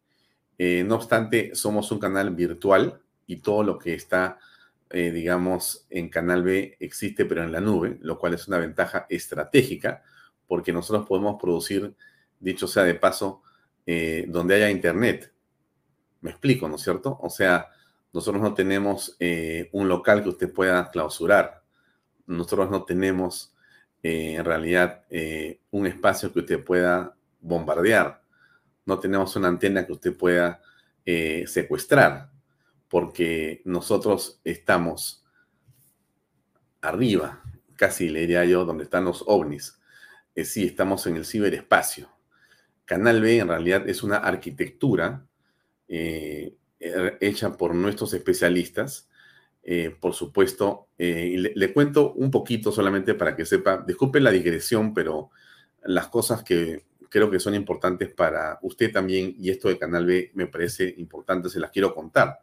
Eh, 0.57 0.83
no 0.85 0.95
obstante, 0.95 1.55
somos 1.55 1.91
un 1.91 1.99
canal 1.99 2.29
virtual 2.35 3.01
y 3.25 3.37
todo 3.37 3.63
lo 3.63 3.77
que 3.77 3.93
está, 3.93 4.37
digamos, 4.91 5.87
en 5.89 6.07
Canal 6.09 6.43
B 6.43 6.77
existe, 6.79 7.25
pero 7.25 7.43
en 7.43 7.51
la 7.51 7.59
nube, 7.59 7.97
lo 8.01 8.19
cual 8.19 8.35
es 8.35 8.47
una 8.47 8.59
ventaja 8.59 9.07
estratégica, 9.09 10.03
porque 10.45 10.71
nosotros 10.71 11.07
podemos 11.07 11.41
producir, 11.41 11.95
dicho 12.43 12.67
sea 12.67 12.83
de 12.83 12.95
paso, 12.95 13.41
donde 14.27 14.55
haya 14.55 14.69
internet. 14.69 15.33
Me 16.21 16.29
explico, 16.31 16.69
¿no 16.69 16.75
es 16.75 16.81
cierto? 16.81 17.17
O 17.21 17.29
sea, 17.29 17.69
nosotros 18.13 18.41
no 18.43 18.53
tenemos 18.53 19.17
eh, 19.19 19.69
un 19.73 19.89
local 19.89 20.21
que 20.21 20.29
usted 20.29 20.53
pueda 20.53 20.91
clausurar. 20.91 21.63
Nosotros 22.27 22.69
no 22.69 22.83
tenemos 22.85 23.53
eh, 24.03 24.35
en 24.35 24.45
realidad 24.45 25.03
eh, 25.09 25.59
un 25.71 25.87
espacio 25.87 26.31
que 26.31 26.41
usted 26.41 26.63
pueda 26.63 27.17
bombardear. 27.41 28.21
No 28.85 28.99
tenemos 28.99 29.35
una 29.35 29.47
antena 29.47 29.85
que 29.85 29.93
usted 29.93 30.15
pueda 30.15 30.61
secuestrar. 31.45 32.31
porque 32.87 33.61
nosotros 33.65 34.39
estamos 34.43 35.25
arriba, 36.79 37.41
casi 37.75 38.07
le 38.07 38.21
diría 38.21 38.45
yo, 38.45 38.65
donde 38.65 38.83
están 38.83 39.03
los 39.03 39.23
ovnis. 39.25 39.79
Eh, 40.35 40.45
sí, 40.45 40.65
estamos 40.65 41.07
en 41.07 41.15
el 41.15 41.25
ciberespacio. 41.25 42.12
Canal 42.93 43.21
B 43.21 43.37
en 43.37 43.47
realidad 43.47 43.89
es 43.89 44.03
una 44.03 44.17
arquitectura 44.17 45.25
eh, 45.87 46.55
er, 46.79 47.17
hecha 47.21 47.57
por 47.57 47.73
nuestros 47.73 48.13
especialistas. 48.13 49.09
Eh, 49.63 49.95
por 49.99 50.13
supuesto, 50.13 50.89
le, 50.97 51.53
le, 51.55 51.73
cuento 51.73 52.13
un 52.13 52.29
poquito 52.29 52.71
solamente 52.71 53.13
para 53.13 53.35
que 53.35 53.45
sepa, 53.45 53.83
disculpen 53.87 54.23
la 54.23 54.31
digresión, 54.31 54.93
pero 54.93 55.31
las 55.85 56.07
cosas 56.07 56.43
que 56.43 56.83
creo 57.13 57.29
que 57.29 57.39
son 57.39 57.55
importantes 57.55 58.11
para 58.11 58.57
usted 58.63 58.91
también 58.91 59.35
y 59.37 59.51
esto 59.51 59.69
de 59.69 59.77
Canal 59.77 60.05
B 60.05 60.31
me 60.33 60.47
parece 60.47 60.95
importante, 60.97 61.49
se 61.49 61.59
las 61.59 61.71
quiero 61.71 61.93
contar. 61.93 62.41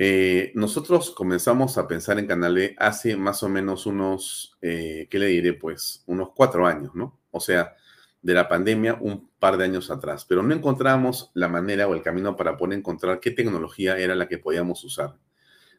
Eh, 0.00 0.52
nosotros 0.54 1.10
comenzamos 1.10 1.76
a 1.76 1.88
pensar 1.88 2.20
en 2.20 2.26
Canal 2.28 2.54
B 2.54 2.76
hace 2.78 3.16
más 3.16 3.42
o 3.42 3.48
menos 3.48 3.84
unos, 3.84 4.56
eh, 4.62 5.08
¿qué 5.10 5.18
le 5.18 5.26
diré? 5.26 5.54
Pues 5.54 6.04
unos 6.06 6.30
cuatro 6.34 6.66
años, 6.66 6.94
¿no? 6.94 7.18
O 7.32 7.40
sea, 7.40 7.74
de 8.22 8.34
la 8.34 8.48
pandemia 8.48 8.98
un 9.00 9.28
par 9.38 9.56
de 9.56 9.64
años 9.64 9.90
atrás, 9.90 10.24
pero 10.28 10.42
no 10.42 10.54
encontramos 10.54 11.30
la 11.34 11.48
manera 11.48 11.86
o 11.88 11.94
el 11.94 12.02
camino 12.02 12.36
para 12.36 12.56
poder 12.56 12.78
encontrar 12.78 13.20
qué 13.20 13.30
tecnología 13.30 13.96
era 13.98 14.14
la 14.14 14.28
que 14.28 14.38
podíamos 14.38 14.82
usar. 14.84 15.16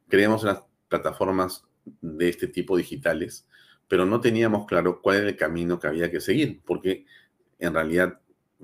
Creíamos 0.07 0.43
en 0.43 0.49
las 0.49 0.63
plataformas 0.87 1.65
de 2.01 2.29
este 2.29 2.47
tipo 2.47 2.77
digitales, 2.77 3.47
pero 3.87 4.05
no 4.05 4.21
teníamos 4.21 4.65
claro 4.67 5.01
cuál 5.01 5.17
era 5.17 5.29
el 5.29 5.35
camino 5.35 5.79
que 5.79 5.87
había 5.87 6.11
que 6.11 6.21
seguir, 6.21 6.61
porque 6.65 7.05
en 7.59 7.73
realidad 7.73 8.19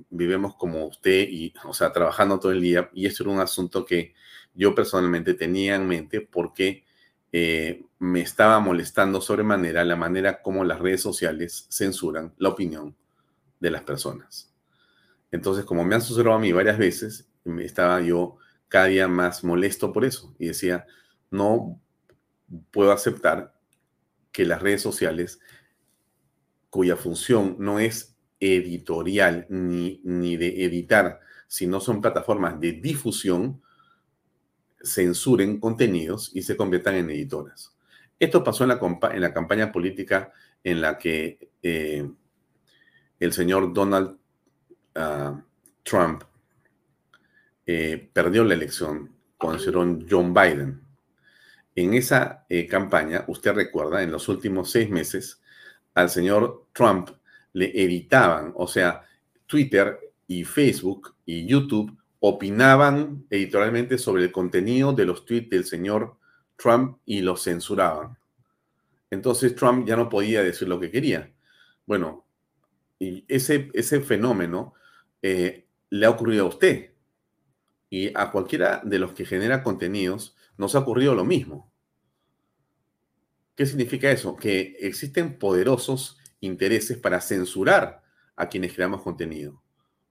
vivimos 0.10 0.56
como 0.56 0.86
usted 0.88 1.28
y, 1.30 1.54
o 1.66 1.74
sea, 1.74 1.92
trabajando 1.92 2.40
todo 2.40 2.52
el 2.52 2.62
día, 2.62 2.90
y 2.94 3.06
esto 3.06 3.24
era 3.24 3.34
un 3.34 3.40
asunto 3.40 3.86
que 3.86 4.14
yo 4.54 4.74
personalmente 4.74 5.34
tenía 5.34 5.76
en 5.76 5.88
mente 5.88 6.22
porque 6.22 6.86
eh, 7.32 7.84
me 8.00 8.22
estaba 8.22 8.60
molestando 8.60 9.20
sobremanera 9.20 9.84
la 9.84 9.98
manera 9.98 10.42
como 10.42 10.64
las 10.64 10.80
redes 10.80 11.02
sociales 11.02 11.68
censuran 11.70 12.34
la 12.38 12.50
opinión 12.50 12.96
de 13.66 13.72
las 13.72 13.82
personas. 13.82 14.54
Entonces, 15.32 15.66
como 15.66 15.84
me 15.84 15.96
han 15.96 16.02
sucedido 16.02 16.34
a 16.34 16.40
mí 16.40 16.52
varias 16.52 16.78
veces, 16.78 17.28
estaba 17.60 18.00
yo 18.00 18.38
cada 18.68 18.86
día 18.86 19.08
más 19.08 19.44
molesto 19.44 19.92
por 19.92 20.06
eso 20.06 20.36
y 20.38 20.48
decía, 20.48 20.86
no 21.32 21.82
puedo 22.72 22.92
aceptar 22.92 23.56
que 24.32 24.46
las 24.46 24.62
redes 24.62 24.84
sociales, 24.84 25.40
cuya 26.70 26.96
función 26.96 27.56
no 27.58 27.80
es 27.80 28.16
editorial 28.40 29.48
ni, 29.50 30.00
ni 30.04 30.38
de 30.38 30.64
editar, 30.64 31.20
sino 31.48 31.80
son 31.80 32.02
plataformas 32.02 32.60
de 32.60 32.74
difusión, 32.74 33.64
censuren 34.84 35.60
contenidos 35.60 36.32
y 36.36 36.44
se 36.44 36.56
conviertan 36.56 36.96
en 36.96 37.10
editoras. 37.10 37.76
Esto 38.20 38.44
pasó 38.44 38.64
en 38.64 38.70
la, 39.22 39.34
campaña 39.34 39.72
política 39.72 40.32
en 40.64 40.82
la 40.82 41.00
que 41.00 41.50
eh, 41.64 42.08
el 43.20 43.34
señor 43.34 43.74
Donald 43.74 44.18
uh, 44.96 45.42
Trump 45.84 46.24
eh, 47.66 48.10
perdió 48.14 48.44
la 48.44 48.54
elección 48.54 49.12
con 49.38 49.56
el 49.56 49.60
señor 49.60 50.06
John 50.10 50.34
Biden. 50.34 50.82
En 51.76 51.94
esa 51.94 52.46
eh, 52.50 52.68
campaña, 52.68 53.26
usted 53.28 53.54
recuerda, 53.54 54.02
en 54.04 54.12
los 54.12 54.28
últimos 54.30 54.72
seis 54.72 54.90
meses, 54.90 55.42
al 55.94 56.10
señor 56.10 56.68
Trump 56.74 57.10
le 57.54 57.72
editaban, 57.84 58.54
o 58.56 58.68
sea, 58.68 59.04
Twitter 59.46 60.00
y 60.28 60.44
Facebook 60.44 61.16
y 61.26 61.46
YouTube 61.46 61.96
opinaban 62.20 63.26
editorialmente 63.30 63.98
sobre 63.98 64.24
el 64.24 64.32
contenido 64.32 64.94
de 64.94 65.06
los 65.06 65.26
tweets 65.26 65.50
del 65.50 65.66
señor 65.66 66.18
Trump 66.56 66.98
y 67.06 67.22
los 67.22 67.44
censuraban. 67.44 68.18
Entonces 69.12 69.56
Trump 69.56 69.88
ya 69.88 69.96
no 69.96 70.10
podía 70.10 70.44
decir 70.44 70.68
lo 70.68 70.80
que 70.80 70.92
quería. 70.92 71.32
Bueno, 71.86 72.25
ese, 73.28 73.70
ese 73.74 74.02
fenómeno 74.02 74.74
eh, 75.22 75.68
le 75.90 76.06
ha 76.06 76.10
ocurrido 76.10 76.46
a 76.46 76.50
usted 76.50 76.92
y 77.90 78.12
a 78.16 78.32
cualquiera 78.32 78.82
de 78.84 79.00
los 79.00 79.14
que 79.14 79.26
genera 79.26 79.64
contenidos 79.64 80.36
nos 80.58 80.76
ha 80.76 80.80
ocurrido 80.80 81.16
lo 81.16 81.26
mismo. 81.26 81.72
¿Qué 83.56 83.66
significa 83.66 84.12
eso? 84.12 84.36
Que 84.36 84.78
existen 84.82 85.40
poderosos 85.40 86.18
intereses 86.42 86.98
para 86.98 87.22
censurar 87.22 88.04
a 88.36 88.50
quienes 88.50 88.74
creamos 88.74 89.02
contenido. 89.02 89.62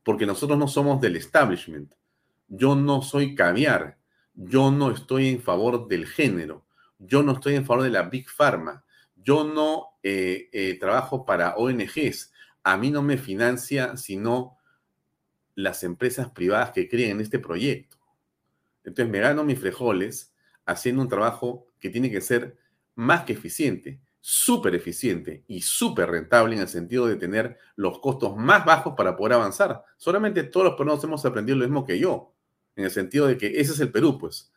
Porque 0.03 0.27
nosotros 0.27 0.59
no 0.59 0.69
somos 0.69 1.01
del 1.01 1.17
establishment. 1.17 1.95
Yo 2.49 2.75
no 2.75 3.03
soy 3.03 3.35
caviar. 3.35 3.99
Yo 4.35 4.71
no 4.71 4.91
estoy 4.91 5.29
en 5.29 5.43
favor 5.43 5.89
del 5.89 6.07
género. 6.07 6.67
Yo 6.99 7.23
no 7.23 7.33
estoy 7.33 7.55
en 7.55 7.67
favor 7.67 7.85
de 7.85 7.91
la 7.91 8.03
Big 8.03 8.29
Pharma. 8.29 8.85
Yo 9.17 9.45
no 9.45 9.99
eh, 10.03 10.49
eh, 10.53 10.79
trabajo 10.79 11.25
para 11.25 11.57
ONGs. 11.57 12.33
A 12.65 12.77
mí 12.77 12.91
no 12.91 13.03
me 13.03 13.19
financia 13.19 13.97
sino 13.97 14.59
las 15.55 15.85
empresas 15.85 16.31
privadas 16.31 16.73
que 16.73 16.89
creen 16.89 17.21
este 17.21 17.39
proyecto. 17.39 17.99
Entonces 18.83 19.11
me 19.11 19.21
gano 19.21 19.45
mis 19.45 19.59
frijoles 19.59 20.35
haciendo 20.67 21.03
un 21.03 21.09
trabajo 21.09 21.69
que 21.79 21.91
tiene 21.91 22.11
que 22.11 22.21
ser 22.21 22.57
más 22.95 23.25
que 23.25 23.35
eficiente, 23.35 24.01
súper 24.21 24.75
eficiente 24.75 25.45
y 25.47 25.61
súper 25.61 26.11
rentable 26.11 26.55
en 26.55 26.63
el 26.63 26.69
sentido 26.69 27.07
de 27.07 27.17
tener 27.17 27.59
los 27.77 27.99
costos 28.01 28.37
más 28.37 28.65
bajos 28.65 28.95
para 28.97 29.17
poder 29.17 29.35
avanzar. 29.35 29.85
Solamente 29.97 30.45
todos 30.45 30.65
los 30.65 30.75
peruanos 30.77 31.05
hemos 31.05 31.25
aprendido 31.25 31.59
lo 31.59 31.65
mismo 31.65 31.85
que 31.85 31.99
yo 31.99 32.35
en 32.77 32.85
el 32.85 32.91
sentido 32.91 33.27
de 33.27 33.37
que 33.37 33.61
ese 33.61 33.73
es 33.73 33.81
el 33.81 33.93
Perú, 33.93 34.19
pues, 34.19 34.53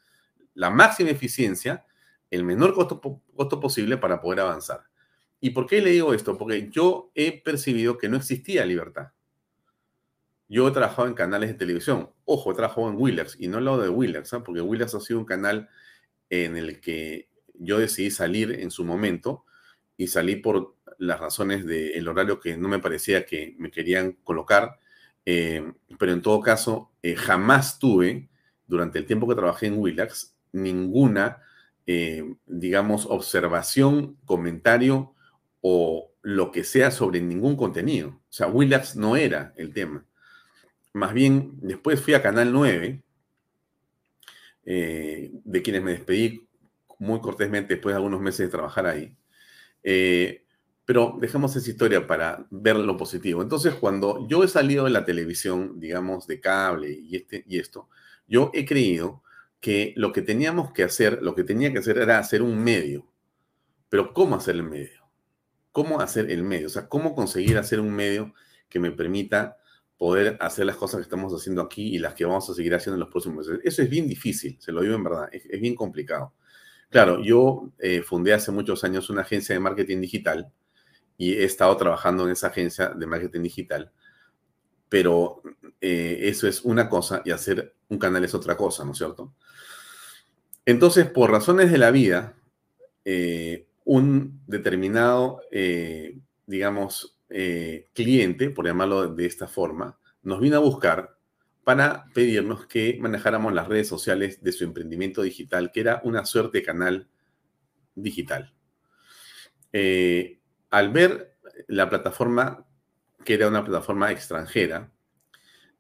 la 0.53 0.69
máxima 0.69 1.09
eficiencia, 1.09 1.85
el 2.31 2.43
menor 2.43 2.73
costo, 2.73 2.99
costo 3.35 3.59
posible 3.59 3.97
para 3.97 4.21
poder 4.21 4.39
avanzar. 4.39 4.85
¿Y 5.39 5.51
por 5.51 5.67
qué 5.67 5.81
le 5.81 5.91
digo 5.91 6.13
esto? 6.13 6.37
Porque 6.37 6.69
yo 6.69 7.11
he 7.15 7.41
percibido 7.41 7.97
que 7.97 8.09
no 8.09 8.17
existía 8.17 8.65
libertad. 8.65 9.09
Yo 10.49 10.67
he 10.67 10.71
trabajado 10.71 11.07
en 11.07 11.13
canales 11.13 11.49
de 11.49 11.55
televisión. 11.55 12.09
Ojo, 12.25 12.51
he 12.51 12.55
trabajado 12.55 12.89
en 12.89 12.95
Willax 12.97 13.37
y 13.39 13.47
no 13.47 13.59
lo 13.59 13.77
de 13.77 13.89
Willax, 13.89 14.33
¿eh? 14.33 14.39
porque 14.45 14.61
Willax 14.61 14.95
ha 14.95 14.99
sido 14.99 15.19
un 15.19 15.25
canal 15.25 15.69
en 16.29 16.57
el 16.57 16.79
que 16.79 17.29
yo 17.53 17.79
decidí 17.79 18.11
salir 18.11 18.51
en 18.51 18.71
su 18.71 18.85
momento 18.85 19.45
y 19.97 20.07
salí 20.07 20.37
por 20.37 20.75
las 20.97 21.19
razones 21.19 21.65
del 21.65 22.07
horario 22.07 22.39
que 22.39 22.57
no 22.57 22.67
me 22.69 22.79
parecía 22.79 23.25
que 23.25 23.55
me 23.57 23.71
querían 23.71 24.13
colocar 24.23 24.79
eh, 25.29 25.73
pero 25.99 26.13
en 26.13 26.21
todo 26.21 26.39
caso, 26.39 26.93
eh, 27.01 27.17
jamás 27.17 27.79
tuve, 27.79 28.29
durante 28.65 28.97
el 28.97 29.05
tiempo 29.05 29.27
que 29.27 29.35
trabajé 29.35 29.67
en 29.67 29.77
Willax, 29.77 30.37
ninguna, 30.53 31.41
eh, 31.85 32.23
digamos, 32.45 33.05
observación, 33.05 34.15
comentario 34.23 35.15
o 35.69 36.13
lo 36.21 36.51
que 36.51 36.63
sea 36.63 36.91
sobre 36.91 37.19
ningún 37.19 37.57
contenido. 37.57 38.09
O 38.09 38.31
sea, 38.31 38.47
Willax 38.47 38.95
no 38.95 39.17
era 39.17 39.53
el 39.57 39.73
tema. 39.73 40.05
Más 40.93 41.13
bien, 41.13 41.53
después 41.61 41.99
fui 41.99 42.13
a 42.13 42.21
Canal 42.21 42.53
9, 42.53 43.03
de 44.63 45.61
quienes 45.61 45.83
me 45.83 45.91
despedí 45.91 46.47
muy 46.99 47.19
cortésmente 47.19 47.73
después 47.75 47.93
de 47.93 47.97
algunos 47.97 48.21
meses 48.21 48.47
de 48.47 48.51
trabajar 48.51 48.85
ahí. 48.85 49.15
Pero 50.85 51.17
dejamos 51.19 51.55
esa 51.55 51.69
historia 51.69 52.07
para 52.07 52.47
ver 52.49 52.77
lo 52.77 52.95
positivo. 52.95 53.41
Entonces, 53.41 53.73
cuando 53.73 54.25
yo 54.29 54.43
he 54.43 54.47
salido 54.47 54.85
de 54.85 54.91
la 54.91 55.03
televisión, 55.03 55.79
digamos, 55.79 56.27
de 56.27 56.39
cable 56.39 56.91
y, 56.91 57.17
este, 57.17 57.43
y 57.45 57.59
esto, 57.59 57.89
yo 58.25 58.51
he 58.53 58.65
creído 58.65 59.21
que 59.59 59.93
lo 59.97 60.13
que 60.13 60.21
teníamos 60.21 60.71
que 60.71 60.83
hacer, 60.83 61.19
lo 61.21 61.35
que 61.35 61.43
tenía 61.43 61.73
que 61.73 61.79
hacer 61.79 61.97
era 61.97 62.19
hacer 62.19 62.41
un 62.41 62.63
medio. 62.63 63.05
Pero 63.89 64.13
¿cómo 64.13 64.35
hacer 64.35 64.55
el 64.55 64.63
medio? 64.63 65.06
¿Cómo 65.77 66.01
hacer 66.01 66.31
el 66.31 66.41
medio? 66.41 66.65
O 66.65 66.69
sea, 66.71 66.89
¿cómo 66.89 67.13
conseguir 67.13 67.55
hacer 67.59 67.79
un 67.79 67.91
medio 67.91 68.33
que 68.67 68.79
me 68.79 68.91
permita 68.91 69.57
poder 69.95 70.35
hacer 70.39 70.65
las 70.65 70.75
cosas 70.75 70.97
que 70.97 71.03
estamos 71.03 71.31
haciendo 71.31 71.61
aquí 71.61 71.93
y 71.93 71.99
las 71.99 72.15
que 72.15 72.25
vamos 72.25 72.49
a 72.49 72.55
seguir 72.55 72.73
haciendo 72.73 72.95
en 72.95 73.01
los 73.01 73.09
próximos 73.09 73.47
meses? 73.47 73.61
Eso 73.63 73.83
es 73.83 73.89
bien 73.91 74.07
difícil, 74.07 74.57
se 74.59 74.71
lo 74.71 74.81
digo 74.81 74.95
en 74.95 75.03
verdad, 75.03 75.29
es, 75.31 75.61
bien 75.61 75.75
complicado. 75.75 76.33
Claro, 76.89 77.23
yo 77.23 77.71
eh, 77.77 78.01
fundé 78.01 78.33
hace 78.33 78.51
muchos 78.51 78.83
años 78.83 79.11
una 79.11 79.21
agencia 79.21 79.53
de 79.53 79.59
marketing 79.59 80.01
digital 80.01 80.51
y 81.15 81.33
he 81.33 81.43
estado 81.43 81.77
trabajando 81.77 82.25
en 82.25 82.31
esa 82.31 82.47
agencia 82.47 82.89
de 82.89 83.05
marketing 83.05 83.43
digital, 83.43 83.91
pero 84.89 85.43
eh, 85.79 86.21
eso 86.23 86.47
es 86.47 86.65
una 86.65 86.89
cosa 86.89 87.21
y 87.23 87.29
hacer 87.29 87.75
un 87.89 87.99
canal 87.99 88.23
es 88.23 88.33
otra 88.33 88.57
cosa, 88.57 88.83
¿no 88.83 88.93
es 88.93 88.97
cierto? 88.97 89.31
Entonces, 90.65 91.07
por 91.07 91.29
razones 91.29 91.71
de 91.71 91.77
la 91.77 91.91
vida, 91.91 92.35
eh, 93.05 93.67
un 93.87 94.41
determinado, 94.47 95.41
eh, 95.51 96.17
digamos, 96.45 97.13
cliente, 97.93 98.49
por 98.51 98.65
llamarlo 98.65 99.13
de 99.13 99.25
esta 99.25 99.47
forma, 99.47 99.99
nos 100.23 100.39
vino 100.39 100.55
a 100.55 100.61
buscar 100.61 101.17
para 101.65 102.05
pedirnos 102.13 102.67
que 102.67 102.97
manejáramos 103.01 103.51
las 103.53 103.67
redes 103.67 103.89
sociales 103.89 104.41
de 104.41 104.53
su 104.53 104.63
emprendimiento 104.63 105.21
digital, 105.21 105.71
que 105.73 105.81
era 105.81 106.01
una 106.05 106.25
suerte 106.25 106.59
de 106.59 106.63
canal 106.63 107.09
digital. 107.95 108.53
Al 110.69 110.89
ver 110.93 111.35
la 111.67 111.89
plataforma, 111.89 112.65
que 113.25 113.33
era 113.33 113.49
una 113.49 113.65
plataforma 113.65 114.09
extranjera, 114.11 114.89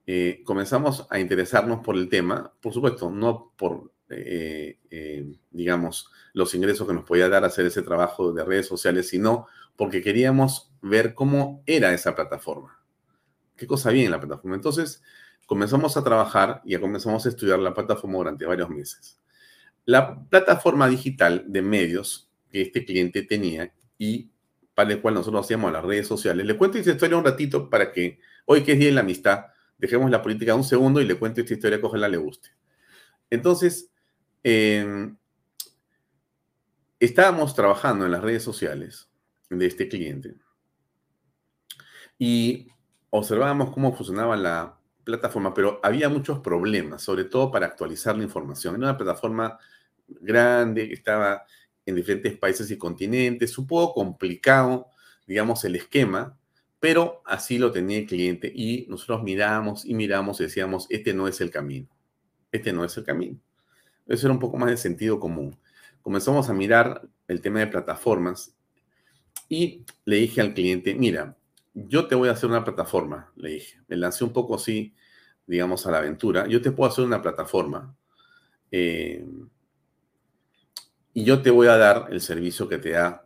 eh, 0.09 0.41
comenzamos 0.45 1.05
a 1.09 1.19
interesarnos 1.19 1.81
por 1.83 1.97
el 1.97 2.07
tema, 2.07 2.53
por 2.61 2.73
supuesto, 2.73 3.11
no 3.11 3.51
por 3.57 3.91
eh, 4.09 4.79
eh, 4.89 5.25
digamos, 5.51 6.11
los 6.33 6.53
ingresos 6.55 6.87
que 6.87 6.93
nos 6.93 7.03
podía 7.03 7.29
dar 7.29 7.43
hacer 7.43 7.65
ese 7.65 7.81
trabajo 7.81 8.31
de 8.31 8.43
redes 8.43 8.67
sociales, 8.67 9.09
sino 9.09 9.47
porque 9.75 10.01
queríamos 10.01 10.71
ver 10.81 11.13
cómo 11.13 11.63
era 11.65 11.93
esa 11.93 12.15
plataforma. 12.15 12.79
¿Qué 13.55 13.67
cosa 13.67 13.89
había 13.89 14.05
en 14.05 14.11
la 14.11 14.19
plataforma? 14.19 14.55
Entonces, 14.55 15.03
comenzamos 15.45 15.97
a 15.97 16.03
trabajar 16.03 16.61
y 16.65 16.77
comenzamos 16.77 17.25
a 17.25 17.29
estudiar 17.29 17.59
la 17.59 17.73
plataforma 17.73 18.17
durante 18.17 18.45
varios 18.45 18.69
meses. 18.69 19.19
La 19.85 20.23
plataforma 20.25 20.87
digital 20.87 21.45
de 21.47 21.61
medios 21.61 22.29
que 22.51 22.61
este 22.61 22.85
cliente 22.85 23.23
tenía 23.23 23.73
y 23.97 24.31
para 24.75 24.93
el 24.93 25.01
cual 25.01 25.15
nosotros 25.15 25.45
hacíamos 25.45 25.71
las 25.71 25.83
redes 25.83 26.07
sociales. 26.07 26.45
Le 26.45 26.55
cuento 26.55 26.77
esta 26.77 26.91
historia 26.91 27.17
un 27.17 27.25
ratito 27.25 27.69
para 27.69 27.91
que 27.91 28.19
hoy 28.45 28.61
que 28.61 28.73
es 28.73 28.79
Día 28.79 28.89
de 28.89 28.93
la 28.93 29.01
Amistad, 29.01 29.45
dejemos 29.77 30.11
la 30.11 30.21
política 30.21 30.53
un 30.53 30.63
segundo 30.63 31.01
y 31.01 31.05
le 31.05 31.15
cuento 31.15 31.41
esta 31.41 31.53
historia 31.53 31.79
ojalá 31.81 32.07
le 32.07 32.17
guste. 32.17 32.49
Entonces, 33.29 33.91
em, 34.43 35.17
estábamos 36.99 37.55
trabajando 37.55 38.05
en 38.05 38.11
las 38.11 38.21
redes 38.21 38.43
sociales 38.43 39.09
de 39.49 39.65
este 39.65 39.87
cliente 39.87 40.35
y 42.17 42.67
observábamos 43.09 43.71
cómo 43.71 43.95
funcionaba 43.95 44.35
la 44.35 44.77
plataforma, 45.03 45.53
pero 45.53 45.79
había 45.83 46.09
muchos 46.09 46.39
problemas, 46.39 47.01
sobre 47.01 47.23
todo 47.25 47.51
para 47.51 47.67
actualizar 47.67 48.17
la 48.17 48.23
información. 48.23 48.75
Era 48.75 48.89
una 48.89 48.97
plataforma 48.97 49.57
grande 50.07 50.87
que 50.87 50.93
estaba 50.93 51.43
en 51.85 51.95
diferentes 51.95 52.37
países 52.37 52.69
y 52.71 52.77
continentes, 52.77 53.57
un 53.57 53.67
poco 53.67 53.93
complicado, 53.93 54.87
digamos, 55.25 55.63
el 55.63 55.75
esquema, 55.75 56.37
pero 56.79 57.21
así 57.25 57.57
lo 57.57 57.71
tenía 57.71 57.99
el 57.99 58.05
cliente 58.05 58.51
y 58.53 58.85
nosotros 58.89 59.23
miramos 59.23 59.85
y 59.85 59.93
miramos 59.93 60.39
y 60.39 60.43
decíamos, 60.43 60.87
este 60.89 61.13
no 61.13 61.27
es 61.27 61.39
el 61.41 61.49
camino, 61.49 61.87
este 62.51 62.73
no 62.73 62.83
es 62.83 62.97
el 62.97 63.03
camino. 63.05 63.39
Eso 64.07 64.27
era 64.27 64.33
un 64.33 64.39
poco 64.39 64.57
más 64.57 64.69
de 64.69 64.77
sentido 64.77 65.19
común. 65.19 65.57
Comenzamos 66.01 66.49
a 66.49 66.53
mirar 66.53 67.07
el 67.27 67.41
tema 67.41 67.59
de 67.59 67.67
plataformas 67.67 68.55
y 69.49 69.85
le 70.05 70.17
dije 70.17 70.41
al 70.41 70.53
cliente, 70.53 70.95
mira, 70.95 71.37
yo 71.73 72.07
te 72.07 72.15
voy 72.15 72.29
a 72.29 72.31
hacer 72.31 72.49
una 72.49 72.63
plataforma, 72.63 73.31
le 73.35 73.49
dije. 73.49 73.79
Me 73.87 73.97
lancé 73.97 74.23
un 74.23 74.33
poco 74.33 74.55
así, 74.55 74.95
digamos, 75.45 75.85
a 75.85 75.91
la 75.91 75.99
aventura. 75.99 76.47
Yo 76.47 76.61
te 76.61 76.71
puedo 76.71 76.89
hacer 76.89 77.03
una 77.03 77.21
plataforma 77.21 77.95
eh, 78.71 79.25
y 81.13 81.23
yo 81.23 81.41
te 81.41 81.51
voy 81.51 81.67
a 81.67 81.77
dar 81.77 82.07
el 82.09 82.21
servicio 82.21 82.67
que 82.67 82.77
te 82.77 82.91
da 82.91 83.25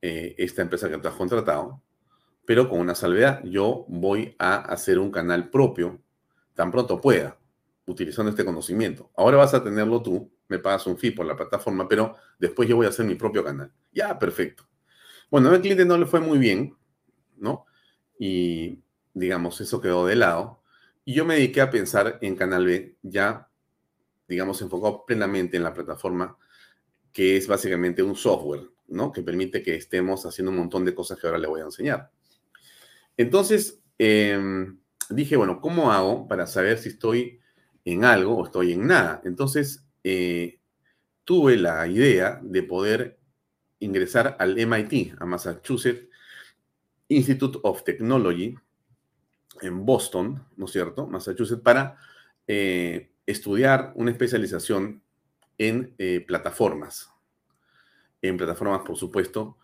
eh, 0.00 0.34
esta 0.38 0.62
empresa 0.62 0.88
que 0.88 0.98
te 0.98 1.08
has 1.08 1.14
contratado, 1.14 1.82
pero 2.44 2.68
con 2.68 2.80
una 2.80 2.94
salvedad. 2.94 3.42
Yo 3.44 3.84
voy 3.88 4.34
a 4.38 4.56
hacer 4.56 4.98
un 4.98 5.10
canal 5.10 5.50
propio 5.50 6.00
tan 6.54 6.70
pronto 6.70 7.00
pueda 7.00 7.36
utilizando 7.86 8.30
este 8.30 8.44
conocimiento. 8.44 9.10
Ahora 9.16 9.38
vas 9.38 9.54
a 9.54 9.62
tenerlo 9.62 10.02
tú, 10.02 10.30
me 10.48 10.58
pagas 10.58 10.86
un 10.86 10.98
fee 10.98 11.12
por 11.12 11.26
la 11.26 11.36
plataforma, 11.36 11.88
pero 11.88 12.16
después 12.38 12.68
yo 12.68 12.76
voy 12.76 12.86
a 12.86 12.90
hacer 12.90 13.06
mi 13.06 13.14
propio 13.14 13.44
canal. 13.44 13.72
Ya, 13.92 14.18
perfecto. 14.18 14.68
Bueno, 15.30 15.50
al 15.50 15.60
cliente 15.60 15.84
no 15.84 15.96
le 15.96 16.06
fue 16.06 16.20
muy 16.20 16.38
bien, 16.38 16.76
¿no? 17.36 17.66
Y 18.18 18.80
digamos, 19.14 19.60
eso 19.60 19.80
quedó 19.80 20.06
de 20.06 20.16
lado. 20.16 20.62
Y 21.04 21.14
yo 21.14 21.24
me 21.24 21.34
dediqué 21.34 21.60
a 21.60 21.70
pensar 21.70 22.18
en 22.20 22.36
Canal 22.36 22.66
B, 22.66 22.96
ya, 23.02 23.48
digamos, 24.28 24.60
enfocado 24.60 25.04
plenamente 25.06 25.56
en 25.56 25.62
la 25.62 25.72
plataforma, 25.72 26.36
que 27.12 27.36
es 27.36 27.46
básicamente 27.46 28.02
un 28.02 28.16
software, 28.16 28.68
¿no? 28.88 29.12
Que 29.12 29.22
permite 29.22 29.62
que 29.62 29.76
estemos 29.76 30.26
haciendo 30.26 30.50
un 30.50 30.58
montón 30.58 30.84
de 30.84 30.94
cosas 30.94 31.18
que 31.18 31.26
ahora 31.26 31.38
le 31.38 31.46
voy 31.46 31.60
a 31.60 31.64
enseñar. 31.64 32.10
Entonces, 33.16 33.82
em, 33.98 34.78
dije, 35.08 35.36
bueno, 35.36 35.60
¿cómo 35.60 35.92
hago 35.92 36.28
para 36.28 36.46
saber 36.46 36.78
si 36.78 36.90
estoy 36.90 37.40
en 37.86 38.04
algo 38.04 38.36
o 38.36 38.44
estoy 38.44 38.72
en 38.72 38.86
nada. 38.86 39.22
Entonces, 39.24 39.86
eh, 40.02 40.58
tuve 41.24 41.56
la 41.56 41.86
idea 41.86 42.40
de 42.42 42.62
poder 42.62 43.18
ingresar 43.78 44.36
al 44.38 44.58
MIT, 44.58 45.14
a 45.18 45.24
Massachusetts 45.24 46.08
Institute 47.08 47.58
of 47.62 47.84
Technology, 47.84 48.56
en 49.62 49.86
Boston, 49.86 50.44
¿no 50.56 50.66
es 50.66 50.72
cierto? 50.72 51.06
Massachusetts, 51.06 51.62
para 51.62 51.96
eh, 52.48 53.12
estudiar 53.24 53.92
una 53.94 54.10
especialización 54.10 55.02
en 55.56 55.94
eh, 55.98 56.24
plataformas. 56.26 57.10
En 58.20 58.36
plataformas, 58.36 58.82
por 58.84 58.96
supuesto. 58.96 59.58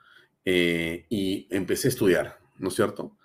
y 0.44 1.46
empecé 1.50 1.88
a 1.88 1.90
estudiar, 1.90 2.38
¿no 2.58 2.68
es 2.68 2.74
cierto? 2.74 3.16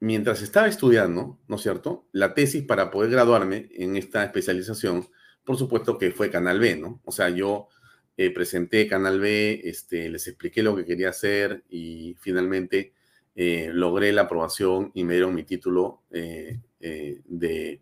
Mientras 0.00 0.42
estaba 0.42 0.68
estudiando, 0.68 1.38
¿no 1.48 1.56
es 1.56 1.62
cierto? 1.62 2.06
La 2.12 2.34
tesis 2.34 2.64
para 2.64 2.90
poder 2.90 3.10
graduarme 3.10 3.68
en 3.72 3.96
esta 3.96 4.24
especialización, 4.24 5.08
por 5.44 5.56
supuesto 5.56 5.98
que 5.98 6.10
fue 6.12 6.30
Canal 6.30 6.60
B, 6.60 6.76
¿no? 6.76 7.00
O 7.04 7.12
sea, 7.12 7.30
yo 7.30 7.68
eh, 8.16 8.30
presenté 8.30 8.86
Canal 8.86 9.20
B, 9.20 9.60
este, 9.64 10.08
les 10.08 10.26
expliqué 10.26 10.62
lo 10.62 10.76
que 10.76 10.84
quería 10.84 11.10
hacer 11.10 11.64
y 11.68 12.16
finalmente 12.20 12.92
eh, 13.34 13.70
logré 13.72 14.12
la 14.12 14.22
aprobación 14.22 14.90
y 14.94 15.04
me 15.04 15.14
dieron 15.14 15.34
mi 15.34 15.44
título 15.44 16.02
eh, 16.10 16.58
de 16.80 17.80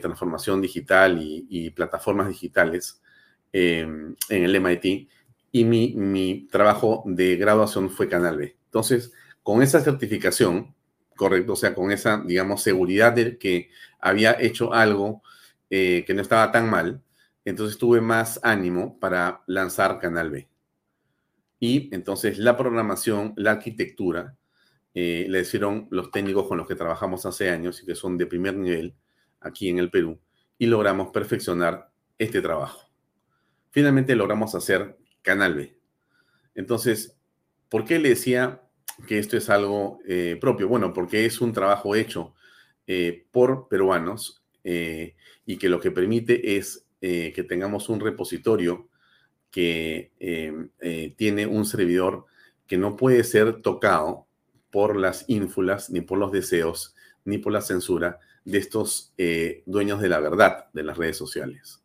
transformación 0.00 0.62
digital 0.62 1.18
y, 1.20 1.70
plataformas 1.70 2.28
digitales 2.28 3.02
em, 3.52 4.16
en 4.28 4.44
el 4.44 4.56
MIT 4.56 5.08
y 5.52 5.64
mi, 5.64 5.94
mi 5.94 6.48
trabajo 6.50 7.02
de 7.06 7.36
graduación 7.36 7.90
fue 7.90 8.08
Canal 8.08 8.38
B. 8.38 8.56
Entonces, 8.66 9.12
con 9.42 9.62
esa 9.62 9.80
certificación, 9.80 10.74
Correcto, 11.16 11.52
o 11.52 11.56
sea, 11.56 11.74
con 11.74 11.90
esa, 11.90 12.22
digamos, 12.24 12.62
seguridad 12.62 13.12
de 13.12 13.38
que 13.38 13.70
había 14.00 14.36
hecho 14.40 14.72
algo 14.74 15.22
eh, 15.70 16.04
que 16.06 16.14
no 16.14 16.22
estaba 16.22 16.50
tan 16.50 16.68
mal, 16.68 17.02
entonces 17.44 17.78
tuve 17.78 18.00
más 18.00 18.40
ánimo 18.42 18.98
para 18.98 19.42
lanzar 19.46 19.98
Canal 19.98 20.30
B. 20.30 20.48
Y 21.60 21.94
entonces 21.94 22.38
la 22.38 22.56
programación, 22.56 23.32
la 23.36 23.52
arquitectura, 23.52 24.36
eh, 24.94 25.26
le 25.28 25.40
hicieron 25.40 25.88
los 25.90 26.10
técnicos 26.10 26.46
con 26.46 26.58
los 26.58 26.66
que 26.66 26.74
trabajamos 26.74 27.26
hace 27.26 27.50
años 27.50 27.82
y 27.82 27.86
que 27.86 27.94
son 27.94 28.16
de 28.16 28.26
primer 28.26 28.56
nivel 28.56 28.94
aquí 29.40 29.68
en 29.68 29.78
el 29.78 29.90
Perú, 29.90 30.20
y 30.58 30.66
logramos 30.66 31.08
perfeccionar 31.08 31.90
este 32.18 32.40
trabajo. 32.40 32.90
Finalmente 33.70 34.14
logramos 34.14 34.54
hacer 34.54 34.96
Canal 35.22 35.54
B. 35.54 35.76
Entonces, 36.54 37.16
¿por 37.68 37.84
qué 37.84 37.98
le 37.98 38.10
decía 38.10 38.62
que 39.06 39.18
esto 39.18 39.36
es 39.36 39.50
algo 39.50 40.00
eh, 40.06 40.36
propio? 40.40 40.68
Bueno, 40.68 40.92
porque 40.92 41.26
es 41.26 41.40
un 41.40 41.52
trabajo 41.52 41.94
hecho 41.94 42.34
eh, 42.86 43.26
por 43.30 43.68
peruanos 43.68 44.42
eh, 44.62 45.14
y 45.46 45.56
que 45.58 45.68
lo 45.68 45.80
que 45.80 45.90
permite 45.90 46.56
es 46.56 46.80
que 47.00 47.44
tengamos 47.46 47.90
un 47.90 48.00
repositorio 48.00 48.88
que 49.50 50.10
tiene 51.18 51.46
un 51.46 51.66
servidor 51.66 52.24
que 52.66 52.78
no 52.78 52.96
puede 52.96 53.24
ser 53.24 53.60
tocado 53.60 54.26
por 54.70 54.96
las 54.96 55.26
ínfulas, 55.28 55.90
ni 55.90 56.00
por 56.00 56.16
los 56.16 56.32
deseos, 56.32 56.94
ni 57.26 57.36
por 57.36 57.52
la 57.52 57.60
censura 57.60 58.20
de 58.46 58.56
estos 58.56 59.12
dueños 59.66 60.00
de 60.00 60.08
la 60.08 60.18
verdad 60.18 60.72
de 60.72 60.82
las 60.82 60.96
redes 60.96 61.18
sociales. 61.18 61.82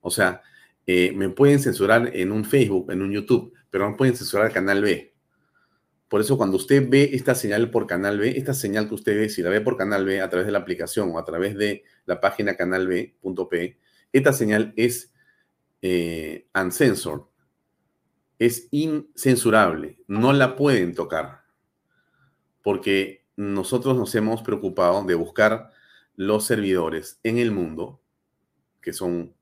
O 0.00 0.12
sea, 0.12 0.42
me 0.86 1.28
pueden 1.30 1.58
censurar 1.58 2.12
en 2.14 2.30
un 2.30 2.44
Facebook, 2.44 2.92
en 2.92 3.02
un 3.02 3.10
YouTube, 3.10 3.52
pero 3.68 3.90
no 3.90 3.96
pueden 3.96 4.14
censurar 4.14 4.52
canal 4.52 4.80
B. 4.80 5.15
Por 6.08 6.20
eso 6.20 6.36
cuando 6.36 6.56
usted 6.56 6.88
ve 6.88 7.10
esta 7.14 7.34
señal 7.34 7.70
por 7.70 7.86
Canal 7.86 8.18
B, 8.18 8.36
esta 8.36 8.54
señal 8.54 8.88
que 8.88 8.94
usted 8.94 9.16
ve, 9.16 9.28
si 9.28 9.42
la 9.42 9.50
ve 9.50 9.60
por 9.60 9.76
Canal 9.76 10.04
B 10.04 10.20
a 10.20 10.30
través 10.30 10.46
de 10.46 10.52
la 10.52 10.58
aplicación 10.58 11.10
o 11.10 11.18
a 11.18 11.24
través 11.24 11.56
de 11.56 11.82
la 12.04 12.20
página 12.20 12.56
canalb.p, 12.56 13.78
esta 14.12 14.32
señal 14.32 14.72
es 14.76 15.12
eh, 15.82 16.46
uncensored, 16.54 17.22
es 18.38 18.68
incensurable, 18.70 19.98
no 20.06 20.32
la 20.32 20.54
pueden 20.54 20.94
tocar, 20.94 21.42
porque 22.62 23.26
nosotros 23.34 23.96
nos 23.96 24.14
hemos 24.14 24.42
preocupado 24.42 25.02
de 25.04 25.14
buscar 25.14 25.70
los 26.14 26.46
servidores 26.46 27.18
en 27.24 27.38
el 27.38 27.50
mundo, 27.50 28.00
que 28.80 28.92
son 28.92 29.34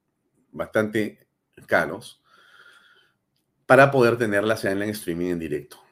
bastante 0.50 1.28
caros, 1.66 2.22
para 3.66 3.90
poder 3.90 4.16
tener 4.16 4.44
la 4.44 4.56
señal 4.56 4.82
en 4.82 4.90
streaming 4.90 5.32
en 5.32 5.38
directo. 5.38 5.83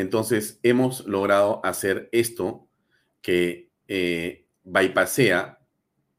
Entonces, 0.00 0.58
hemos 0.62 1.06
logrado 1.06 1.60
hacer 1.62 2.08
esto 2.10 2.66
que 3.20 3.70
eh, 3.86 4.46
bypasea. 4.64 5.58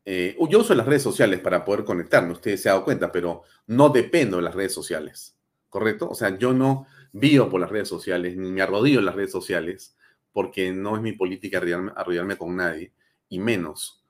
Eh, 0.06 0.38
yo 0.50 0.60
uso 0.60 0.76
las 0.76 0.86
redes 0.86 1.02
sociales 1.02 1.40
para 1.40 1.66
poder 1.66 1.84
conectarme, 1.84 2.34
ustedes 2.34 2.62
se 2.62 2.70
han 2.70 2.76
dado 2.76 2.86
cuenta, 2.86 3.12
pero 3.12 3.42
no 3.66 3.90
dependo 3.90 4.38
de 4.38 4.44
las 4.44 4.54
redes 4.54 4.74
sociales, 4.74 5.36
¿correcto? 5.68 6.10
O 6.10 6.14
sea, 6.14 6.38
yo 6.38 6.54
no 6.54 6.86
vivo 7.12 7.50
por 7.50 7.60
las 7.60 7.72
redes 7.72 7.88
sociales, 7.88 8.38
ni 8.38 8.52
me 8.52 8.62
arrodillo 8.62 9.00
en 9.00 9.06
las 9.06 9.16
redes 9.16 9.32
sociales, 9.32 9.98
porque 10.32 10.72
no 10.72 10.96
es 10.96 11.02
mi 11.02 11.14
política 11.14 11.60
arrodillarme 11.96 12.38
con 12.38 12.56
nadie, 12.56 12.94
y 13.30 13.40
menos 13.40 14.04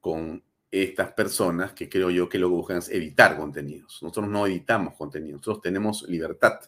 con 0.00 0.44
estas 0.70 1.12
personas 1.12 1.72
que 1.72 1.88
creo 1.88 2.10
yo 2.10 2.28
que 2.28 2.38
lo 2.38 2.48
que 2.48 2.54
buscan 2.54 2.78
es 2.78 2.88
editar 2.90 3.36
contenidos. 3.36 3.98
Nosotros 4.00 4.28
no 4.28 4.46
editamos 4.46 4.94
contenidos, 4.94 5.40
nosotros 5.40 5.62
tenemos 5.62 6.02
libertad 6.08 6.60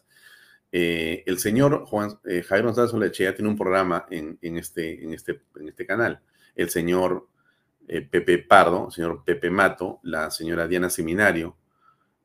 eh, 0.73 1.25
el 1.27 1.39
señor 1.39 1.85
Juan, 1.87 2.18
eh, 2.25 2.43
Javier 2.43 2.66
González 2.66 2.95
Olechea 2.95 3.35
tiene 3.35 3.49
un 3.51 3.57
programa 3.57 4.07
en, 4.11 4.39
este, 4.57 5.12
este, 5.12 5.43
este 5.66 5.87
canal. 5.87 6.21
El 6.55 6.71
señor 6.71 7.27
eh, 7.89 8.03
Pepe 8.03 8.39
Pardo, 8.39 8.87
el 8.87 8.93
señor 8.93 9.25
Pepe 9.25 9.51
Mato, 9.51 9.99
la 10.05 10.31
señora 10.31 10.68
Diana 10.68 10.89
Seminario, 10.89 11.57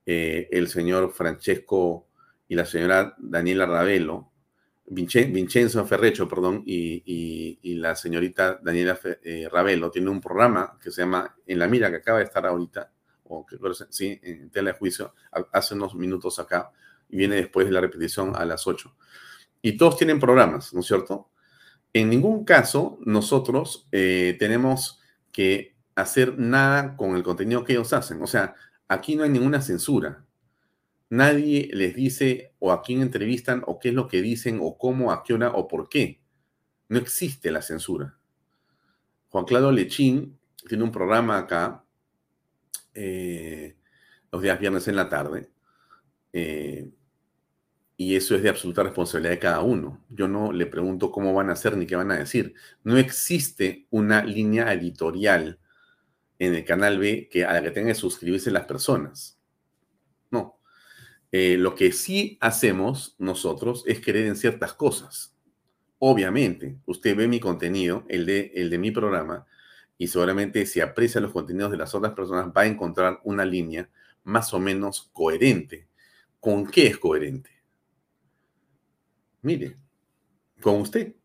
eh, 0.05 0.47
el 0.51 0.67
señor 0.67 1.11
Francesco 1.11 2.07
y 2.47 2.55
la 2.55 2.65
señora 2.65 3.15
Daniela 3.17 3.65
Ravelo, 3.65 4.31
Vincenzo 4.87 5.83
Ferrecho, 5.85 6.27
perdón, 6.27 6.61
y, 6.63 7.57
la 7.79 7.95
señorita 7.95 8.59
Daniela 8.61 8.99
Ravelo 9.51 9.89
tiene 9.89 10.09
un 10.11 10.21
programa 10.21 10.77
que 10.81 10.91
se 10.91 11.01
llama 11.01 11.35
En 11.47 11.57
la 11.57 11.67
Mira, 11.67 11.89
que 11.89 11.97
acaba 11.97 12.19
de 12.19 12.25
estar 12.25 12.45
ahorita, 12.45 12.91
o 13.23 13.45
que 13.45 13.57
sí, 13.89 14.19
en 14.21 14.51
tela 14.51 14.71
de 14.71 14.77
juicio, 14.77 15.15
hace 15.51 15.73
unos 15.73 15.95
minutos 15.95 16.37
acá, 16.37 16.71
y 17.09 17.17
viene 17.17 17.35
después 17.35 17.65
de 17.65 17.71
la 17.71 17.81
repetición 17.81 18.35
a 18.35 18.45
las 18.45 18.67
8. 18.67 18.95
Y 19.61 19.77
todos 19.77 19.97
tienen 19.97 20.19
programas, 20.19 20.73
¿no 20.73 20.81
es 20.81 20.85
cierto? 20.85 21.29
En 21.93 22.09
ningún 22.09 22.43
caso 22.43 22.99
nosotros 23.05 23.87
eh, 23.91 24.35
tenemos 24.37 24.99
que 25.31 25.75
hacer 25.95 26.37
nada 26.37 26.97
con 26.97 27.15
el 27.15 27.23
contenido 27.23 27.63
que 27.63 27.73
ellos 27.73 27.93
hacen. 27.93 28.21
O 28.21 28.27
sea, 28.27 28.55
aquí 28.87 29.15
no 29.15 29.23
hay 29.23 29.29
ninguna 29.29 29.61
censura. 29.61 30.25
Nadie 31.09 31.69
les 31.73 31.95
dice 31.95 32.53
o 32.59 32.71
a 32.71 32.81
quién 32.81 33.01
entrevistan 33.01 33.63
o 33.65 33.79
qué 33.79 33.89
es 33.89 33.95
lo 33.95 34.07
que 34.07 34.21
dicen 34.21 34.59
o 34.61 34.77
cómo, 34.77 35.11
a 35.11 35.23
qué 35.23 35.33
hora 35.33 35.51
o 35.51 35.67
por 35.67 35.87
qué. 35.87 36.21
No 36.89 36.99
existe 36.99 37.51
la 37.51 37.61
censura. 37.61 38.17
Juan 39.29 39.45
Claudio 39.45 39.71
Lechín 39.71 40.37
tiene 40.67 40.83
un 40.83 40.91
programa 40.91 41.37
acá 41.37 41.83
eh, 42.93 43.77
los 44.31 44.41
días 44.41 44.59
viernes 44.59 44.87
en 44.87 44.95
la 44.95 45.09
tarde. 45.09 45.49
Eh, 46.37 46.89
y 47.95 48.17
eso 48.17 48.35
es 48.35 48.43
de 48.43 48.49
absoluta 48.49 48.83
responsabilidad 48.83 49.31
de 49.31 49.39
cada 49.39 49.61
uno. 49.61 50.03
Yo 50.09 50.27
no 50.27 50.51
le 50.51 50.65
pregunto 50.65 51.09
cómo 51.09 51.33
van 51.33 51.49
a 51.49 51.53
hacer 51.53 51.77
ni 51.77 51.87
qué 51.87 51.95
van 51.95 52.11
a 52.11 52.17
decir. 52.17 52.53
No 52.83 52.97
existe 52.97 53.87
una 53.89 54.21
línea 54.25 54.73
editorial 54.73 55.59
en 56.37 56.53
el 56.53 56.65
canal 56.65 56.99
B 56.99 57.29
que 57.31 57.45
a 57.45 57.53
la 57.53 57.61
que 57.61 57.71
tengan 57.71 57.93
que 57.93 57.99
suscribirse 57.99 58.51
las 58.51 58.65
personas. 58.65 59.39
No. 60.29 60.59
Eh, 61.31 61.55
lo 61.57 61.73
que 61.73 61.93
sí 61.93 62.37
hacemos 62.41 63.15
nosotros 63.17 63.85
es 63.87 64.01
creer 64.01 64.25
en 64.25 64.35
ciertas 64.35 64.73
cosas. 64.73 65.33
Obviamente, 65.99 66.77
usted 66.85 67.15
ve 67.15 67.29
mi 67.29 67.39
contenido, 67.39 68.03
el 68.09 68.25
de, 68.25 68.51
el 68.55 68.69
de 68.69 68.77
mi 68.77 68.91
programa, 68.91 69.45
y 69.97 70.07
seguramente 70.07 70.65
si 70.65 70.81
aprecia 70.81 71.21
los 71.21 71.31
contenidos 71.31 71.71
de 71.71 71.77
las 71.77 71.95
otras 71.95 72.11
personas 72.11 72.47
va 72.47 72.63
a 72.63 72.67
encontrar 72.67 73.21
una 73.23 73.45
línea 73.45 73.89
más 74.25 74.53
o 74.53 74.59
menos 74.59 75.09
coherente. 75.13 75.87
¿Con 76.45 76.67
qué 76.67 76.85
es 76.85 76.99
coherente? 76.99 77.49
Mire, 79.41 79.77
con 80.61 80.75
usted. 80.75 81.15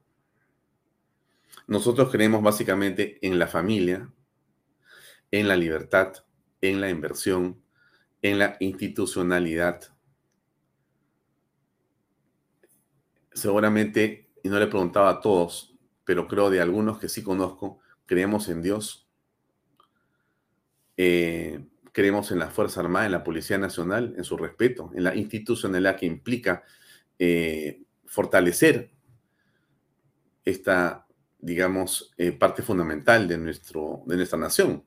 Nosotros 1.67 2.11
creemos 2.11 2.43
básicamente 2.43 3.19
en 3.21 3.39
la 3.39 3.47
familia, 3.47 4.11
en 5.31 5.47
la 5.47 5.57
libertad, 5.57 6.15
en 6.63 6.81
la 6.81 6.89
inversión, 6.89 7.63
en 8.23 8.39
la 8.39 8.57
institucionalidad. 8.61 9.83
Seguramente, 13.35 14.31
y 14.43 14.49
no 14.49 14.59
le 14.59 14.69
preguntaba 14.69 15.11
a 15.11 15.21
todos, 15.21 15.77
pero 16.07 16.29
creo 16.29 16.49
de 16.49 16.63
algunos 16.63 16.99
que 16.99 17.11
sí 17.11 17.23
conozco, 17.23 17.81
creemos 18.07 18.49
en 18.49 18.63
Dios, 18.63 19.07
eh, 20.97 21.63
creemos 21.93 22.31
en 22.31 22.39
la 22.39 22.51
Fuerza 22.51 22.81
Armada, 22.81 23.07
en 23.07 23.13
la 23.13 23.25
Policía 23.25 23.59
Nacional, 23.59 24.15
en 24.17 24.25
su 24.25 24.37
respeto, 24.37 24.91
en 24.95 25.05
la 25.05 25.15
institucionalidad 25.15 25.97
que 25.97 26.07
implica 26.07 26.63
eh, 27.19 27.83
fortalecer 28.07 28.91
esta, 30.45 31.07
digamos, 31.39 32.13
eh, 32.17 32.33
parte 32.33 32.63
fundamental 32.63 33.29
de, 33.29 33.39
nuestro, 33.39 34.03
de 34.07 34.17
nuestra 34.17 34.39
nación. 34.39 34.85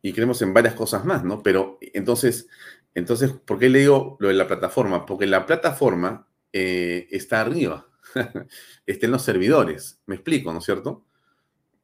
Y 0.00 0.12
creemos 0.12 0.42
en 0.42 0.52
varias 0.52 0.74
cosas 0.74 1.04
más, 1.04 1.24
¿no? 1.24 1.42
Pero 1.42 1.78
entonces, 1.80 2.48
entonces, 2.94 3.30
¿por 3.30 3.58
qué 3.58 3.68
le 3.68 3.80
digo 3.80 4.16
lo 4.20 4.28
de 4.28 4.34
la 4.34 4.48
plataforma? 4.48 5.06
Porque 5.06 5.26
la 5.26 5.46
plataforma 5.46 6.28
eh, 6.52 7.06
está 7.10 7.40
arriba, 7.40 7.88
está 8.86 9.06
en 9.06 9.12
los 9.12 9.22
servidores, 9.22 10.02
me 10.06 10.16
explico, 10.16 10.52
¿no 10.52 10.58
es 10.58 10.64
cierto? 10.64 11.04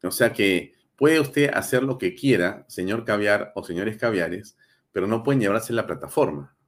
O 0.03 0.11
sea 0.11 0.33
que 0.33 0.75
puede 0.99 1.21
usted 1.21 1.51
hacer 1.55 1.83
lo 1.83 1.97
que 1.97 2.15
quiera, 2.15 2.67
señor 2.69 3.07
caviar 3.07 3.53
o 3.55 3.65
señores 3.65 3.97
caviares, 3.97 4.59
pero 4.93 5.07
no 5.07 5.23
pueden 5.23 5.41
llevarse 5.41 5.73
la 5.73 5.87
plataforma 5.87 6.59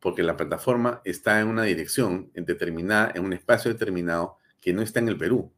porque 0.00 0.22
la 0.22 0.36
plataforma 0.36 1.02
está 1.04 1.40
en 1.40 1.48
una 1.48 1.64
dirección 1.64 2.30
determinada, 2.34 3.12
en 3.14 3.24
un 3.24 3.34
espacio 3.34 3.70
determinado 3.70 4.38
que 4.60 4.72
no 4.72 4.82
está 4.82 4.98
en 4.98 5.08
el 5.08 5.18
Perú, 5.18 5.52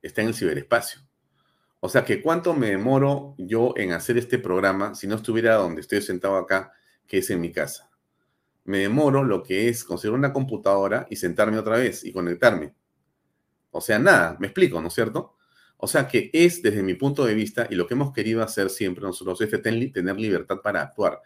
está 0.00 0.22
en 0.22 0.28
el 0.28 0.34
ciberespacio. 0.34 1.00
O 1.80 1.88
sea 1.88 2.04
que 2.04 2.22
cuánto 2.22 2.54
me 2.54 2.70
demoro 2.70 3.34
yo 3.36 3.74
en 3.76 3.92
hacer 3.92 4.16
este 4.16 4.38
programa 4.38 4.94
si 4.94 5.06
no 5.06 5.16
estuviera 5.16 5.56
donde 5.56 5.82
estoy 5.82 6.00
sentado 6.00 6.36
acá, 6.36 6.72
que 7.06 7.18
es 7.18 7.28
en 7.30 7.40
mi 7.40 7.52
casa. 7.52 7.90
Me 8.64 8.78
demoro 8.78 9.22
lo 9.22 9.42
que 9.42 9.68
es 9.68 9.84
conseguir 9.84 10.14
una 10.14 10.32
computadora 10.32 11.06
y 11.10 11.16
sentarme 11.16 11.58
otra 11.58 11.76
vez 11.76 12.04
y 12.04 12.12
conectarme. 12.12 12.74
O 13.70 13.80
sea, 13.80 13.98
nada, 13.98 14.36
me 14.38 14.46
explico, 14.46 14.80
¿no 14.80 14.88
es 14.88 14.94
cierto? 14.94 15.36
O 15.76 15.86
sea 15.86 16.08
que 16.08 16.30
es 16.32 16.62
desde 16.62 16.82
mi 16.82 16.94
punto 16.94 17.24
de 17.24 17.34
vista 17.34 17.66
y 17.70 17.74
lo 17.74 17.86
que 17.86 17.94
hemos 17.94 18.12
querido 18.12 18.42
hacer 18.42 18.70
siempre 18.70 19.04
nosotros 19.04 19.40
es 19.40 19.50
tener 19.50 20.18
libertad 20.18 20.60
para 20.62 20.82
actuar 20.82 21.20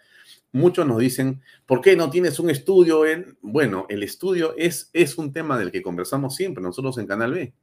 muchos 0.52 0.86
nos 0.86 0.98
dicen, 0.98 1.42
¿por 1.66 1.80
qué 1.80 1.96
no 1.96 2.10
tienes 2.10 2.38
un 2.38 2.50
estudio 2.50 3.06
en...? 3.06 3.36
Bueno, 3.40 3.86
el 3.88 4.02
estudio 4.02 4.54
es, 4.56 4.90
es 4.92 5.18
un 5.18 5.32
tema 5.32 5.58
del 5.58 5.70
que 5.70 5.82
conversamos 5.82 6.34
siempre 6.34 6.62
nosotros 6.62 6.98
en 6.98 7.06
Canal 7.06 7.34
B. 7.34 7.54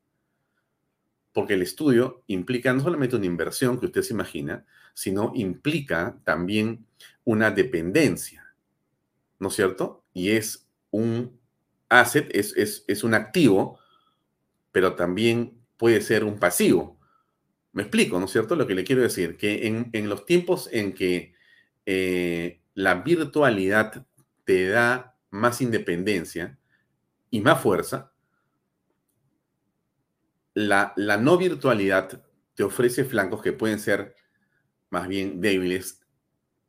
Porque 1.34 1.56
el 1.56 1.62
estudio 1.62 2.24
implica 2.28 2.72
no 2.74 2.82
solamente 2.82 3.16
una 3.16 3.26
inversión 3.26 3.80
que 3.80 3.88
usted 3.88 4.04
se 4.04 4.14
imagina, 4.14 4.66
sino 4.94 5.32
implica 5.36 6.18
también 6.24 6.86
una 7.26 7.52
dependencia, 7.52 8.56
¿no 9.40 9.50
es 9.50 9.56
cierto? 9.56 10.04
Y 10.14 10.30
es 10.32 10.68
un 10.92 11.38
asset, 11.90 12.30
es, 12.34 12.54
es, 12.88 13.04
un 13.04 13.14
activo, 13.14 13.80
pero 14.72 14.96
también 14.96 15.60
puede 15.78 16.01
ser 16.01 16.23
un 16.23 16.39
pasivo. 16.39 16.99
Me 17.73 17.84
explico, 17.84 18.19
¿no 18.19 18.26
es 18.26 18.32
cierto? 18.32 18.55
Lo 18.55 18.67
que 18.67 18.76
le 18.76 18.84
quiero 18.84 19.01
decir, 19.01 19.38
que 19.38 19.67
en, 19.91 20.09
los 20.09 20.26
tiempos 20.26 20.69
en 20.71 20.93
que 20.93 21.34
eh, 21.86 22.61
la 22.73 22.95
virtualidad 22.95 24.05
te 24.45 24.67
da 24.67 25.17
más 25.30 25.61
independencia 25.61 26.57
y 27.30 27.41
más 27.41 27.61
fuerza, 27.61 28.13
la, 30.53 30.93
la, 30.95 31.17
no 31.17 31.38
virtualidad 31.38 32.23
te 32.53 32.63
ofrece 32.63 33.03
flancos 33.03 33.41
que 33.41 33.51
pueden 33.51 33.80
ser 33.80 34.15
más 34.89 35.09
bien 35.09 35.41
débiles 35.41 35.99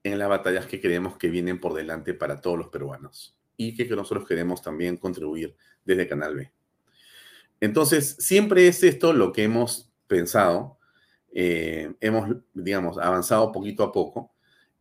en 0.03 0.19
las 0.19 0.29
batallas 0.29 0.67
que 0.67 0.81
creemos 0.81 1.17
que 1.17 1.29
vienen 1.29 1.61
por 1.61 1.75
delante 1.75 2.15
para 2.15 2.41
todos 2.41 2.59
los 2.59 2.69
peruanos 2.69 3.39
y 3.57 3.77
que 3.77 3.87
nosotros 3.95 4.27
queremos 4.27 4.63
también 4.63 4.97
contribuir 4.97 5.57
desde 5.85 6.09
Canal 6.09 6.35
B. 6.35 6.56
Entonces, 7.61 8.17
siempre 8.19 8.69
es 8.69 8.83
esto 8.83 9.13
lo 9.13 9.33
que 9.33 9.45
hemos 9.45 9.91
pensado, 10.07 10.79
eh, 11.33 11.95
hemos, 12.01 12.37
digamos, 12.55 12.99
avanzado 12.99 13.53
poquito 13.53 13.83
a 13.85 13.93
poco 13.93 14.33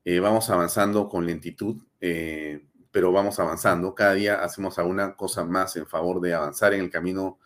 eh, 0.06 0.20
vamos 0.20 0.50
avanzando 0.50 1.10
con 1.10 1.26
lentitud, 1.26 1.82
eh, 2.00 2.66
pero 2.92 3.12
vamos 3.12 3.40
avanzando. 3.40 3.96
Cada 3.96 4.14
día 4.14 4.44
hacemos 4.44 4.78
alguna 4.78 5.16
cosa 5.16 5.44
más 5.44 5.76
en 5.78 5.88
favor 5.88 6.22
de 6.22 6.34
avanzar 6.34 6.74
en 6.74 6.82
el 6.82 6.90
camino 6.92 7.40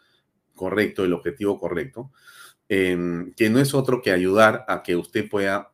correcto, 0.56 1.06
el 1.06 1.14
objetivo 1.14 1.58
correcto, 1.58 2.12
em, 2.68 3.34
que 3.34 3.50
no 3.50 3.60
es 3.60 3.74
otro 3.74 4.02
que 4.02 4.12
ayudar 4.12 4.66
a 4.68 4.84
que 4.84 4.96
usted 4.98 5.30
pueda, 5.30 5.72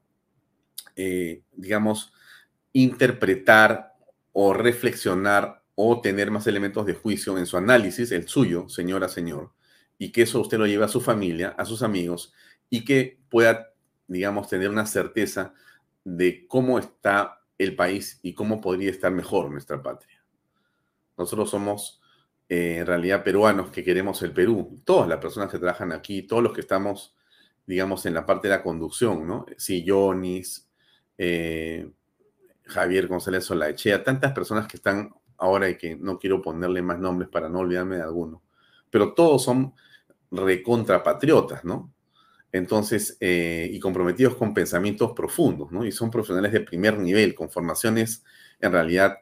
digamos, 1.53 2.13
interpretar 2.71 3.95
o 4.31 4.53
reflexionar 4.53 5.64
o 5.75 6.01
tener 6.01 6.31
más 6.31 6.47
elementos 6.47 6.85
de 6.85 6.93
juicio 6.93 7.37
en 7.37 7.45
su 7.45 7.57
análisis, 7.57 8.11
el 8.11 8.27
suyo, 8.27 8.67
señora, 8.69 9.09
señor, 9.09 9.51
y 9.97 10.11
que 10.11 10.23
eso 10.23 10.41
usted 10.41 10.57
lo 10.57 10.67
lleve 10.67 10.85
a 10.85 10.89
su 10.89 11.01
familia, 11.01 11.49
a 11.57 11.65
sus 11.65 11.83
amigos, 11.83 12.33
y 12.69 12.85
que 12.85 13.19
pueda, 13.29 13.73
digamos, 14.07 14.47
tener 14.47 14.69
una 14.69 14.85
certeza 14.85 15.53
de 16.03 16.47
cómo 16.47 16.79
está 16.79 17.41
el 17.57 17.75
país 17.75 18.19
y 18.21 18.33
cómo 18.33 18.61
podría 18.61 18.91
estar 18.91 19.11
mejor 19.11 19.51
nuestra 19.51 19.81
patria. 19.81 20.23
Nosotros 21.17 21.49
somos 21.49 22.01
eh, 22.49 22.77
en 22.79 22.85
realidad 22.85 23.23
peruanos 23.23 23.71
que 23.71 23.83
queremos 23.83 24.21
el 24.21 24.31
Perú. 24.31 24.81
Todas 24.85 25.07
las 25.07 25.19
personas 25.19 25.49
que 25.49 25.57
trabajan 25.57 25.91
aquí, 25.91 26.23
todos 26.23 26.43
los 26.43 26.53
que 26.53 26.61
estamos, 26.61 27.15
digamos, 27.65 28.05
en 28.05 28.13
la 28.13 28.25
parte 28.25 28.47
de 28.47 28.55
la 28.55 28.63
conducción, 28.63 29.27
¿no? 29.27 29.45
Sillonis, 29.57 30.69
eh, 31.17 31.89
Javier 32.63 33.07
González 33.07 33.45
Solaechea, 33.45 34.03
tantas 34.03 34.33
personas 34.33 34.67
que 34.67 34.77
están 34.77 35.13
ahora 35.37 35.69
y 35.69 35.77
que 35.77 35.95
no 35.95 36.19
quiero 36.19 36.41
ponerle 36.41 36.81
más 36.81 36.99
nombres 36.99 37.29
para 37.29 37.49
no 37.49 37.59
olvidarme 37.59 37.97
de 37.97 38.03
alguno, 38.03 38.41
pero 38.89 39.13
todos 39.13 39.43
son 39.43 39.73
recontrapatriotas, 40.31 41.63
¿no? 41.63 41.95
entonces, 42.55 43.17
eh, 43.19 43.69
y 43.69 43.81
comprometidos 43.81 44.35
con 44.35 44.53
pensamientos 44.53 45.11
profundos, 45.11 45.73
¿no? 45.73 45.85
Y 45.85 45.91
son 45.91 46.09
profesionales 46.09 46.53
de 46.53 46.61
primer 46.61 46.97
nivel, 46.97 47.35
con 47.35 47.49
formaciones 47.49 48.23
en 48.61 48.71
realidad 48.71 49.17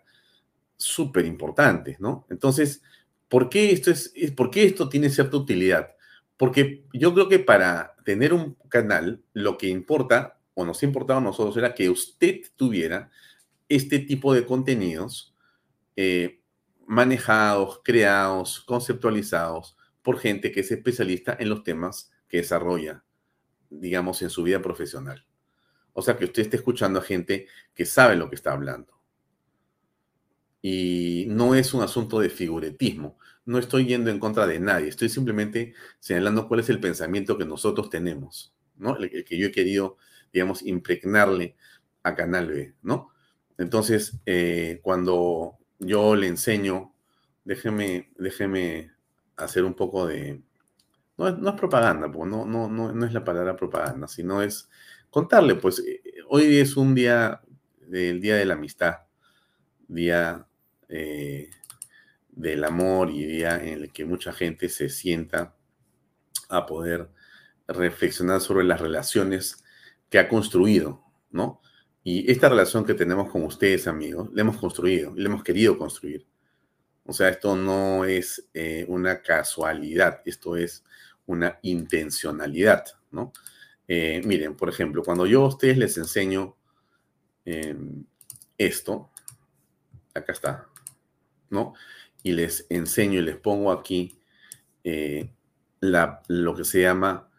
súper 0.78 1.26
importantes, 1.26 2.00
¿no? 2.00 2.28
Entonces, 2.30 2.84
¿por 3.30 3.50
qué, 3.50 3.72
esto 3.72 3.90
es, 3.90 4.14
¿por 4.38 4.52
qué 4.52 4.66
esto 4.66 4.88
tiene 4.88 5.10
cierta 5.10 5.36
utilidad? 5.36 5.96
Porque 6.38 6.86
yo 6.94 7.12
creo 7.16 7.28
que 7.28 7.40
para 7.40 7.96
tener 8.06 8.36
un 8.36 8.56
canal, 8.70 9.24
lo 9.34 9.58
que 9.58 9.68
importa, 9.68 10.38
o 10.54 10.64
nos 10.64 10.84
importaba 10.84 11.20
a 11.20 11.24
nosotros, 11.24 11.58
era 11.58 11.74
que 11.74 11.90
usted 11.90 12.42
tuviera 12.56 13.10
este 13.68 13.98
tipo 13.98 14.36
de 14.36 14.46
contenidos 14.46 15.33
eh, 15.96 16.42
manejados, 16.86 17.82
creados, 17.84 18.62
conceptualizados 18.62 19.78
por 20.02 20.20
gente 20.20 20.52
que 20.52 20.60
es 20.62 20.72
especialista 20.72 21.36
en 21.40 21.50
los 21.50 21.64
temas 21.64 22.12
que 22.28 22.38
desarrolla, 22.38 23.04
digamos, 23.70 24.22
en 24.22 24.30
su 24.30 24.44
vida 24.44 24.62
profesional. 24.62 25.26
O 25.94 26.02
sea, 26.02 26.18
que 26.18 26.26
usted 26.26 26.42
esté 26.42 26.58
escuchando 26.58 27.00
a 27.00 27.04
gente 27.04 27.48
que 27.74 27.86
sabe 27.86 28.16
lo 28.16 28.30
que 28.30 28.36
está 28.36 28.52
hablando. 28.52 28.94
Y 30.62 31.26
no 31.30 31.56
es 31.56 31.74
un 31.74 31.84
asunto 31.84 32.20
de 32.20 32.30
figuretismo. 32.30 33.20
No 33.46 33.60
estoy 33.60 33.86
yendo 33.86 34.10
en 34.10 34.20
contra 34.20 34.48
de 34.48 34.60
nadie. 34.60 34.88
Estoy 34.88 35.10
simplemente 35.10 35.74
señalando 36.00 36.48
cuál 36.48 36.62
es 36.62 36.70
el 36.70 36.80
pensamiento 36.80 37.38
que 37.38 37.46
nosotros 37.46 37.90
tenemos, 37.90 38.56
¿no? 38.78 38.98
El, 38.98 39.24
que 39.24 39.38
yo 39.38 39.48
he 39.48 39.52
querido, 39.52 39.98
digamos, 40.32 40.64
impregnarle 40.64 41.56
a 42.02 42.16
Canal 42.16 42.48
B, 42.48 42.76
¿no? 42.82 43.12
Entonces, 43.58 44.20
eh, 44.26 44.80
cuando 44.82 45.60
yo 45.86 46.16
le 46.16 46.28
enseño, 46.28 46.94
déjeme, 47.44 48.12
déjeme 48.18 48.92
hacer 49.36 49.64
un 49.64 49.74
poco 49.74 50.08
de... 50.08 50.42
No, 51.18 51.28
es 51.28 51.56
propaganda, 51.56 52.08
no, 52.08 52.26
no, 52.26 52.46
no, 52.46 52.92
no 52.92 53.06
es 53.06 53.14
la 53.14 53.24
palabra 53.24 53.56
propaganda, 53.56 54.08
sino 54.08 54.42
es 54.42 54.70
contarle, 55.10 55.56
pues 55.56 55.80
eh, 55.80 56.02
hoy 56.28 56.58
es 56.58 56.76
un 56.76 56.96
día 56.96 57.42
del 57.88 58.20
Día 58.20 58.36
de 58.36 58.46
la 58.46 58.56
Amistad, 58.56 59.02
día 59.88 60.48
eh, 60.90 61.52
del 62.32 62.64
amor 62.64 63.12
y 63.12 63.26
día 63.26 63.64
en 63.64 63.84
el 63.84 63.92
que 63.92 64.06
mucha 64.06 64.34
gente 64.34 64.70
se 64.70 64.90
sienta 64.90 65.56
a 66.50 66.66
poder 66.66 67.10
reflexionar 67.68 68.42
sobre 68.42 68.64
las 68.64 68.82
relaciones 68.82 69.64
que 70.10 70.20
ha 70.20 70.28
construido, 70.28 71.04
¿no? 71.32 71.62
Y 72.04 72.30
esta 72.30 72.50
relación 72.50 72.86
que 72.86 72.94
tenemos 72.94 73.32
con 73.32 73.44
ustedes, 73.44 73.88
amigos, 73.88 74.30
la 74.34 74.42
hemos 74.42 74.58
construido, 74.58 75.14
la 75.16 75.30
hemos 75.30 75.44
querido 75.44 75.78
construir. 75.78 76.28
O 77.06 77.14
sea, 77.14 77.30
esto 77.30 77.56
no 77.56 78.04
es 78.06 78.50
eh, 78.54 78.86
una 78.90 79.22
casualidad, 79.22 80.22
esto 80.26 80.58
es 80.58 80.84
una 81.26 81.60
intencionalidad, 81.62 82.86
¿no? 83.12 83.32
Eh, 83.88 84.22
miren, 84.26 84.56
por 84.56 84.70
ejemplo, 84.70 85.04
cuando 85.04 85.26
yo 85.26 85.44
a 85.44 85.48
ustedes 85.48 85.78
les 85.78 85.98
enseño 85.98 86.56
em, 87.46 88.06
esto, 88.58 89.10
acá 90.14 90.34
está, 90.34 90.70
¿no? 91.50 91.74
Y 92.22 92.34
les 92.34 92.66
enseño 92.70 93.20
y 93.20 93.24
les 93.24 93.38
pongo 93.38 93.72
aquí 93.72 94.20
eh, 94.84 95.30
lo 95.82 96.56
que 96.56 96.64
se 96.64 96.82
llama 96.82 97.30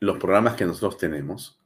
los 0.00 0.18
programas 0.18 0.56
que 0.56 0.64
nosotros 0.66 0.98
tenemos 0.98 1.58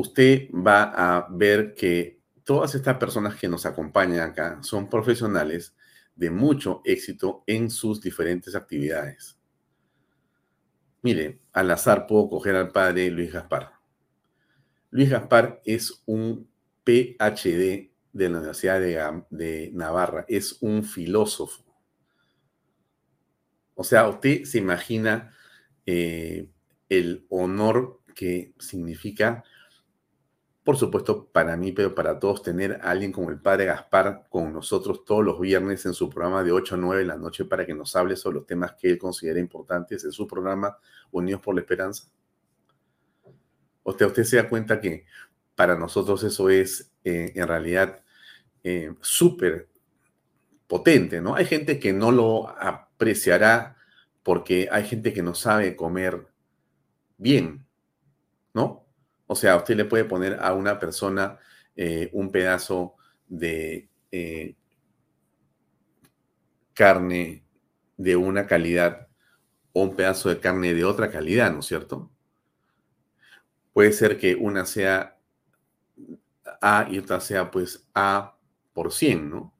usted 0.00 0.48
va 0.50 0.82
a 0.94 1.28
ver 1.30 1.74
que 1.74 2.20
todas 2.44 2.74
estas 2.74 2.96
personas 2.96 3.36
que 3.36 3.48
nos 3.48 3.66
acompañan 3.66 4.20
acá 4.20 4.58
son 4.62 4.88
profesionales 4.88 5.74
de 6.16 6.30
mucho 6.30 6.82
éxito 6.84 7.44
en 7.46 7.70
sus 7.70 8.00
diferentes 8.00 8.54
actividades. 8.54 9.38
Mire, 11.02 11.40
al 11.52 11.70
azar 11.70 12.06
puedo 12.06 12.28
coger 12.28 12.56
al 12.56 12.72
padre 12.72 13.10
Luis 13.10 13.32
Gaspar. 13.32 13.72
Luis 14.90 15.08
Gaspar 15.08 15.60
es 15.64 16.02
un 16.06 16.48
PhD 16.84 17.90
de 18.12 18.28
la 18.28 18.38
Universidad 18.38 18.80
de, 19.30 19.70
Navarra, 19.72 20.24
es 20.28 20.58
un 20.60 20.82
filósofo. 20.84 21.64
O 23.74 23.84
sea, 23.84 24.08
usted 24.08 24.44
se 24.44 24.58
imagina 24.58 25.34
eh, 25.86 26.50
el 26.88 27.24
honor 27.30 28.00
que 28.14 28.52
significa 28.58 29.44
por 30.64 30.76
supuesto, 30.76 31.26
para 31.32 31.56
mí, 31.56 31.72
pero 31.72 31.94
para 31.94 32.18
todos, 32.18 32.42
tener 32.42 32.80
a 32.82 32.90
alguien 32.90 33.12
como 33.12 33.30
el 33.30 33.40
padre 33.40 33.64
Gaspar 33.64 34.26
con 34.28 34.52
nosotros 34.52 35.04
todos 35.04 35.24
los 35.24 35.40
viernes 35.40 35.86
en 35.86 35.94
su 35.94 36.10
programa 36.10 36.44
de 36.44 36.52
8 36.52 36.74
a 36.74 36.78
9 36.78 37.00
de 37.00 37.06
la 37.06 37.16
noche 37.16 37.46
para 37.46 37.64
que 37.64 37.74
nos 37.74 37.96
hable 37.96 38.14
sobre 38.16 38.36
los 38.36 38.46
temas 38.46 38.74
que 38.74 38.90
él 38.90 38.98
considera 38.98 39.40
importantes 39.40 40.04
en 40.04 40.12
su 40.12 40.26
programa 40.26 40.76
Unidos 41.10 41.40
por 41.40 41.54
la 41.54 41.62
Esperanza. 41.62 42.08
Usted, 43.82 44.06
usted 44.06 44.24
se 44.24 44.36
da 44.36 44.48
cuenta 44.48 44.80
que 44.80 45.06
para 45.54 45.76
nosotros 45.76 46.22
eso 46.24 46.50
es 46.50 46.92
eh, 47.04 47.32
en 47.34 47.48
realidad 47.48 48.02
eh, 48.62 48.94
súper 49.00 49.68
potente, 50.66 51.20
¿no? 51.20 51.34
Hay 51.34 51.46
gente 51.46 51.78
que 51.80 51.92
no 51.92 52.12
lo 52.12 52.48
apreciará 52.48 53.76
porque 54.22 54.68
hay 54.70 54.84
gente 54.84 55.12
que 55.12 55.22
no 55.22 55.34
sabe 55.34 55.74
comer 55.74 56.28
bien, 57.16 57.66
¿no? 58.54 58.86
O 59.32 59.36
sea, 59.36 59.56
usted 59.56 59.76
le 59.76 59.84
puede 59.84 60.04
poner 60.04 60.38
a 60.40 60.52
una 60.54 60.80
persona 60.80 61.38
eh, 61.76 62.10
un 62.12 62.32
pedazo 62.32 62.96
de 63.28 63.88
eh, 64.10 64.56
carne 66.74 67.44
de 67.96 68.16
una 68.16 68.48
calidad 68.48 69.06
o 69.72 69.84
un 69.84 69.94
pedazo 69.94 70.30
de 70.30 70.40
carne 70.40 70.74
de 70.74 70.84
otra 70.84 71.12
calidad, 71.12 71.52
¿no 71.52 71.60
es 71.60 71.66
cierto? 71.66 72.10
Puede 73.72 73.92
ser 73.92 74.18
que 74.18 74.34
una 74.34 74.66
sea 74.66 75.16
A 76.60 76.88
y 76.90 76.98
otra 76.98 77.20
sea 77.20 77.52
pues 77.52 77.88
A 77.94 78.36
por 78.72 78.92
100, 78.92 79.30
¿no? 79.30 79.54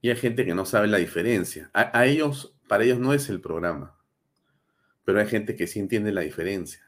Y 0.00 0.08
hay 0.08 0.16
gente 0.16 0.46
que 0.46 0.54
no 0.54 0.64
sabe 0.64 0.86
la 0.86 0.96
diferencia. 0.96 1.70
a 1.74 2.06
ellos, 2.06 2.56
para 2.66 2.84
ellos 2.84 2.98
no 2.98 3.12
es 3.12 3.28
el 3.28 3.42
programa, 3.42 4.00
pero 5.04 5.20
hay 5.20 5.26
gente 5.26 5.56
que 5.56 5.66
sí 5.66 5.78
entiende 5.78 6.10
la 6.10 6.22
diferencia, 6.22 6.80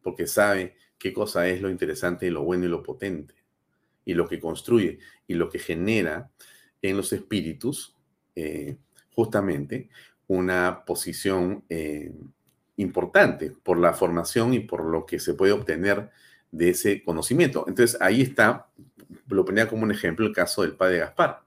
porque 0.00 0.28
sabe 0.28 0.76
qué 1.02 1.12
cosa 1.12 1.48
es 1.48 1.60
lo 1.60 1.68
interesante 1.68 2.26
y 2.26 2.30
lo 2.30 2.44
bueno 2.44 2.64
y 2.64 2.68
lo 2.68 2.80
potente, 2.80 3.34
y 4.04 4.14
lo 4.14 4.28
que 4.28 4.38
construye 4.38 5.00
y 5.26 5.34
lo 5.34 5.50
que 5.50 5.58
genera 5.58 6.30
en 6.80 6.96
los 6.96 7.12
espíritus 7.12 7.96
eh, 8.36 8.76
justamente 9.10 9.90
una 10.28 10.84
posición 10.84 11.64
eh, 11.68 12.14
importante 12.76 13.52
por 13.64 13.78
la 13.78 13.94
formación 13.94 14.54
y 14.54 14.60
por 14.60 14.84
lo 14.84 15.04
que 15.04 15.18
se 15.18 15.34
puede 15.34 15.50
obtener 15.50 16.08
de 16.52 16.70
ese 16.70 17.02
conocimiento. 17.02 17.64
Entonces 17.66 18.00
ahí 18.00 18.22
está, 18.22 18.68
lo 19.26 19.44
ponía 19.44 19.68
como 19.68 19.82
un 19.82 19.90
ejemplo 19.90 20.24
el 20.24 20.32
caso 20.32 20.62
del 20.62 20.76
padre 20.76 20.98
Gaspar. 20.98 21.42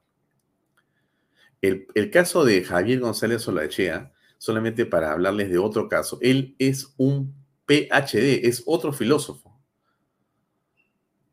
El, 1.61 1.87
el 1.95 2.11
caso 2.11 2.43
de 2.43 2.61
Javier 2.61 2.99
González 2.99 3.43
Solachea, 3.43 4.11
solamente 4.37 4.85
para 4.85 5.13
hablarles 5.13 5.49
de 5.49 5.59
otro 5.59 5.87
caso, 5.87 6.19
él 6.21 6.57
es 6.59 6.93
un 6.97 7.44
PhD, 7.65 8.47
es 8.47 8.63
otro 8.65 8.93
filósofo 8.93 9.55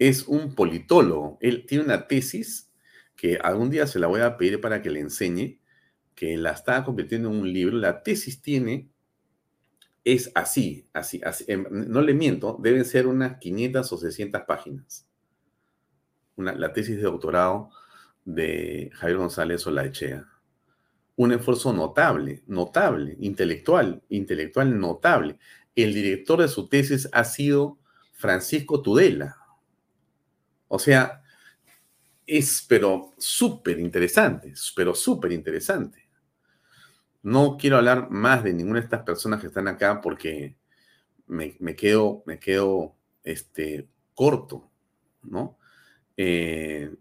es 0.09 0.27
un 0.27 0.55
politólogo. 0.55 1.39
Él 1.41 1.65
tiene 1.67 1.85
una 1.85 2.09
tesis 2.09 2.71
que 3.15 3.37
algún 3.37 3.71
día 3.71 3.87
se 3.87 4.01
la 4.01 4.09
voy 4.09 4.21
a 4.21 4.37
pedir 4.37 4.61
para 4.61 4.83
que 4.83 4.91
le 4.91 4.99
enseñe, 4.99 5.61
que 6.17 6.37
la 6.37 6.51
está 6.51 6.85
convirtiendo 6.85 7.31
en 7.31 7.37
un 7.37 7.53
libro. 7.53 7.77
La 7.77 8.03
tesis 8.03 8.43
tiene, 8.43 8.91
es 10.05 10.33
así, 10.35 10.89
así, 10.93 11.21
así. 11.25 11.45
Em, 11.47 11.67
no 11.71 12.01
le 12.01 12.15
miento, 12.15 12.59
deben 12.61 12.85
ser 12.85 13.07
unas 13.07 13.39
500 13.39 13.93
o 13.93 13.97
600 13.97 14.43
páginas. 14.43 15.07
La 16.37 16.73
tesis 16.73 16.97
de 16.97 17.03
doctorado 17.03 17.71
de 18.25 18.91
Javier 18.95 19.19
González 19.19 19.65
Olaechea. 19.67 20.27
Un 21.15 21.31
esfuerzo 21.31 21.73
notable, 21.73 22.43
notable, 22.49 23.17
intelectual, 23.21 24.03
intelectual 24.09 24.81
notable. 24.81 25.39
El 25.75 25.95
director 25.95 26.41
de 26.41 26.49
su 26.49 26.69
tesis 26.69 27.09
ha 27.13 27.25
sido 27.25 27.79
Francisco 28.13 28.83
Tudela, 28.83 29.37
o 30.69 30.79
sea, 30.79 31.23
es 32.27 32.65
pero 32.67 33.13
súper 33.19 33.79
interesante, 33.79 34.55
pero 34.75 34.95
súper 34.95 35.33
interesante. 35.33 36.09
No 37.23 37.59
quiero 37.59 37.77
hablar 37.77 38.11
más 38.11 38.43
de 38.43 38.55
ninguna 38.55 38.81
de 38.81 38.85
estas 38.85 39.03
personas 39.03 39.41
que 39.41 39.49
están 39.49 39.69
acá 39.69 40.01
porque 40.01 40.57
me, 41.27 41.77
quedo, 41.77 42.23
me 42.25 42.39
quedo 42.39 42.97
este, 43.23 43.87
corto. 44.15 44.71
Eh, 46.17 46.95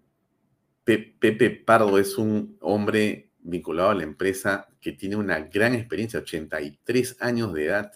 Pepe 0.83 1.49
Pardo 1.51 1.97
es 1.97 2.17
un 2.17 2.57
hombre 2.59 3.31
vinculado 3.39 3.91
a 3.91 3.95
la 3.95 4.03
empresa 4.03 4.67
que 4.81 4.91
tiene 4.91 5.15
una 5.15 5.39
gran 5.39 5.73
experiencia, 5.73 6.19
83 6.19 7.17
años 7.21 7.53
de 7.53 7.65
edad, 7.65 7.93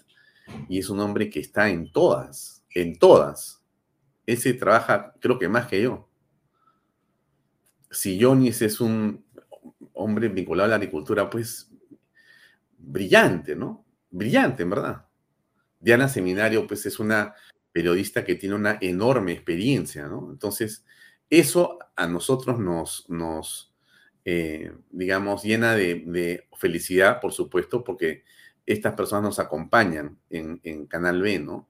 y 0.68 0.78
es 0.78 0.90
un 0.90 1.00
hombre 1.00 1.30
que 1.30 1.40
está 1.40 1.68
en 1.68 1.90
todas, 1.90 2.64
en 2.74 2.98
todas, 2.98 3.62
ese 4.26 4.54
trabaja, 4.54 5.14
creo 5.20 5.38
que 5.38 5.48
más 5.48 5.66
que 5.66 5.82
yo. 5.82 6.08
Si 7.90 8.20
Jonis 8.20 8.62
es 8.62 8.80
un 8.80 9.24
hombre 9.92 10.28
vinculado 10.28 10.66
a 10.66 10.70
la 10.70 10.76
agricultura, 10.76 11.30
pues 11.30 11.70
brillante, 12.78 13.56
¿no? 13.56 13.84
Brillante, 14.10 14.62
en 14.62 14.70
verdad. 14.70 15.06
Diana 15.80 16.08
Seminario, 16.08 16.66
pues 16.66 16.84
es 16.86 16.98
una 16.98 17.34
periodista 17.72 18.24
que 18.24 18.34
tiene 18.34 18.54
una 18.54 18.78
enorme 18.80 19.32
experiencia, 19.32 20.06
¿no? 20.06 20.30
Entonces, 20.30 20.84
eso 21.28 21.78
a 21.94 22.06
nosotros 22.06 22.58
nos, 22.58 23.74
eh, 24.24 24.72
digamos, 24.90 25.42
llena 25.42 25.74
de, 25.74 26.48
felicidad, 26.56 27.20
por 27.20 27.32
supuesto, 27.32 27.84
porque 27.84 28.24
estas 28.66 28.94
personas 28.94 29.24
nos 29.24 29.38
acompañan 29.38 30.18
en, 30.28 30.86
Canal 30.86 31.22
B, 31.22 31.38
¿no? 31.38 31.68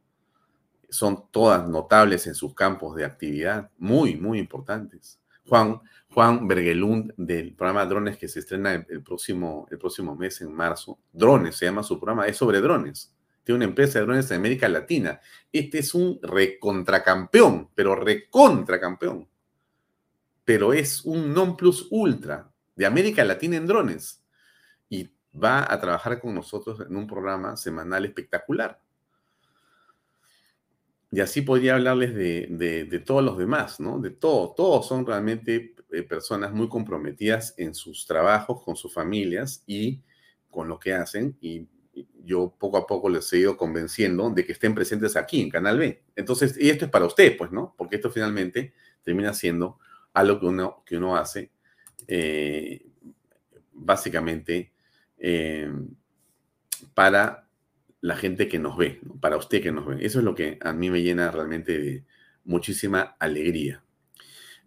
Son 0.89 1.31
todas 1.31 1.69
notables 1.69 2.27
en 2.27 2.35
sus 2.35 2.55
campos 2.55 2.97
de 2.97 3.05
actividad, 3.05 3.71
muy, 3.77 4.17
muy 4.17 4.39
importantes. 4.39 5.21
Juan, 5.47 5.81
Juan 6.11 6.49
Bergelund 6.49 7.13
del 7.17 7.55
programa 7.55 7.85
Drones 7.85 8.17
que 8.17 8.29
se 8.29 8.41
estrena 8.41 8.75
el, 8.75 9.03
próximo, 9.03 9.67
el 9.71 9.79
próximo 9.79 10.17
mes, 10.17 10.41
en 10.41 10.53
marzo. 10.53 10.99
Drones 11.13 11.57
se 11.57 11.67
llama 11.67 11.83
su 11.83 12.01
programa, 12.01 12.27
es 12.27 12.37
sobre 12.37 12.61
drones. 12.61 13.13
Tiene 13.45 13.57
una 13.57 13.67
empresa 13.67 13.99
de 13.99 14.07
drones 14.07 14.31
en 14.31 14.39
América 14.39 14.69
Latina. 14.69 15.21
Este 15.53 15.79
es 15.79 15.95
un 15.95 16.19
recontracampeón, 16.23 17.71
pero 17.75 17.95
recontracampeón. 17.95 19.29
Pero 20.45 20.73
es 20.73 21.05
un 21.05 21.33
non 21.35 21.57
plus 21.57 21.87
ultra 21.91 22.51
de 22.75 22.87
América 22.87 23.25
Latina 23.25 23.57
en 23.57 23.67
drones. 23.67 24.26
Va 25.43 25.71
a 25.71 25.81
trabajar 25.81 26.21
con 26.21 26.35
nosotros 26.35 26.81
en 26.81 26.97
un 26.97 27.07
programa 27.07 27.57
semanal 27.57 28.05
espectacular. 28.05 28.81
Y 31.11 31.21
así 31.21 31.43
podría 31.43 31.75
hablarles 31.75 32.15
de, 32.15 33.03
todos 33.07 33.25
los 33.25 33.39
demás, 33.39 33.81
¿no? 33.81 33.99
De 33.99 34.11
todo. 34.11 34.55
Todos 34.55 34.87
son 34.87 35.07
realmente 35.07 35.75
eh, 35.91 36.03
personas 36.03 36.53
muy 36.53 36.69
comprometidas 36.69 37.55
en 37.57 37.75
sus 37.75 38.07
trabajos, 38.07 38.63
con 38.63 38.77
sus 38.77 38.93
familias 38.93 39.63
y 39.67 40.03
con 40.51 40.69
lo 40.69 40.79
que 40.79 40.95
hacen. 40.95 41.37
Y 41.41 41.69
yo 42.25 42.55
poco 42.59 42.77
a 42.77 42.87
poco 42.87 43.09
les 43.09 43.33
he 43.33 43.39
ido 43.39 43.57
convenciendo 43.57 44.29
de 44.31 44.45
que 44.45 44.53
estén 44.53 44.75
presentes 44.75 45.17
aquí 45.17 45.41
en 45.41 45.51
Canal 45.51 45.79
B. 45.79 46.03
Entonces, 46.17 46.57
y 46.59 46.69
esto 46.69 46.87
es 46.87 46.91
para 46.91 47.07
usted, 47.07 47.37
pues, 47.37 47.53
¿no? 47.53 47.75
Porque 47.79 47.97
esto 47.97 48.11
finalmente 48.11 48.75
termina 49.03 49.33
siendo 49.33 49.79
algo 50.13 50.41
que 50.41 50.47
uno, 50.47 50.83
que 50.85 50.97
uno 50.97 51.17
hace 51.17 51.51
eh, 52.09 52.85
básicamente 53.73 54.73
eh, 55.19 55.71
para 56.95 57.49
la 58.01 58.17
gente 58.17 58.49
que 58.49 58.59
nos 58.59 58.77
ve, 58.77 59.01
para 59.21 59.37
usted 59.37 59.63
que 59.63 59.73
nos 59.73 59.87
ve. 59.87 60.05
Eso 60.05 60.19
es 60.19 60.25
lo 60.25 60.35
que 60.35 60.59
a 60.61 60.73
mí 60.73 60.91
me 60.91 61.03
llena 61.03 61.31
realmente 61.31 61.79
de 61.79 62.05
muchísima 62.45 63.17
alegría. 63.19 63.83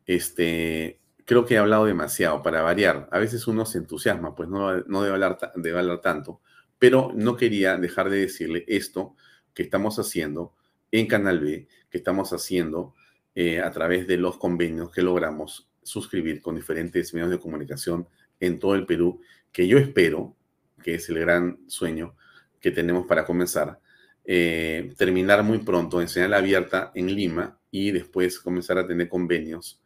Este, 0.06 1.00
creo 1.26 1.46
que 1.46 1.54
he 1.54 1.58
hablado 1.58 1.86
demasiado 1.86 2.42
para 2.42 2.62
variar. 2.62 3.08
A 3.12 3.20
veces 3.20 3.48
uno 3.48 3.66
se 3.66 3.78
entusiasma, 3.78 4.36
pues 4.36 4.50
no, 4.50 4.78
no 4.82 5.04
debe, 5.04 5.14
hablar, 5.14 5.38
debe 5.56 5.80
hablar 5.80 6.02
tanto, 6.02 6.42
pero 6.78 7.12
no 7.16 7.38
quería 7.38 7.78
dejar 7.78 8.10
de 8.10 8.20
decirle 8.20 8.66
esto 8.68 9.16
que 9.54 9.64
estamos 9.64 10.00
haciendo 10.00 10.54
en 10.92 11.08
Canal 11.08 11.40
B, 11.40 11.68
que 11.90 11.98
estamos 11.98 12.34
haciendo 12.34 12.96
eh, 13.36 13.60
a 13.60 13.70
través 13.72 14.08
de 14.08 14.18
los 14.18 14.38
convenios 14.38 14.92
que 14.92 15.02
logramos 15.02 15.70
suscribir 15.84 16.42
con 16.42 16.56
diferentes 16.56 17.14
medios 17.14 17.30
de 17.30 17.40
comunicación 17.40 18.08
en 18.40 18.60
todo 18.60 18.76
el 18.76 18.86
Perú, 18.86 19.22
que 19.52 19.68
yo 19.68 19.78
espero, 19.78 20.36
que 20.80 20.96
es 20.96 21.10
el 21.10 21.20
gran 21.20 21.60
sueño, 21.68 22.16
que 22.60 22.72
tenemos 22.72 23.06
para 23.06 23.26
comenzar, 23.26 23.80
eh, 24.26 24.94
terminar 24.98 25.44
muy 25.44 25.60
pronto 25.60 26.02
en 26.02 26.08
señal 26.08 26.34
abierta 26.34 26.92
en 26.94 27.14
Lima 27.14 27.60
y 27.72 27.92
después 27.92 28.40
comenzar 28.40 28.78
a 28.78 28.88
tener 28.88 29.10
convenios 29.10 29.82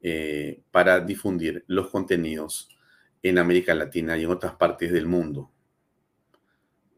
eh, 0.00 0.62
para 0.70 1.00
difundir 1.00 1.64
los 1.66 1.88
contenidos 1.88 2.68
en 3.22 3.38
América 3.38 3.74
Latina 3.74 4.16
y 4.16 4.24
en 4.24 4.30
otras 4.30 4.54
partes 4.54 4.92
del 4.92 5.06
mundo. 5.06 5.50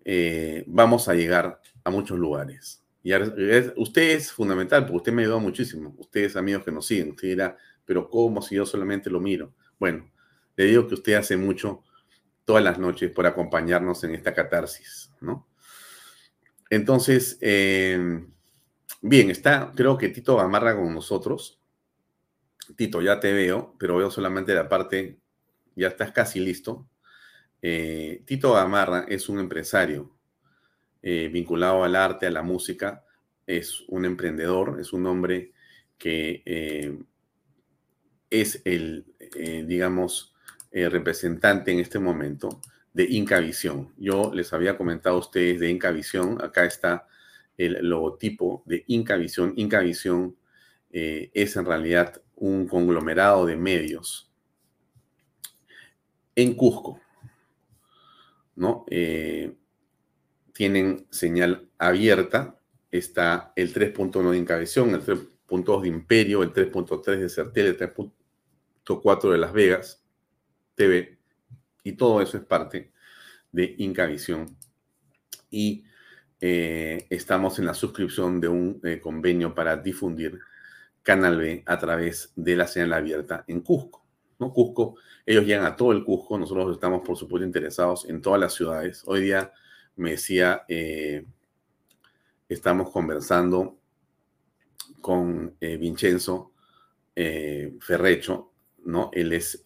Eh, 0.05 0.65
vamos 0.67 1.09
a 1.09 1.15
llegar 1.15 1.61
a 1.85 1.91
muchos 1.91 2.19
lugares. 2.19 2.85
Y 3.03 3.15
usted 3.15 4.17
es 4.17 4.33
fundamental, 4.33 4.83
porque 4.83 4.97
usted 4.97 5.13
me 5.13 5.23
ayudó 5.23 5.41
muchísimo. 5.41 5.95
Ustedes, 5.99 6.37
amigos 6.37 6.65
que 6.65 6.73
nos 6.73 6.87
siguen, 6.87 7.11
usted 7.11 7.29
dirá, 7.29 7.57
pero 7.85 8.09
¿cómo 8.11 8.43
si 8.43 8.57
yo 8.57 8.67
solamente 8.67 9.09
lo 9.09 9.21
miro? 9.21 9.55
Bueno, 9.79 10.11
le 10.57 10.65
digo 10.65 10.87
que 10.89 10.95
usted 10.95 11.15
hace 11.15 11.37
mucho 11.37 11.85
todas 12.49 12.65
las 12.65 12.79
noches 12.79 13.11
por 13.11 13.27
acompañarnos 13.27 14.05
en 14.05 14.15
esta 14.15 14.33
catarsis, 14.33 15.13
¿no? 15.21 15.47
Entonces, 16.71 17.37
em, 17.43 18.33
bien, 19.03 19.31
está, 19.31 19.71
creo 19.77 19.99
que 19.99 20.09
Tito 20.09 20.41
amarra 20.41 20.75
con 20.75 20.95
nosotros. 20.95 21.61
Tito, 22.75 23.03
ya 23.03 23.21
te 23.21 23.35
veo, 23.35 23.77
pero 23.79 23.99
veo 23.99 24.11
solamente 24.11 24.55
la 24.55 24.67
parte, 24.67 25.19
ya 25.77 25.89
estás 25.89 26.11
casi 26.13 26.41
listo. 26.41 26.89
Eh, 27.61 28.23
Tito 28.25 28.55
Gamarra 28.55 29.05
es 29.07 29.29
un 29.29 29.41
empresario 29.41 30.17
eh, 31.03 31.29
vinculado 31.31 31.85
al 31.85 31.97
arte, 31.97 32.29
a 32.29 32.31
la 32.31 32.43
música, 32.43 33.05
es 33.47 33.83
un 33.89 34.07
emprendedor, 34.07 34.81
es 34.81 34.95
un 34.95 35.07
hombre 35.07 35.53
que 35.99 36.43
eh, 36.47 36.99
es 38.31 38.63
el, 38.65 39.05
digamos, 39.67 40.35
eh, 40.71 40.89
representante 40.89 41.73
en 41.73 41.81
este 41.81 41.99
momento 41.99 42.61
de 42.93 43.05
Incavisión. 43.05 43.93
Yo 43.97 44.33
les 44.35 44.53
había 44.53 44.77
comentado 44.77 45.17
a 45.17 45.21
ustedes 45.21 45.61
de 45.61 45.71
Incavisión, 45.71 46.43
acá 46.43 46.65
está 46.65 47.07
el 47.57 47.89
logotipo 47.89 48.63
de 48.67 48.85
Incavisión. 48.87 49.53
Incavisión 49.57 50.37
eh, 50.91 51.31
es 51.35 51.57
en 51.57 51.65
realidad 51.65 52.21
un 52.37 52.67
conglomerado 52.67 53.47
de 53.47 53.57
medios 53.57 54.31
en 56.35 56.55
Cusco, 56.55 57.01
¿no? 58.55 58.85
Eh, 58.89 59.57
tienen 60.53 61.07
señal 61.11 61.69
abierta, 61.79 62.61
está 62.91 63.53
el 63.57 63.75
3.1 63.75 64.31
de 64.31 64.39
Incavisión, 64.39 64.91
el 64.91 65.05
3.2 65.05 65.83
de 65.83 65.89
Imperio, 65.89 66.43
el 66.43 66.53
3.3 66.53 67.17
de 67.17 67.29
Certel, 67.29 67.67
el 67.67 67.79
3.4 67.79 69.31
de 69.31 69.39
Las 69.39 69.53
Vegas, 69.53 70.05
TV, 70.79 71.19
y 71.83 71.93
todo 71.93 72.23
eso 72.23 72.37
es 72.37 72.45
parte 72.45 72.93
de 73.51 73.75
Incavisión. 73.79 74.57
Y 75.51 75.85
eh, 76.41 77.07
estamos 77.11 77.59
en 77.59 77.67
la 77.67 77.75
suscripción 77.75 78.41
de 78.41 78.47
un 78.47 78.81
eh, 78.85 79.01
convenio 79.01 79.55
para 79.55 79.77
difundir 79.77 80.39
Canal 81.03 81.37
B 81.37 81.65
a 81.67 81.79
través 81.79 82.33
de 82.37 82.55
la 82.55 82.69
señal 82.69 82.93
abierta 82.93 83.45
en 83.49 83.61
Cusco. 83.61 84.05
¿no? 84.39 84.53
Cusco, 84.53 84.95
ellos 85.27 85.45
llegan 85.45 85.67
a 85.67 85.75
todo 85.75 85.91
el 85.91 86.05
Cusco, 86.05 86.39
nosotros 86.39 86.73
estamos 86.73 87.03
por 87.05 87.17
supuesto 87.17 87.45
interesados 87.45 88.09
en 88.09 88.23
todas 88.23 88.39
las 88.39 88.55
ciudades. 88.55 89.03
Hoy 89.07 89.23
día 89.23 89.53
me 89.97 90.13
decía, 90.13 90.63
eh, 90.69 91.27
estamos 92.49 92.91
conversando 92.91 93.79
con 95.01 95.57
Vincenzo 95.61 96.53
Ferrecho, 97.81 98.53
¿no? 98.85 99.11
Él 99.13 99.33
es 99.33 99.63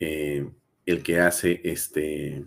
eh, 0.00 0.48
el 0.84 1.02
que 1.02 1.20
hace 1.20 1.60
este 1.64 2.44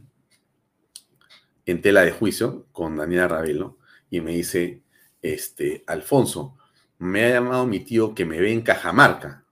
en 1.66 1.82
tela 1.82 2.02
de 2.02 2.12
juicio 2.12 2.68
con 2.72 2.96
Daniela 2.96 3.28
Ravelo 3.28 3.78
y 4.10 4.22
me 4.22 4.32
dice, 4.32 4.82
este, 5.22 5.84
Alfonso, 5.86 6.58
me 6.98 7.26
ha 7.26 7.34
llamado 7.34 7.68
mi 7.68 7.82
tío 7.82 8.16
que 8.16 8.26
me 8.26 8.40
ve 8.40 8.52
en 8.52 8.62
Cajamarca. 8.62 9.46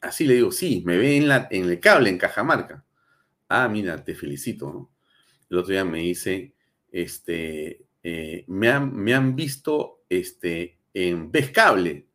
Así 0.00 0.26
le 0.26 0.34
digo, 0.34 0.52
sí, 0.52 0.82
me 0.86 0.96
ve 0.96 1.16
en, 1.16 1.28
la, 1.28 1.48
en 1.50 1.64
el 1.64 1.80
cable 1.80 2.08
en 2.08 2.18
Cajamarca. 2.18 2.84
Ah, 3.48 3.68
mira, 3.68 4.02
te 4.04 4.14
felicito, 4.14 4.72
¿no? 4.72 4.90
El 5.50 5.58
otro 5.58 5.72
día 5.72 5.84
me 5.84 5.98
dice, 5.98 6.54
este, 6.92 7.84
eh, 8.02 8.44
me, 8.46 8.68
han, 8.68 8.94
me, 8.94 9.12
han, 9.12 9.34
visto 9.34 10.04
este, 10.08 10.78
en 10.94 11.30
Cable 11.52 12.06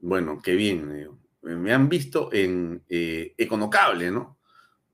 Bueno, 0.00 0.40
qué 0.40 0.54
bien, 0.54 1.10
me 1.42 1.72
han 1.72 1.88
visto 1.88 2.32
en 2.32 2.84
eh, 2.88 3.34
Econocable, 3.36 4.10
¿no? 4.10 4.38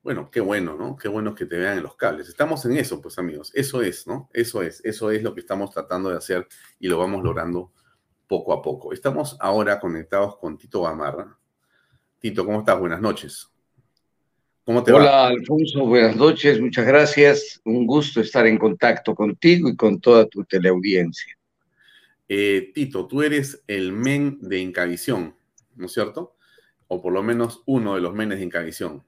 Bueno, 0.07 0.31
qué 0.31 0.39
bueno, 0.39 0.77
¿no? 0.77 0.97
Qué 0.97 1.09
bueno 1.09 1.35
que 1.35 1.47
te 1.47 1.59
vean 1.59 1.78
en 1.78 1.83
los 1.83 1.97
cables. 1.97 2.28
Estamos 2.28 2.65
en 2.65 2.77
eso, 2.77 3.03
pues 3.03 3.19
amigos. 3.19 3.51
Eso 3.53 3.83
es, 3.83 4.07
¿no? 4.07 4.31
Eso 4.33 4.62
es, 4.62 4.81
eso 4.85 5.11
es 5.11 5.20
lo 5.20 5.35
que 5.35 5.41
estamos 5.41 5.73
tratando 5.73 6.11
de 6.11 6.16
hacer 6.16 6.47
y 6.78 6.87
lo 6.87 6.97
vamos 6.97 7.24
logrando 7.24 7.73
poco 8.28 8.53
a 8.53 8.62
poco. 8.62 8.93
Estamos 8.93 9.37
ahora 9.41 9.81
conectados 9.81 10.37
con 10.37 10.57
Tito 10.57 10.83
Gamarra. 10.83 11.37
Tito, 12.20 12.47
¿cómo 12.47 12.61
estás? 12.61 12.78
Buenas 12.78 13.01
noches. 13.01 13.51
¿Cómo 14.65 14.85
te 14.85 14.93
Hola, 14.93 15.27
Alfonso, 15.27 15.85
buenas 15.85 16.15
noches, 16.15 16.61
muchas 16.61 16.87
gracias. 16.87 17.61
Un 17.65 17.85
gusto 17.85 18.20
estar 18.20 18.47
en 18.47 18.59
contacto 18.59 19.12
contigo 19.12 19.69
y 19.69 19.74
con 19.74 20.01
toda 20.01 20.24
tu 20.28 20.45
teleaudiencia. 20.45 21.37
Eh, 22.28 22.70
Tito, 22.73 23.09
tú 23.09 23.23
eres 23.23 23.65
el 23.66 23.91
men 23.91 24.39
de 24.41 24.61
Incavisión, 24.61 25.35
¿no 25.74 25.87
es 25.87 25.93
cierto? 25.93 26.37
O 26.87 27.03
por 27.03 27.12
lo 27.12 27.24
menos 27.24 27.65
uno 27.66 27.97
de 27.97 28.01
los 28.01 28.15
menes 28.15 28.39
de 28.39 28.45
Incavisión. 28.45 29.03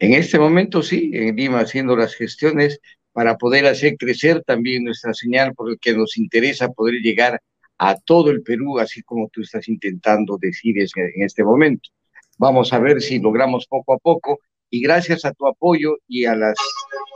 En 0.00 0.14
este 0.14 0.38
momento 0.38 0.82
sí, 0.82 1.10
en 1.12 1.36
Lima 1.36 1.60
haciendo 1.60 1.94
las 1.94 2.14
gestiones 2.14 2.80
para 3.12 3.36
poder 3.36 3.66
hacer 3.66 3.96
crecer 3.98 4.42
también 4.44 4.84
nuestra 4.84 5.12
señal, 5.12 5.52
porque 5.54 5.92
nos 5.92 6.16
interesa 6.16 6.70
poder 6.70 7.02
llegar 7.02 7.40
a 7.76 7.96
todo 7.96 8.30
el 8.30 8.42
Perú, 8.42 8.78
así 8.78 9.02
como 9.02 9.28
tú 9.28 9.42
estás 9.42 9.68
intentando 9.68 10.38
decir 10.40 10.76
en 10.78 11.22
este 11.22 11.44
momento. 11.44 11.90
Vamos 12.38 12.72
a 12.72 12.78
ver 12.78 13.02
si 13.02 13.18
logramos 13.18 13.66
poco 13.66 13.92
a 13.92 13.98
poco 13.98 14.40
y 14.70 14.80
gracias 14.80 15.26
a 15.26 15.32
tu 15.32 15.46
apoyo 15.46 15.98
y 16.08 16.24
a 16.24 16.34
las 16.34 16.56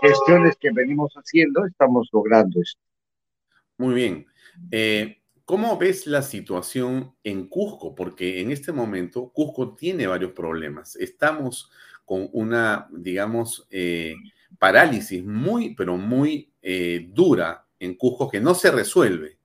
gestiones 0.02 0.56
que 0.60 0.70
venimos 0.70 1.14
haciendo, 1.14 1.64
estamos 1.64 2.08
logrando 2.12 2.60
esto. 2.60 2.80
Muy 3.78 3.94
bien. 3.94 4.26
Eh, 4.70 5.22
¿Cómo 5.46 5.78
ves 5.78 6.06
la 6.06 6.20
situación 6.20 7.14
en 7.22 7.48
Cusco? 7.48 7.94
Porque 7.94 8.40
en 8.40 8.50
este 8.50 8.72
momento 8.72 9.30
Cusco 9.32 9.74
tiene 9.74 10.06
varios 10.06 10.32
problemas. 10.32 10.96
Estamos 10.96 11.70
con 12.04 12.28
una, 12.32 12.88
digamos, 12.92 13.66
eh, 13.70 14.14
parálisis 14.58 15.24
muy, 15.24 15.74
pero 15.74 15.96
muy 15.96 16.50
eh, 16.62 17.08
dura 17.10 17.66
en 17.78 17.94
Cusco 17.94 18.28
que 18.28 18.40
no 18.40 18.54
se 18.54 18.70
resuelve. 18.70 19.38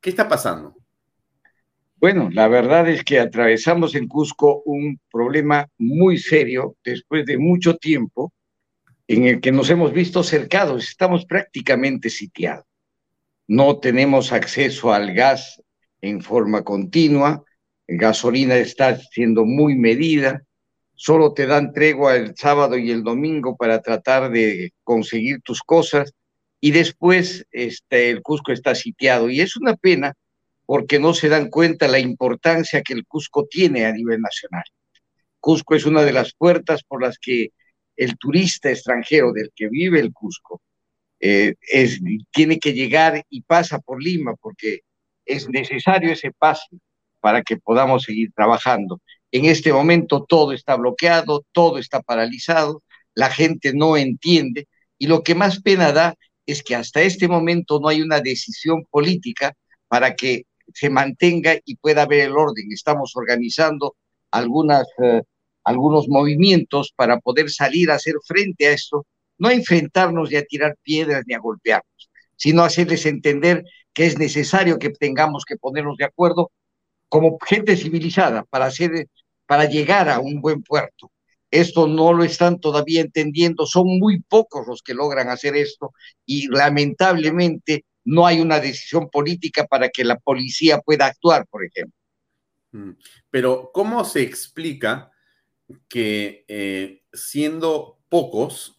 ¿Qué 0.00 0.10
está 0.10 0.28
pasando? 0.28 0.76
Bueno, 1.98 2.28
la 2.30 2.46
verdad 2.46 2.88
es 2.88 3.02
que 3.02 3.18
atravesamos 3.18 3.94
en 3.94 4.06
Cusco 4.06 4.62
un 4.66 5.00
problema 5.10 5.66
muy 5.78 6.18
serio 6.18 6.76
después 6.84 7.24
de 7.24 7.38
mucho 7.38 7.76
tiempo 7.76 8.32
en 9.08 9.24
el 9.24 9.40
que 9.40 9.52
nos 9.52 9.70
hemos 9.70 9.92
visto 9.92 10.22
cercados, 10.22 10.88
estamos 10.88 11.24
prácticamente 11.24 12.10
sitiados. 12.10 12.66
No 13.48 13.78
tenemos 13.78 14.32
acceso 14.32 14.92
al 14.92 15.14
gas 15.14 15.62
en 16.00 16.20
forma 16.20 16.64
continua, 16.64 17.44
gasolina 17.86 18.56
está 18.56 18.98
siendo 18.98 19.44
muy 19.44 19.76
medida, 19.76 20.42
solo 20.96 21.32
te 21.34 21.46
dan 21.46 21.72
tregua 21.72 22.16
el 22.16 22.34
sábado 22.36 22.76
y 22.76 22.90
el 22.90 23.04
domingo 23.04 23.56
para 23.56 23.80
tratar 23.82 24.30
de 24.30 24.72
conseguir 24.82 25.40
tus 25.42 25.62
cosas 25.62 26.12
y 26.60 26.70
después 26.72 27.46
este, 27.52 28.10
el 28.10 28.22
Cusco 28.22 28.50
está 28.50 28.74
sitiado. 28.74 29.30
Y 29.30 29.40
es 29.40 29.56
una 29.56 29.76
pena 29.76 30.14
porque 30.64 30.98
no 30.98 31.14
se 31.14 31.28
dan 31.28 31.48
cuenta 31.48 31.86
la 31.86 32.00
importancia 32.00 32.82
que 32.82 32.94
el 32.94 33.06
Cusco 33.06 33.46
tiene 33.48 33.84
a 33.84 33.92
nivel 33.92 34.20
nacional. 34.20 34.64
Cusco 35.38 35.74
es 35.76 35.86
una 35.86 36.02
de 36.02 36.12
las 36.12 36.34
puertas 36.34 36.82
por 36.82 37.02
las 37.02 37.18
que 37.18 37.50
el 37.96 38.16
turista 38.18 38.70
extranjero 38.70 39.32
del 39.32 39.50
que 39.54 39.68
vive 39.68 40.00
el 40.00 40.12
Cusco 40.12 40.60
eh, 41.20 41.54
tiene 42.32 42.58
que 42.58 42.72
llegar 42.72 43.24
y 43.30 43.42
pasa 43.42 43.78
por 43.78 44.02
Lima 44.02 44.34
porque 44.34 44.80
es 45.24 45.48
necesario 45.48 46.12
ese 46.12 46.32
pase 46.32 46.78
para 47.20 47.42
que 47.42 47.56
podamos 47.56 48.02
seguir 48.04 48.32
trabajando. 48.34 49.00
En 49.36 49.44
este 49.44 49.70
momento 49.70 50.24
todo 50.26 50.52
está 50.52 50.76
bloqueado, 50.76 51.44
todo 51.52 51.76
está 51.76 52.00
paralizado, 52.00 52.82
la 53.14 53.28
gente 53.28 53.74
no 53.74 53.98
entiende 53.98 54.66
y 54.96 55.08
lo 55.08 55.22
que 55.22 55.34
más 55.34 55.60
pena 55.60 55.92
da 55.92 56.14
es 56.46 56.62
que 56.62 56.74
hasta 56.74 57.02
este 57.02 57.28
momento 57.28 57.78
no 57.78 57.88
hay 57.88 58.00
una 58.00 58.20
decisión 58.20 58.86
política 58.90 59.52
para 59.88 60.14
que 60.14 60.44
se 60.72 60.88
mantenga 60.88 61.58
y 61.66 61.76
pueda 61.76 62.04
haber 62.04 62.20
el 62.20 62.32
orden. 62.32 62.72
Estamos 62.72 63.12
organizando 63.14 63.94
algunas, 64.30 64.86
eh, 65.02 65.20
algunos 65.64 66.08
movimientos 66.08 66.94
para 66.96 67.20
poder 67.20 67.50
salir 67.50 67.90
a 67.90 67.96
hacer 67.96 68.14
frente 68.26 68.68
a 68.68 68.70
esto, 68.70 69.04
no 69.36 69.48
a 69.48 69.52
enfrentarnos 69.52 70.30
ni 70.30 70.36
a 70.36 70.46
tirar 70.46 70.76
piedras 70.82 71.24
ni 71.26 71.34
a 71.34 71.40
golpearnos, 71.40 72.08
sino 72.36 72.64
hacerles 72.64 73.04
entender 73.04 73.64
que 73.92 74.06
es 74.06 74.18
necesario 74.18 74.78
que 74.78 74.88
tengamos 74.88 75.44
que 75.44 75.58
ponernos 75.58 75.98
de 75.98 76.06
acuerdo 76.06 76.50
como 77.10 77.38
gente 77.46 77.76
civilizada 77.76 78.44
para, 78.44 78.66
hacer, 78.66 79.08
para 79.46 79.64
llegar 79.64 80.08
a 80.08 80.20
un 80.20 80.40
buen 80.40 80.62
puerto. 80.62 81.10
Esto 81.50 81.86
no 81.86 82.12
lo 82.12 82.24
están 82.24 82.60
todavía 82.60 83.00
entendiendo, 83.00 83.66
son 83.66 83.86
muy 83.98 84.20
pocos 84.20 84.66
los 84.66 84.82
que 84.82 84.94
logran 84.94 85.28
hacer 85.28 85.56
esto 85.56 85.92
y 86.24 86.48
lamentablemente 86.48 87.84
no 88.04 88.26
hay 88.26 88.40
una 88.40 88.60
decisión 88.60 89.08
política 89.08 89.66
para 89.66 89.88
que 89.88 90.04
la 90.04 90.18
policía 90.18 90.80
pueda 90.80 91.06
actuar, 91.06 91.46
por 91.48 91.64
ejemplo. 91.64 91.94
Mm. 92.72 92.90
Pero, 93.30 93.70
¿cómo 93.72 94.04
se 94.04 94.22
explica 94.22 95.10
que 95.88 96.44
eh, 96.48 97.02
siendo 97.12 97.98
pocos 98.08 98.78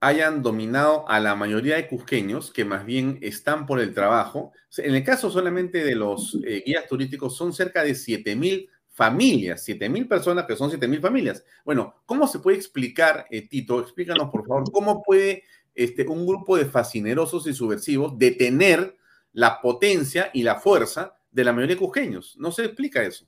hayan 0.00 0.42
dominado 0.42 1.08
a 1.08 1.18
la 1.18 1.34
mayoría 1.34 1.76
de 1.76 1.88
cusqueños 1.88 2.52
que 2.52 2.64
más 2.64 2.84
bien 2.84 3.18
están 3.22 3.66
por 3.66 3.80
el 3.80 3.94
trabajo? 3.94 4.52
En 4.76 4.94
el 4.94 5.04
caso 5.04 5.30
solamente 5.30 5.82
de 5.82 5.94
los 5.94 6.38
eh, 6.46 6.62
guías 6.66 6.86
turísticos 6.86 7.36
son 7.36 7.52
cerca 7.52 7.82
de 7.82 7.94
7 7.94 8.36
mil 8.36 8.68
familias, 8.94 9.64
7 9.64 9.88
mil 9.88 10.06
personas 10.06 10.46
que 10.46 10.54
son 10.54 10.70
7 10.70 10.86
mil 10.86 11.00
familias. 11.00 11.44
Bueno, 11.64 12.02
¿cómo 12.06 12.28
se 12.28 12.38
puede 12.38 12.56
explicar, 12.56 13.26
eh, 13.28 13.48
Tito? 13.48 13.80
Explícanos, 13.80 14.30
por 14.30 14.46
favor, 14.46 14.70
cómo 14.70 15.02
puede 15.02 15.42
este, 15.74 16.06
un 16.06 16.24
grupo 16.24 16.56
de 16.56 16.66
fascinerosos 16.66 17.46
y 17.48 17.52
subversivos 17.52 18.16
detener 18.16 18.96
la 19.32 19.60
potencia 19.60 20.30
y 20.32 20.44
la 20.44 20.60
fuerza 20.60 21.16
de 21.32 21.42
la 21.42 21.52
mayoría 21.52 21.74
de 21.74 21.80
cusqueños. 21.80 22.36
No 22.38 22.52
se 22.52 22.66
explica 22.66 23.02
eso. 23.02 23.26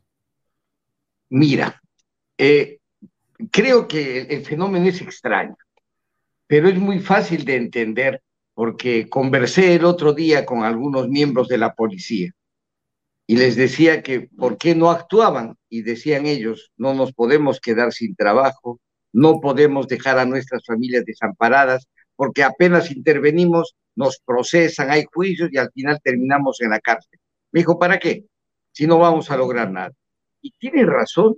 Mira, 1.30 1.82
eh, 2.38 2.78
creo 3.50 3.88
que 3.88 4.20
el 4.20 4.44
fenómeno 4.44 4.86
es 4.86 5.00
extraño, 5.02 5.56
pero 6.46 6.68
es 6.68 6.78
muy 6.78 7.00
fácil 7.00 7.44
de 7.44 7.56
entender 7.56 8.22
porque 8.54 9.08
conversé 9.10 9.74
el 9.74 9.84
otro 9.84 10.12
día 10.12 10.46
con 10.46 10.62
algunos 10.62 11.08
miembros 11.08 11.48
de 11.48 11.58
la 11.58 11.74
policía 11.74 12.32
y 13.26 13.36
les 13.36 13.56
decía 13.56 14.02
que 14.02 14.28
por 14.36 14.56
qué 14.56 14.74
no 14.74 14.90
actuaban 14.90 15.56
y 15.68 15.82
decían 15.82 16.26
ellos, 16.26 16.70
no 16.76 16.94
nos 16.94 17.12
podemos 17.12 17.60
quedar 17.60 17.92
sin 17.92 18.14
trabajo, 18.14 18.80
no 19.12 19.40
podemos 19.40 19.88
dejar 19.88 20.18
a 20.18 20.26
nuestras 20.26 20.64
familias 20.64 21.04
desamparadas, 21.04 21.88
porque 22.14 22.44
apenas 22.44 22.90
intervenimos, 22.90 23.74
nos 23.96 24.20
procesan, 24.20 24.90
hay 24.90 25.04
juicios 25.12 25.48
y 25.52 25.58
al 25.58 25.70
final 25.72 25.98
terminamos 26.02 26.60
en 26.60 26.70
la 26.70 26.80
cárcel. 26.80 27.18
Me 27.50 27.60
dijo, 27.60 27.78
¿para 27.78 27.98
qué? 27.98 28.24
Si 28.72 28.86
no 28.86 28.98
vamos 28.98 29.30
a 29.30 29.36
lograr 29.36 29.70
nada. 29.70 29.92
Y 30.40 30.52
tiene 30.52 30.84
razón, 30.84 31.34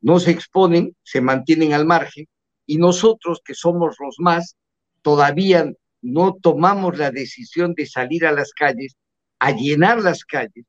no 0.00 0.20
se 0.20 0.30
exponen, 0.30 0.94
se 1.02 1.20
mantienen 1.20 1.72
al 1.72 1.86
margen 1.86 2.26
y 2.66 2.76
nosotros 2.76 3.40
que 3.44 3.54
somos 3.54 3.96
los 3.98 4.16
más, 4.18 4.56
todavía 5.02 5.72
no 6.02 6.36
tomamos 6.40 6.96
la 6.98 7.10
decisión 7.10 7.74
de 7.74 7.86
salir 7.86 8.26
a 8.26 8.32
las 8.32 8.52
calles, 8.52 8.96
a 9.38 9.50
llenar 9.52 10.00
las 10.02 10.24
calles, 10.24 10.66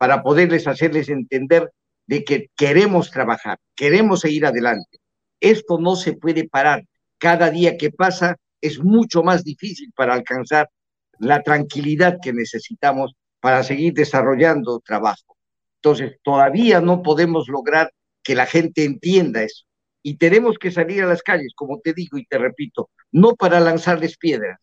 para 0.00 0.22
poderles 0.22 0.66
hacerles 0.66 1.10
entender 1.10 1.70
de 2.06 2.24
que 2.24 2.48
queremos 2.56 3.10
trabajar, 3.10 3.58
queremos 3.76 4.20
seguir 4.20 4.46
adelante. 4.46 4.98
Esto 5.40 5.78
no 5.78 5.94
se 5.94 6.14
puede 6.14 6.48
parar. 6.48 6.84
Cada 7.18 7.50
día 7.50 7.76
que 7.76 7.90
pasa 7.90 8.38
es 8.62 8.82
mucho 8.82 9.22
más 9.22 9.44
difícil 9.44 9.92
para 9.94 10.14
alcanzar 10.14 10.70
la 11.18 11.42
tranquilidad 11.42 12.16
que 12.22 12.32
necesitamos 12.32 13.12
para 13.40 13.62
seguir 13.62 13.92
desarrollando 13.92 14.80
trabajo. 14.80 15.36
Entonces, 15.82 16.16
todavía 16.22 16.80
no 16.80 17.02
podemos 17.02 17.48
lograr 17.48 17.92
que 18.22 18.34
la 18.34 18.46
gente 18.46 18.84
entienda 18.84 19.42
eso. 19.42 19.66
Y 20.02 20.16
tenemos 20.16 20.56
que 20.56 20.70
salir 20.70 21.02
a 21.02 21.08
las 21.08 21.22
calles, 21.22 21.52
como 21.54 21.78
te 21.80 21.92
digo 21.92 22.16
y 22.16 22.24
te 22.24 22.38
repito, 22.38 22.88
no 23.12 23.34
para 23.34 23.60
lanzarles 23.60 24.16
piedras, 24.16 24.58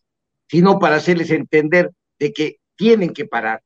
sino 0.49 0.79
para 0.79 0.95
hacerles 0.95 1.29
entender 1.29 1.91
de 2.17 2.33
que 2.33 2.55
tienen 2.75 3.13
que 3.13 3.25
parar. 3.25 3.61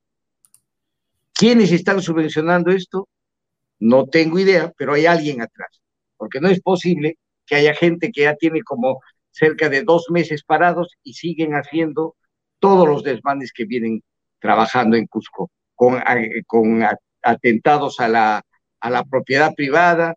¿Quiénes 1.42 1.72
están 1.72 2.04
subvencionando 2.04 2.70
esto? 2.70 3.10
No 3.80 4.06
tengo 4.06 4.38
idea, 4.38 4.72
pero 4.78 4.94
hay 4.94 5.08
alguien 5.08 5.42
atrás, 5.42 5.82
porque 6.16 6.40
no 6.40 6.48
es 6.50 6.62
posible 6.62 7.18
que 7.48 7.56
haya 7.56 7.74
gente 7.74 8.12
que 8.12 8.22
ya 8.22 8.36
tiene 8.36 8.62
como 8.62 9.00
cerca 9.32 9.68
de 9.68 9.82
dos 9.82 10.06
meses 10.12 10.44
parados 10.44 10.96
y 11.02 11.16
siguen 11.16 11.54
haciendo 11.54 12.16
todos 12.60 12.88
los 12.88 13.02
desmanes 13.02 13.54
que 13.54 13.66
vienen 13.66 14.04
trabajando 14.38 14.98
en 14.98 15.08
Cusco, 15.08 15.50
con, 15.74 16.00
con 16.46 16.86
atentados 17.24 18.00
a 18.00 18.08
la, 18.08 18.44
a 18.80 18.90
la 18.92 19.04
propiedad 19.04 19.56
privada. 19.56 20.14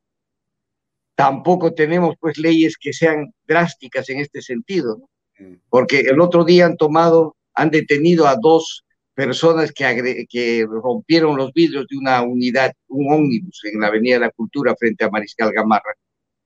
Tampoco 1.14 1.72
tenemos 1.72 2.16
pues 2.20 2.36
leyes 2.36 2.76
que 2.76 2.92
sean 2.92 3.32
drásticas 3.46 4.10
en 4.10 4.18
este 4.18 4.42
sentido, 4.42 5.08
mm. 5.38 5.54
porque 5.70 6.00
el 6.00 6.20
otro 6.20 6.44
día 6.44 6.66
han 6.66 6.76
tomado, 6.76 7.34
han 7.54 7.70
detenido 7.70 8.26
a 8.26 8.36
dos 8.36 8.84
personas 9.14 9.72
que, 9.72 10.26
que 10.28 10.66
rompieron 10.68 11.36
los 11.36 11.52
vidrios 11.52 11.86
de 11.88 11.96
una 11.96 12.22
unidad, 12.22 12.72
un 12.88 13.12
ómnibus 13.12 13.60
en 13.64 13.80
la 13.80 13.88
Avenida 13.88 14.16
de 14.16 14.20
la 14.26 14.30
Cultura 14.30 14.74
frente 14.76 15.04
a 15.04 15.10
Mariscal 15.10 15.52
Gamarra 15.52 15.94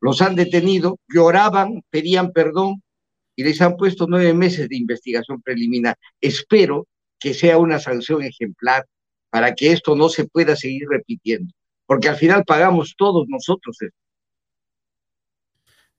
los 0.00 0.22
han 0.22 0.34
detenido, 0.34 0.98
lloraban, 1.08 1.82
pedían 1.90 2.32
perdón 2.32 2.82
y 3.36 3.44
les 3.44 3.60
han 3.60 3.76
puesto 3.76 4.06
nueve 4.08 4.32
meses 4.34 4.68
de 4.68 4.76
investigación 4.76 5.42
preliminar. 5.42 5.96
Espero 6.20 6.86
que 7.18 7.34
sea 7.34 7.58
una 7.58 7.78
sanción 7.78 8.22
ejemplar 8.22 8.86
para 9.30 9.54
que 9.54 9.72
esto 9.72 9.96
no 9.96 10.08
se 10.08 10.26
pueda 10.26 10.56
seguir 10.56 10.88
repitiendo, 10.88 11.52
porque 11.86 12.08
al 12.08 12.16
final 12.16 12.44
pagamos 12.44 12.94
todos 12.96 13.26
nosotros 13.28 13.76
esto. 13.82 13.98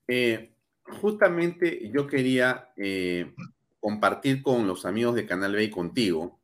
Eh, 0.07 0.51
justamente 0.83 1.91
yo 1.93 2.07
quería 2.07 2.71
eh, 2.75 3.33
compartir 3.79 4.41
con 4.41 4.65
los 4.65 4.85
amigos 4.85 5.15
de 5.15 5.25
Canal 5.25 5.53
B 5.53 5.65
y 5.65 5.69
contigo 5.69 6.38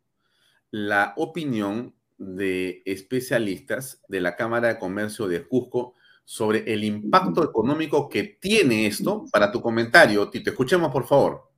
la 0.76 1.14
opinión 1.16 1.96
de 2.18 2.84
especialistas 2.86 4.02
de 4.10 4.20
la 4.20 4.36
Cámara 4.36 4.68
de 4.68 4.78
Comercio 4.78 5.26
de 5.26 5.48
Cusco 5.48 5.94
sobre 6.26 6.74
el 6.74 6.84
impacto 6.84 7.46
económico 7.46 8.10
que 8.10 8.24
tiene 8.24 8.86
esto 8.86 9.24
para 9.32 9.54
tu 9.54 9.62
comentario. 9.62 10.30
Tito, 10.30 10.50
escuchemos 10.50 10.92
por 10.92 11.08
favor. 11.08 11.50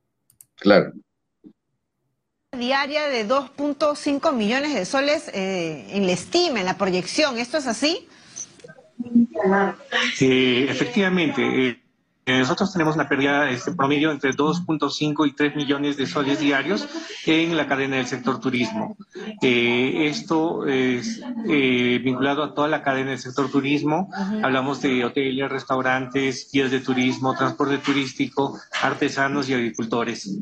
Claro. 0.54 0.92
Diaria 2.56 3.08
de 3.08 3.26
2.5 3.26 4.32
millones 4.32 4.72
de 4.74 4.84
soles 4.84 5.26
eh, 5.34 5.88
en 5.90 6.06
la 6.06 6.12
estima, 6.12 6.60
en 6.60 6.66
la 6.66 6.78
proyección. 6.78 7.38
¿Esto 7.38 7.58
es 7.58 7.66
así? 7.66 8.06
efectivamente, 10.20 11.42
eh, 11.42 11.82
nosotros 12.36 12.72
tenemos 12.72 12.94
una 12.94 13.08
pérdida 13.08 13.48
este, 13.48 13.72
promedio 13.72 14.10
entre 14.10 14.32
2.5 14.32 15.26
y 15.26 15.32
3 15.32 15.56
millones 15.56 15.96
de 15.96 16.06
soles 16.06 16.40
diarios 16.40 16.86
en 17.24 17.56
la 17.56 17.66
cadena 17.66 17.96
del 17.96 18.06
sector 18.06 18.40
turismo. 18.40 18.96
Eh, 19.40 20.08
esto 20.08 20.66
es 20.66 21.22
eh, 21.48 22.00
vinculado 22.02 22.42
a 22.42 22.54
toda 22.54 22.68
la 22.68 22.82
cadena 22.82 23.10
del 23.10 23.18
sector 23.18 23.50
turismo. 23.50 24.10
Hablamos 24.42 24.82
de 24.82 25.04
hoteles, 25.04 25.48
restaurantes, 25.48 26.50
guías 26.52 26.70
de 26.70 26.80
turismo, 26.80 27.36
transporte 27.36 27.78
turístico, 27.78 28.58
artesanos 28.82 29.48
y 29.48 29.54
agricultores. 29.54 30.38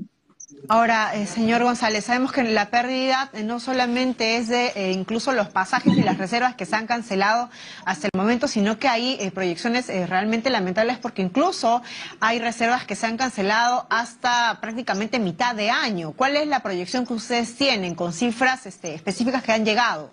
Ahora, 0.69 1.15
eh, 1.15 1.27
señor 1.27 1.63
González, 1.63 2.05
sabemos 2.05 2.33
que 2.33 2.43
la 2.43 2.71
pérdida 2.71 3.31
eh, 3.33 3.45
no 3.45 3.61
solamente 3.61 4.37
es 4.37 4.49
de 4.49 4.73
eh, 4.75 4.93
incluso 4.93 5.33
los 5.33 5.49
pasajes 5.49 5.97
y 5.97 6.03
las 6.03 6.19
reservas 6.19 6.57
que 6.57 6.67
se 6.67 6.75
han 6.75 6.89
cancelado 6.89 7.51
hasta 7.85 8.09
el 8.09 8.11
momento, 8.17 8.49
sino 8.49 8.77
que 8.79 8.89
hay 8.89 9.31
proyecciones 9.33 9.87
realmente 10.09 10.51
lamentables 10.51 10.99
porque 10.99 11.23
incluso 11.23 11.83
hay 12.21 12.41
reservas 12.41 12.85
que 12.85 12.97
se 12.97 13.07
han 13.07 13.17
cancelado 13.17 13.87
hasta 13.91 14.59
prácticamente 14.61 15.21
mitad 15.21 15.55
de 15.55 15.71
año. 15.71 16.13
¿Cuál 16.13 16.37
es 16.37 16.49
la 16.49 16.61
proyección 16.61 17.07
que 17.07 17.15
ustedes 17.15 17.55
tienen 17.55 17.95
con 17.95 18.13
cifras 18.13 18.67
este, 18.67 18.95
específicas 18.95 19.45
que 19.45 19.53
han 19.53 19.65
llegado? 19.65 20.11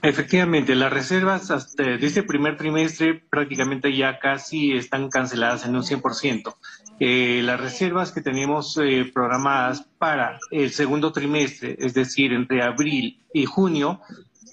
Efectivamente, 0.00 0.76
las 0.76 0.92
reservas 0.92 1.50
hasta 1.50 1.82
de 1.82 2.06
este 2.06 2.22
primer 2.22 2.56
trimestre 2.56 3.20
prácticamente 3.28 3.96
ya 3.96 4.20
casi 4.20 4.72
están 4.72 5.10
canceladas 5.10 5.66
en 5.66 5.74
un 5.74 5.82
100%. 5.82 6.54
Eh, 7.00 7.42
las 7.44 7.60
reservas 7.60 8.12
que 8.12 8.20
tenemos 8.20 8.76
eh, 8.82 9.10
programadas 9.12 9.82
para 9.98 10.38
el 10.50 10.70
segundo 10.70 11.12
trimestre, 11.12 11.76
es 11.78 11.94
decir, 11.94 12.32
entre 12.32 12.62
abril 12.62 13.20
y 13.32 13.44
junio, 13.44 14.00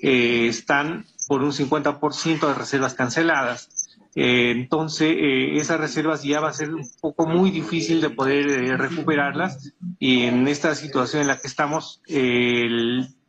eh, 0.02 0.48
están 0.48 1.06
por 1.28 1.42
un 1.42 1.52
50% 1.52 2.48
de 2.48 2.54
reservas 2.54 2.94
canceladas. 2.94 3.70
entonces, 4.18 5.14
esas 5.62 5.78
reservas 5.78 6.24
ya 6.24 6.40
va 6.40 6.48
a 6.48 6.54
ser 6.54 6.74
un 6.74 6.88
poco 7.02 7.28
muy 7.28 7.52
difícil 7.52 8.00
de 8.00 8.10
poder 8.10 8.46
recuperarlas 8.78 9.74
y 10.00 10.24
en 10.24 10.48
esta 10.48 10.74
situación 10.74 11.24
en 11.24 11.28
la 11.28 11.38
que 11.38 11.48
estamos, 11.48 12.02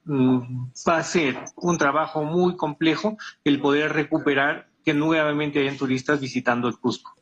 Mm, 0.08 0.68
va 0.88 0.98
a 0.98 1.02
ser 1.02 1.36
un 1.56 1.78
trabajo 1.78 2.22
muy 2.22 2.56
complejo 2.56 3.16
el 3.42 3.60
poder 3.60 3.92
recuperar 3.92 4.65
que 4.86 4.94
nuevamente 4.94 5.58
hayan 5.58 5.76
turistas 5.76 6.20
visitando 6.20 6.68
el 6.68 6.78
Cusco. 6.78 7.16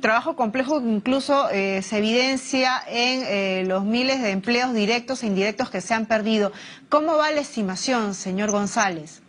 Trabajo 0.00 0.36
complejo 0.36 0.80
que 0.80 0.88
incluso 0.88 1.50
eh, 1.50 1.82
se 1.82 1.98
evidencia 1.98 2.80
en 2.88 3.22
eh, 3.26 3.64
los 3.66 3.84
miles 3.84 4.22
de 4.22 4.30
empleos 4.30 4.72
directos 4.72 5.22
e 5.22 5.26
indirectos 5.26 5.68
que 5.68 5.82
se 5.82 5.92
han 5.92 6.06
perdido. 6.06 6.50
¿Cómo 6.88 7.18
va 7.18 7.30
la 7.30 7.42
estimación, 7.42 8.14
señor 8.14 8.50
González? 8.50 9.20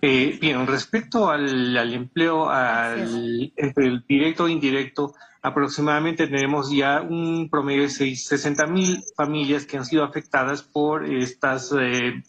Eh, 0.00 0.38
bien, 0.40 0.64
respecto 0.68 1.28
al, 1.28 1.92
empleo 1.92 2.48
al, 2.48 3.52
el 3.56 4.04
directo 4.08 4.46
e 4.46 4.52
indirecto, 4.52 5.12
aproximadamente 5.42 6.28
tenemos 6.28 6.70
ya 6.70 7.00
un 7.02 7.48
promedio 7.50 7.82
de 7.82 7.88
60 7.88 8.64
mil 8.68 9.02
familias 9.16 9.66
que 9.66 9.76
han 9.76 9.84
sido 9.84 10.04
afectadas 10.04 10.62
por 10.62 11.04
estas 11.04 11.74
eh, 11.76 12.22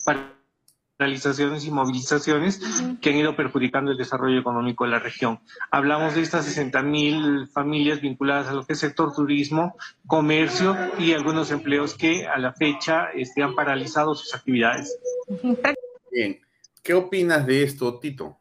paralizaciones 0.98 1.66
y 1.66 1.72
movilizaciones 1.72 2.60
que 3.02 3.12
han 3.12 3.18
ido 3.18 3.36
perjudicando 3.36 3.92
el 3.92 3.98
desarrollo 3.98 4.40
económico 4.40 4.84
de 4.84 4.92
la 4.92 5.00
región. 5.00 5.40
Hablamos 5.70 6.16
de 6.16 6.22
estas 6.22 6.46
60 6.46 6.82
mil 6.82 7.48
familias 7.48 8.02
vinculadas 8.02 8.48
a 8.48 8.54
lo 8.54 8.66
que 8.66 8.74
es 8.74 8.80
sector 8.80 9.14
turismo, 9.14 9.76
comercio 10.08 10.76
y 10.98 11.14
algunos 11.14 11.52
empleos 11.52 11.94
que 11.94 12.28
a 12.28 12.38
la 12.40 12.54
fecha 12.54 13.10
este, 13.14 13.44
han 13.44 13.56
paralizado 13.56 14.16
sus 14.16 14.34
actividades. 14.34 14.98
Bien, 16.12 16.40
¿qué 16.84 16.94
opinas 16.96 17.46
de 17.46 17.64
esto, 17.64 18.00
Tito? 18.00 18.40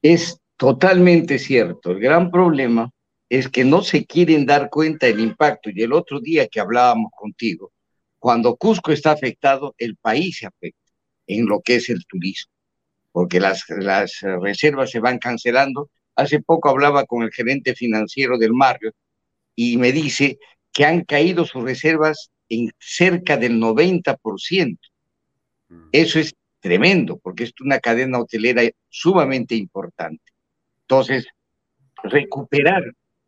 Es 0.00 0.40
totalmente 0.56 1.38
cierto. 1.38 1.90
El 1.90 2.00
gran 2.00 2.30
problema 2.30 2.90
es 3.28 3.48
que 3.48 3.64
no 3.64 3.82
se 3.82 4.06
quieren 4.06 4.46
dar 4.46 4.70
cuenta 4.70 5.06
del 5.06 5.20
impacto. 5.20 5.68
Y 5.68 5.82
el 5.82 5.92
otro 5.92 6.20
día 6.20 6.48
que 6.48 6.60
hablábamos 6.60 7.12
contigo, 7.14 7.72
cuando 8.18 8.56
Cusco 8.56 8.92
está 8.92 9.12
afectado, 9.12 9.74
el 9.76 9.96
país 9.96 10.38
se 10.38 10.46
afecta 10.46 10.77
en 11.28 11.46
lo 11.46 11.60
que 11.60 11.76
es 11.76 11.88
el 11.88 12.04
turismo, 12.06 12.52
porque 13.12 13.38
las, 13.38 13.64
las 13.68 14.20
reservas 14.42 14.90
se 14.90 14.98
van 14.98 15.18
cancelando. 15.18 15.90
Hace 16.16 16.40
poco 16.40 16.68
hablaba 16.68 17.04
con 17.04 17.22
el 17.22 17.30
gerente 17.30 17.74
financiero 17.74 18.38
del 18.38 18.52
Marriott 18.52 18.96
y 19.54 19.76
me 19.76 19.92
dice 19.92 20.38
que 20.72 20.84
han 20.84 21.04
caído 21.04 21.44
sus 21.44 21.62
reservas 21.62 22.30
en 22.48 22.70
cerca 22.78 23.36
del 23.36 23.60
90%. 23.60 24.78
Mm. 25.68 25.88
Eso 25.92 26.18
es 26.18 26.34
tremendo, 26.60 27.18
porque 27.18 27.44
es 27.44 27.52
una 27.60 27.78
cadena 27.78 28.18
hotelera 28.18 28.62
sumamente 28.88 29.54
importante. 29.54 30.24
Entonces, 30.82 31.26
recuperar 32.02 32.82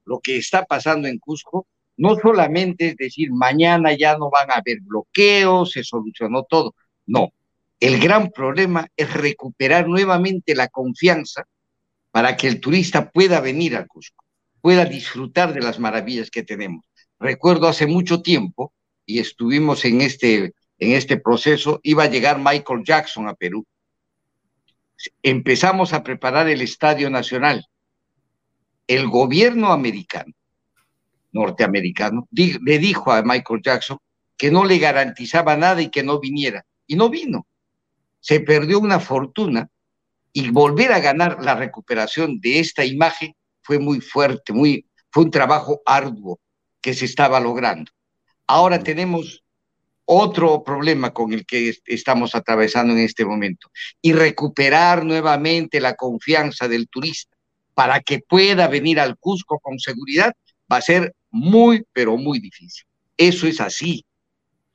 lo 0.05 0.21
que 0.21 0.39
está 0.39 0.65
pasando 0.65 1.07
en 1.07 1.19
Cusco 1.19 1.67
no 2.01 2.17
solamente 2.17 2.89
es 2.89 2.97
decir, 2.97 3.31
mañana 3.31 3.95
ya 3.95 4.17
no 4.17 4.31
van 4.31 4.51
a 4.51 4.55
haber 4.55 4.81
bloqueos, 4.81 5.73
se 5.73 5.85
solucionó 5.85 6.45
todo. 6.45 6.75
No, 7.07 7.35
el 7.81 7.99
gran 7.99 8.31
problema 8.31 8.87
es 8.97 9.13
recuperar 9.13 9.89
nuevamente 9.89 10.55
la 10.55 10.69
confianza 10.69 11.45
para 12.11 12.37
que 12.37 12.49
el 12.49 12.61
turista 12.61 13.11
pueda 13.11 13.41
venir 13.41 13.77
a 13.77 13.87
Cusco, 13.87 14.25
pueda 14.61 14.85
disfrutar 14.85 15.55
de 15.55 15.61
las 15.61 15.79
maravillas 15.79 16.31
que 16.31 16.43
tenemos. 16.43 16.85
Recuerdo 17.19 17.69
hace 17.69 17.87
mucho 17.87 18.23
tiempo, 18.23 18.73
y 19.07 19.19
estuvimos 19.19 19.85
en 19.85 20.03
este, 20.03 20.53
en 20.79 20.93
este 20.93 21.17
proceso, 21.17 21.81
iba 21.83 22.05
a 22.05 22.11
llegar 22.11 22.39
Michael 22.39 22.83
Jackson 22.85 23.29
a 23.29 23.35
Perú. 23.35 23.67
Empezamos 25.23 25.93
a 25.93 26.03
preparar 26.03 26.49
el 26.49 26.61
Estadio 26.61 27.11
Nacional 27.11 27.67
el 28.91 29.07
gobierno 29.07 29.71
americano, 29.71 30.33
norteamericano, 31.31 32.27
le 32.33 32.79
dijo 32.81 33.13
a 33.13 33.23
Michael 33.23 33.61
Jackson 33.63 33.99
que 34.37 34.51
no 34.51 34.65
le 34.65 34.79
garantizaba 34.79 35.57
nada 35.57 35.81
y 35.81 35.91
que 35.91 36.03
no 36.03 36.19
viniera. 36.19 36.67
Y 36.89 36.97
no 36.97 37.09
vino. 37.09 37.47
Se 38.21 38.41
perdió 38.41 38.79
una 38.79 39.01
fortuna 39.01 39.69
y 40.33 40.51
volver 40.51 40.93
a 40.93 41.01
ganar 41.01 41.43
la 41.43 41.55
recuperación 41.55 42.41
de 42.41 42.61
esta 42.61 42.85
imagen 42.85 43.35
fue 43.63 43.79
muy 43.79 44.01
fuerte, 44.01 44.53
muy, 44.53 44.87
fue 45.11 45.25
un 45.25 45.31
trabajo 45.31 45.81
arduo 45.85 46.39
que 46.81 46.95
se 46.95 47.05
estaba 47.05 47.41
logrando. 47.41 47.91
Ahora 48.47 48.79
tenemos 48.81 49.43
otro 50.05 50.65
problema 50.65 51.13
con 51.13 51.33
el 51.33 51.47
que 51.47 51.73
estamos 51.87 52.35
atravesando 52.35 52.93
en 52.93 53.01
este 53.01 53.25
momento 53.25 53.71
y 54.03 54.13
recuperar 54.13 55.05
nuevamente 55.05 55.81
la 55.81 55.95
confianza 55.95 56.67
del 56.67 56.89
turista 56.89 57.37
para 57.75 58.01
que 58.01 58.19
pueda 58.19 58.67
venir 58.67 58.99
al 58.99 59.17
Cusco 59.19 59.61
con 59.61 59.79
seguridad, 59.79 60.35
va 60.71 60.79
a 60.79 60.83
ser 60.83 61.15
muy, 61.31 61.85
pero 61.93 62.17
muy 62.17 62.41
difícil. 62.41 62.85
Eso 63.17 63.47
es 63.47 63.61
así. 63.61 64.05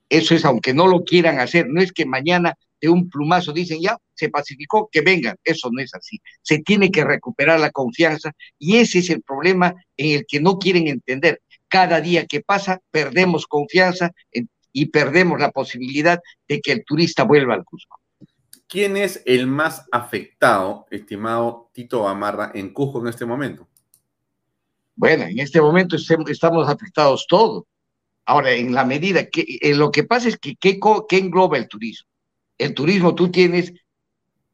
Eso 0.08 0.36
es, 0.36 0.46
aunque 0.46 0.74
no 0.74 0.88
lo 0.88 1.04
quieran 1.04 1.40
hacer, 1.40 1.68
no 1.68 1.82
es 1.82 1.92
que 1.92 2.06
mañana 2.06 2.56
de 2.86 2.90
un 2.90 3.10
plumazo 3.10 3.52
dicen 3.52 3.82
ya, 3.82 3.98
se 4.14 4.30
pacificó, 4.30 4.88
que 4.92 5.02
vengan. 5.02 5.36
Eso 5.44 5.70
no 5.72 5.82
es 5.82 5.94
así. 5.96 6.20
Se 6.44 6.60
tiene 6.60 6.92
que 6.92 7.04
recuperar 7.04 7.60
la 7.60 7.72
confianza 7.72 8.32
y 8.60 8.78
ese 8.78 9.00
es 9.00 9.10
el 9.10 9.24
problema 9.24 9.74
en 9.98 10.20
el 10.20 10.26
que 10.28 10.40
no 10.40 10.60
quieren 10.60 10.88
entender. 10.88 11.42
Cada 11.68 12.00
día 12.00 12.28
que 12.28 12.42
pasa, 12.42 12.80
perdemos 12.92 13.48
confianza 13.48 14.12
y 14.72 14.86
perdemos 14.86 15.40
la 15.40 15.50
posibilidad 15.50 16.20
de 16.48 16.62
que 16.62 16.72
el 16.74 16.86
turista 16.86 17.24
vuelva 17.24 17.56
al 17.56 17.66
Cusco. 17.66 18.00
¿Quién 18.68 18.98
es 18.98 19.24
el 19.26 19.48
más 19.48 19.86
afectado, 19.92 20.86
estimado 20.92 21.70
Tito 21.74 22.08
Amarra, 22.08 22.52
en 22.54 22.72
Cusco 22.72 23.02
en 23.02 23.08
este 23.08 23.26
momento? 23.26 23.68
Bueno, 24.96 25.24
en 25.24 25.40
este 25.40 25.60
momento 25.60 25.96
estamos 25.96 26.70
afectados 26.70 27.26
todos. 27.28 27.64
Ahora, 28.26 28.52
en 28.52 28.74
la 28.74 28.86
medida 28.86 29.28
que 29.28 29.46
eh, 29.62 29.76
lo 29.76 29.92
que 29.92 30.04
pasa 30.04 30.30
es 30.30 30.38
que 30.38 30.56
¿qué, 30.56 30.80
engloba 31.12 31.58
el 31.58 31.68
turismo? 31.68 32.10
El 32.58 32.74
turismo 32.74 33.16
tú 33.16 33.30
tienes 33.30 33.74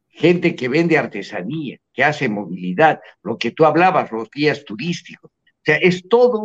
gente 0.08 0.56
que 0.56 0.68
vende 0.68 0.98
artesanía, 0.98 1.78
que 1.94 2.04
hace 2.04 2.30
movilidad, 2.30 3.00
lo 3.24 3.38
que 3.38 3.52
tú 3.52 3.66
hablabas, 3.66 4.12
los 4.12 4.30
guías 4.30 4.64
turísticos. 4.66 5.32
O 5.32 5.64
sea, 5.64 5.78
es 5.78 6.08
todo 6.08 6.44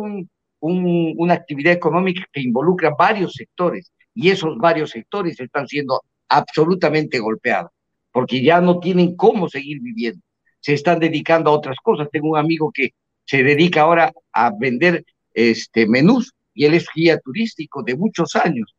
una 0.59 1.33
actividad 1.33 1.73
económica 1.73 2.25
que 2.31 2.41
involucra 2.41 2.95
varios 2.97 3.33
sectores 3.33 3.91
y 4.13 4.29
esos 4.29 4.57
varios 4.57 4.91
sectores 4.91 5.39
están 5.39 5.67
siendo 5.67 6.01
absolutamente 6.29 7.19
golpeados, 7.19 7.71
porque 8.11 8.41
ya 8.41 8.61
no 8.61 8.79
tienen 8.79 9.15
cómo 9.15 9.47
seguir 9.49 9.79
viviendo. 9.81 10.21
Se 10.59 10.73
están 10.73 10.99
dedicando 10.99 11.49
a 11.49 11.53
otras 11.53 11.77
cosas. 11.81 12.09
Tengo 12.11 12.31
un 12.31 12.37
amigo 12.37 12.71
que 12.73 12.91
se 13.25 13.43
dedica 13.43 13.81
ahora 13.81 14.11
a 14.33 14.51
vender 14.57 15.05
este, 15.33 15.87
menús 15.87 16.33
y 16.53 16.65
él 16.65 16.73
es 16.73 16.87
guía 16.93 17.19
turístico 17.19 17.83
de 17.83 17.95
muchos 17.95 18.35
años. 18.35 18.75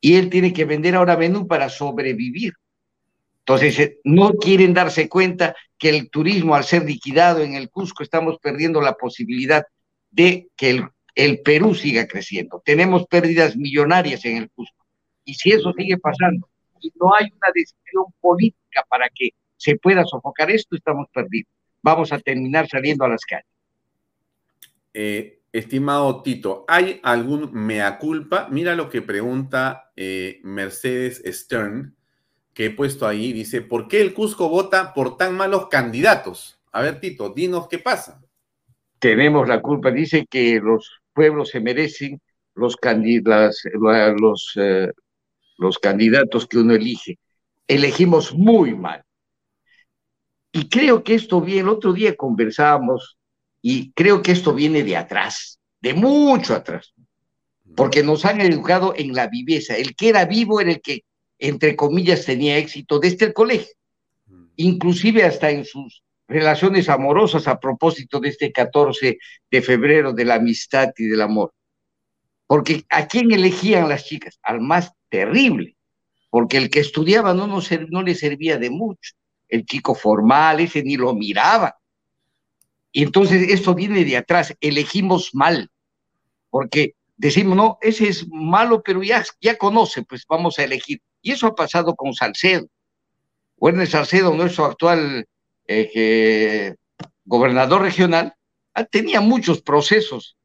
Y 0.00 0.16
él 0.16 0.30
tiene 0.30 0.52
que 0.52 0.64
vender 0.64 0.94
ahora 0.94 1.16
menú 1.16 1.46
para 1.46 1.68
sobrevivir. 1.68 2.52
Entonces, 3.40 3.78
eh, 3.78 3.98
no 4.04 4.34
quieren 4.34 4.74
darse 4.74 5.08
cuenta 5.08 5.56
que 5.78 5.88
el 5.88 6.10
turismo, 6.10 6.54
al 6.54 6.64
ser 6.64 6.84
liquidado 6.84 7.42
en 7.42 7.54
el 7.54 7.70
Cusco, 7.70 8.02
estamos 8.02 8.38
perdiendo 8.40 8.80
la 8.80 8.94
posibilidad 8.94 9.64
de 10.10 10.48
que 10.56 10.70
el, 10.70 10.88
el 11.14 11.40
Perú 11.40 11.74
siga 11.74 12.06
creciendo. 12.06 12.62
Tenemos 12.64 13.06
pérdidas 13.06 13.56
millonarias 13.56 14.24
en 14.24 14.36
el 14.36 14.50
Cusco. 14.50 14.84
Y 15.24 15.34
si 15.34 15.50
eso 15.50 15.72
sigue 15.72 15.98
pasando 15.98 16.48
y 16.80 16.92
no 17.00 17.14
hay 17.14 17.26
una 17.26 17.48
decisión 17.54 18.04
política 18.20 18.84
para 18.88 19.08
que 19.14 19.30
se 19.56 19.76
pueda 19.76 20.04
sofocar 20.04 20.50
esto, 20.50 20.76
estamos 20.76 21.08
perdidos. 21.12 21.50
Vamos 21.82 22.12
a 22.12 22.18
terminar 22.18 22.68
saliendo 22.68 23.04
a 23.04 23.08
las 23.08 23.24
calles. 23.24 23.46
eh, 24.94 25.37
estimado 25.52 26.22
Tito, 26.22 26.64
¿hay 26.68 27.00
algún 27.02 27.52
mea 27.52 27.98
culpa? 27.98 28.48
Mira 28.50 28.74
lo 28.74 28.88
que 28.88 29.02
pregunta 29.02 29.90
eh, 29.96 30.40
Mercedes 30.44 31.22
Stern, 31.26 31.96
que 32.54 32.66
he 32.66 32.70
puesto 32.70 33.06
ahí. 33.06 33.32
Dice, 33.32 33.62
¿por 33.62 33.88
qué 33.88 34.00
el 34.00 34.14
Cusco 34.14 34.48
vota 34.48 34.92
por 34.94 35.16
tan 35.16 35.36
malos 35.36 35.68
candidatos? 35.68 36.60
A 36.72 36.82
ver, 36.82 37.00
Tito, 37.00 37.30
dinos 37.30 37.68
qué 37.68 37.78
pasa. 37.78 38.20
Tenemos 38.98 39.48
la 39.48 39.62
culpa. 39.62 39.90
Dice 39.90 40.26
que 40.28 40.60
los 40.60 41.00
pueblos 41.12 41.50
se 41.50 41.60
merecen 41.60 42.20
los, 42.54 42.76
los, 44.20 44.52
eh, 44.56 44.92
los 45.56 45.78
candidatos 45.78 46.46
que 46.46 46.58
uno 46.58 46.74
elige. 46.74 47.18
Elegimos 47.66 48.34
muy 48.34 48.74
mal. 48.74 49.04
Y 50.52 50.68
creo 50.68 51.04
que 51.04 51.14
esto 51.14 51.40
viene, 51.40 51.60
el 51.62 51.68
otro 51.68 51.92
día 51.92 52.16
conversábamos, 52.16 53.17
y 53.70 53.92
creo 53.92 54.22
que 54.22 54.32
esto 54.32 54.54
viene 54.54 54.82
de 54.82 54.96
atrás, 54.96 55.60
de 55.82 55.92
mucho 55.92 56.54
atrás, 56.54 56.94
porque 57.76 58.02
nos 58.02 58.24
han 58.24 58.40
educado 58.40 58.94
en 58.96 59.12
la 59.12 59.26
viveza. 59.26 59.76
El 59.76 59.94
que 59.94 60.08
era 60.08 60.24
vivo 60.24 60.62
era 60.62 60.70
el 60.70 60.80
que, 60.80 61.04
entre 61.38 61.76
comillas, 61.76 62.24
tenía 62.24 62.56
éxito 62.56 62.98
desde 62.98 63.26
el 63.26 63.34
colegio, 63.34 63.74
inclusive 64.56 65.22
hasta 65.24 65.50
en 65.50 65.66
sus 65.66 66.02
relaciones 66.26 66.88
amorosas 66.88 67.46
a 67.46 67.60
propósito 67.60 68.20
de 68.20 68.30
este 68.30 68.52
14 68.52 69.18
de 69.50 69.60
febrero 69.60 70.14
de 70.14 70.24
la 70.24 70.36
amistad 70.36 70.88
y 70.96 71.04
del 71.04 71.20
amor. 71.20 71.52
Porque 72.46 72.86
¿a 72.88 73.06
quién 73.06 73.30
elegían 73.32 73.90
las 73.90 74.06
chicas? 74.06 74.38
Al 74.42 74.62
más 74.62 74.92
terrible, 75.10 75.76
porque 76.30 76.56
el 76.56 76.70
que 76.70 76.80
estudiaba 76.80 77.34
no, 77.34 77.46
no, 77.46 77.60
no 77.90 78.02
le 78.02 78.14
servía 78.14 78.56
de 78.56 78.70
mucho. 78.70 79.12
El 79.46 79.66
chico 79.66 79.94
formal, 79.94 80.60
ese 80.60 80.82
ni 80.82 80.96
lo 80.96 81.12
miraba. 81.12 81.77
Y 82.92 83.02
entonces 83.02 83.50
esto 83.50 83.74
viene 83.74 84.04
de 84.04 84.16
atrás, 84.16 84.54
elegimos 84.60 85.30
mal, 85.34 85.70
porque 86.50 86.94
decimos, 87.16 87.56
no, 87.56 87.78
ese 87.82 88.08
es 88.08 88.26
malo, 88.28 88.82
pero 88.82 89.02
ya, 89.02 89.24
ya 89.40 89.58
conoce, 89.58 90.02
pues 90.02 90.24
vamos 90.28 90.58
a 90.58 90.64
elegir. 90.64 91.00
Y 91.20 91.32
eso 91.32 91.46
ha 91.46 91.54
pasado 91.54 91.94
con 91.94 92.14
Salcedo. 92.14 92.66
Werner 93.56 93.88
Salcedo, 93.88 94.32
nuestro 94.34 94.64
actual 94.64 95.26
eh, 95.66 96.74
gobernador 97.24 97.82
regional, 97.82 98.34
ah, 98.74 98.84
tenía 98.84 99.20
muchos 99.20 99.60
procesos 99.60 100.36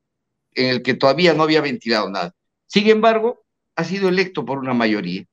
en 0.56 0.68
el 0.68 0.84
que 0.84 0.96
todavía 0.96 1.34
no 1.34 1.44
había 1.44 1.62
ventilado 1.62 2.10
nada. 2.10 2.34
Sin 2.68 2.90
embargo, 2.90 3.44
ha 3.76 3.84
sido 3.84 4.10
electo 4.10 4.46
por 4.46 4.58
una 4.58 4.74
mayoría. 4.74 5.26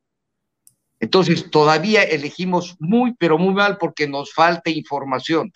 Entonces, 1.00 1.50
todavía 1.50 2.02
elegimos 2.02 2.76
muy, 2.78 3.14
pero 3.14 3.38
muy 3.38 3.54
mal 3.54 3.78
porque 3.78 4.06
nos 4.06 4.32
falta 4.32 4.70
información, 4.70 5.50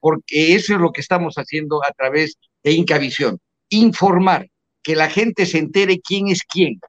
porque 0.00 0.54
eso 0.54 0.74
es 0.74 0.80
lo 0.80 0.92
que 0.92 1.00
estamos 1.00 1.36
haciendo 1.36 1.82
a 1.84 1.92
través 1.92 2.36
de 2.62 2.72
Incavisión, 2.72 3.38
informar, 3.68 4.48
que 4.82 4.96
la 4.96 5.10
gente 5.10 5.46
se 5.46 5.58
entere 5.58 6.00
quién 6.00 6.28
es 6.28 6.42
quién. 6.42 6.80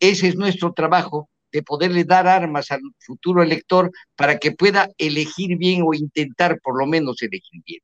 Ese 0.00 0.28
es 0.28 0.36
nuestro 0.36 0.72
trabajo 0.72 1.28
de 1.52 1.62
poderle 1.62 2.04
dar 2.04 2.26
armas 2.26 2.70
al 2.72 2.80
futuro 2.98 3.42
elector 3.42 3.92
para 4.16 4.38
que 4.38 4.52
pueda 4.52 4.90
elegir 4.98 5.56
bien 5.56 5.82
o 5.84 5.94
intentar 5.94 6.58
por 6.60 6.76
lo 6.78 6.86
menos 6.86 7.22
elegir 7.22 7.62
bien. 7.64 7.80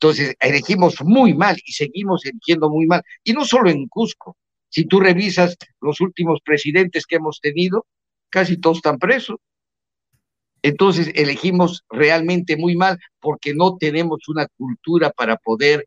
Entonces, 0.00 0.34
elegimos 0.40 0.96
muy 1.02 1.32
mal 1.32 1.56
y 1.64 1.72
seguimos 1.72 2.26
eligiendo 2.26 2.68
muy 2.68 2.86
mal. 2.86 3.02
Y 3.22 3.32
no 3.32 3.44
solo 3.44 3.70
en 3.70 3.86
Cusco. 3.86 4.36
Si 4.68 4.84
tú 4.84 5.00
revisas 5.00 5.56
los 5.80 6.00
últimos 6.00 6.40
presidentes 6.44 7.06
que 7.06 7.16
hemos 7.16 7.40
tenido, 7.40 7.86
casi 8.28 8.58
todos 8.58 8.78
están 8.78 8.98
presos. 8.98 9.36
Entonces, 10.66 11.12
elegimos 11.14 11.84
realmente 11.88 12.56
muy 12.56 12.74
mal 12.74 12.98
porque 13.20 13.54
no 13.54 13.76
tenemos 13.76 14.26
una 14.26 14.48
cultura 14.48 15.10
para 15.10 15.36
poder 15.36 15.86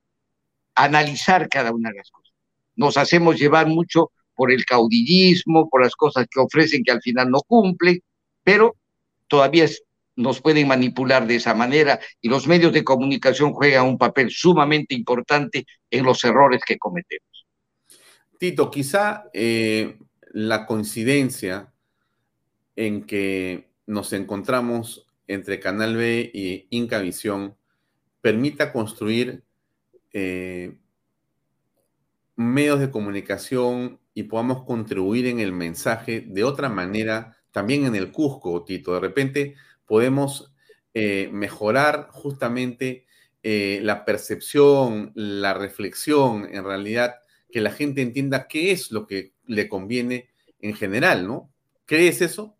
analizar 0.73 1.49
cada 1.49 1.73
una 1.73 1.89
de 1.89 1.97
las 1.97 2.09
cosas. 2.09 2.33
Nos 2.77 2.95
hacemos 2.95 3.37
llevar 3.37 3.67
mucho 3.67 4.13
por 4.35 4.53
el 4.53 4.63
caudillismo, 4.63 5.67
por 5.67 5.83
las 5.83 5.97
cosas 5.97 6.27
que 6.31 6.39
ofrecen 6.39 6.85
que 6.85 6.93
al 6.93 7.01
final 7.01 7.29
no 7.29 7.41
cumplen, 7.41 7.99
pero 8.41 8.77
todavía 9.27 9.65
nos 10.15 10.39
pueden 10.39 10.69
manipular 10.69 11.27
de 11.27 11.35
esa 11.35 11.53
manera 11.53 11.99
y 12.21 12.29
los 12.29 12.47
medios 12.47 12.71
de 12.71 12.85
comunicación 12.85 13.51
juegan 13.51 13.85
un 13.85 13.97
papel 13.97 14.31
sumamente 14.31 14.95
importante 14.95 15.65
en 15.91 16.05
los 16.05 16.23
errores 16.23 16.61
que 16.65 16.77
cometemos. 16.77 17.45
Tito, 18.37 18.71
quizá 18.71 19.25
eh, 19.33 19.97
la 20.31 20.65
coincidencia 20.65 21.73
en 22.77 23.03
que 23.03 23.68
nos 23.89 24.13
encontramos 24.13 25.07
entre 25.25 25.59
Canal 25.59 25.95
B 25.95 26.29
y 26.31 26.67
Incavisión 26.69 27.55
permita 28.21 28.71
construir 28.71 29.43
eh, 30.13 30.77
medios 32.35 32.79
de 32.79 32.91
comunicación 32.91 33.99
y 34.13 34.23
podamos 34.23 34.63
contribuir 34.63 35.25
en 35.25 35.39
el 35.39 35.53
mensaje 35.53 36.21
de 36.21 36.43
otra 36.43 36.69
manera, 36.69 37.37
también 37.51 37.85
en 37.85 37.95
el 37.95 38.11
Cusco, 38.11 38.63
Tito. 38.63 38.93
De 38.93 38.99
repente 38.99 39.55
podemos 39.87 40.53
eh, 40.93 41.27
mejorar 41.33 42.09
justamente 42.11 43.07
eh, 43.41 43.79
la 43.81 44.05
percepción, 44.05 45.13
la 45.15 45.55
reflexión, 45.55 46.47
en 46.51 46.63
realidad, 46.63 47.15
que 47.51 47.59
la 47.59 47.71
gente 47.71 48.03
entienda 48.03 48.47
qué 48.47 48.71
es 48.71 48.91
lo 48.91 49.07
que 49.07 49.33
le 49.47 49.67
conviene 49.67 50.29
en 50.59 50.75
general, 50.75 51.25
¿no? 51.25 51.51
¿Crees 51.87 52.21
eso? 52.21 52.58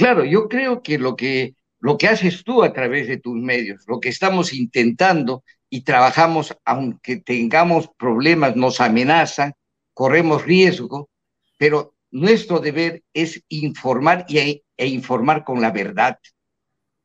Claro, 0.00 0.24
yo 0.24 0.48
creo 0.48 0.82
que 0.82 0.96
lo 0.96 1.14
que 1.14 1.54
lo 1.78 1.98
que 1.98 2.08
haces 2.08 2.42
tú 2.42 2.62
a 2.62 2.72
través 2.72 3.06
de 3.06 3.18
tus 3.18 3.34
medios, 3.34 3.84
lo 3.86 4.00
que 4.00 4.08
estamos 4.08 4.54
intentando 4.54 5.44
y 5.68 5.82
trabajamos, 5.82 6.56
aunque 6.64 7.18
tengamos 7.18 7.90
problemas, 7.98 8.56
nos 8.56 8.80
amenazan, 8.80 9.52
corremos 9.92 10.46
riesgo, 10.46 11.10
pero 11.58 11.94
nuestro 12.10 12.60
deber 12.60 13.02
es 13.12 13.44
informar 13.48 14.24
y, 14.26 14.62
e 14.78 14.86
informar 14.86 15.44
con 15.44 15.60
la 15.60 15.70
verdad. 15.70 16.18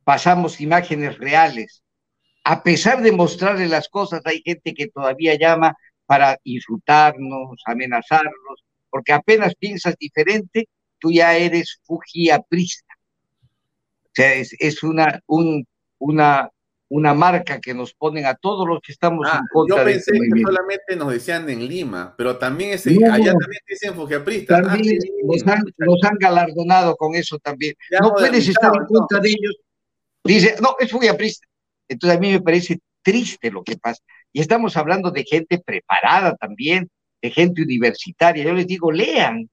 Pasamos 0.05 0.61
imágenes 0.61 1.17
reales. 1.17 1.83
A 2.45 2.63
pesar 2.63 3.01
de 3.01 3.11
mostrarle 3.11 3.67
las 3.67 3.89
cosas, 3.89 4.21
hay 4.23 4.41
gente 4.41 4.73
que 4.73 4.87
todavía 4.87 5.37
llama 5.37 5.75
para 6.05 6.39
insultarnos, 6.45 7.61
amenazarnos, 7.65 8.63
porque 8.89 9.11
apenas 9.11 9.53
piensas 9.55 9.97
diferente, 9.99 10.69
tú 10.99 11.11
ya 11.11 11.35
eres 11.35 11.81
fujiaprista. 11.83 12.84
Sea, 14.15 14.33
es, 14.33 14.55
es 14.59 14.83
una, 14.83 15.19
un, 15.27 15.65
una 15.99 16.49
una 16.89 17.13
marca 17.13 17.59
que 17.59 17.73
nos 17.73 17.93
ponen 17.93 18.25
a 18.25 18.35
todos 18.35 18.67
los 18.67 18.79
que 18.81 18.91
estamos 18.91 19.27
ah, 19.29 19.39
en 19.41 19.47
contra 19.51 19.77
yo 19.77 19.83
pensé 19.85 20.11
de 20.11 20.17
este 20.17 20.35
que 20.35 20.41
solamente 20.41 20.95
nos 20.95 21.11
decían 21.11 21.49
en 21.49 21.67
Lima, 21.67 22.13
pero 22.17 22.37
también 22.37 22.71
ese, 22.71 22.91
allá 22.91 23.33
también 23.33 23.61
dicen 23.67 23.95
fujiapristas. 23.95 24.59
Ah, 24.59 24.69
también 24.69 24.99
nos, 25.23 25.47
han, 25.47 25.63
nos, 25.77 26.03
han, 26.03 26.17
galardonado 26.19 26.95
con 26.95 27.15
eso 27.15 27.39
también. 27.39 27.73
no 28.01 28.13
puedes 28.13 28.47
estar 28.47 28.71
en 28.75 28.85
contra 28.85 29.19
de 29.19 29.29
ellos. 29.29 29.55
Dice, 30.23 30.55
no, 30.61 30.75
es 30.79 30.91
fujiaprista. 30.91 31.47
Entonces 31.87 32.17
a 32.17 32.19
mí 32.19 32.31
me 32.31 32.41
parece 32.41 32.79
triste 33.01 33.51
lo 33.51 33.63
que 33.63 33.77
pasa. 33.77 34.01
Y 34.31 34.41
estamos 34.41 34.77
hablando 34.77 35.11
de 35.11 35.23
gente 35.23 35.61
preparada 35.63 36.35
también, 36.35 36.89
de 37.21 37.31
gente 37.31 37.63
universitaria. 37.63 38.43
Yo 38.43 38.53
les 38.53 38.67
digo, 38.67 38.91
lean, 38.91 39.49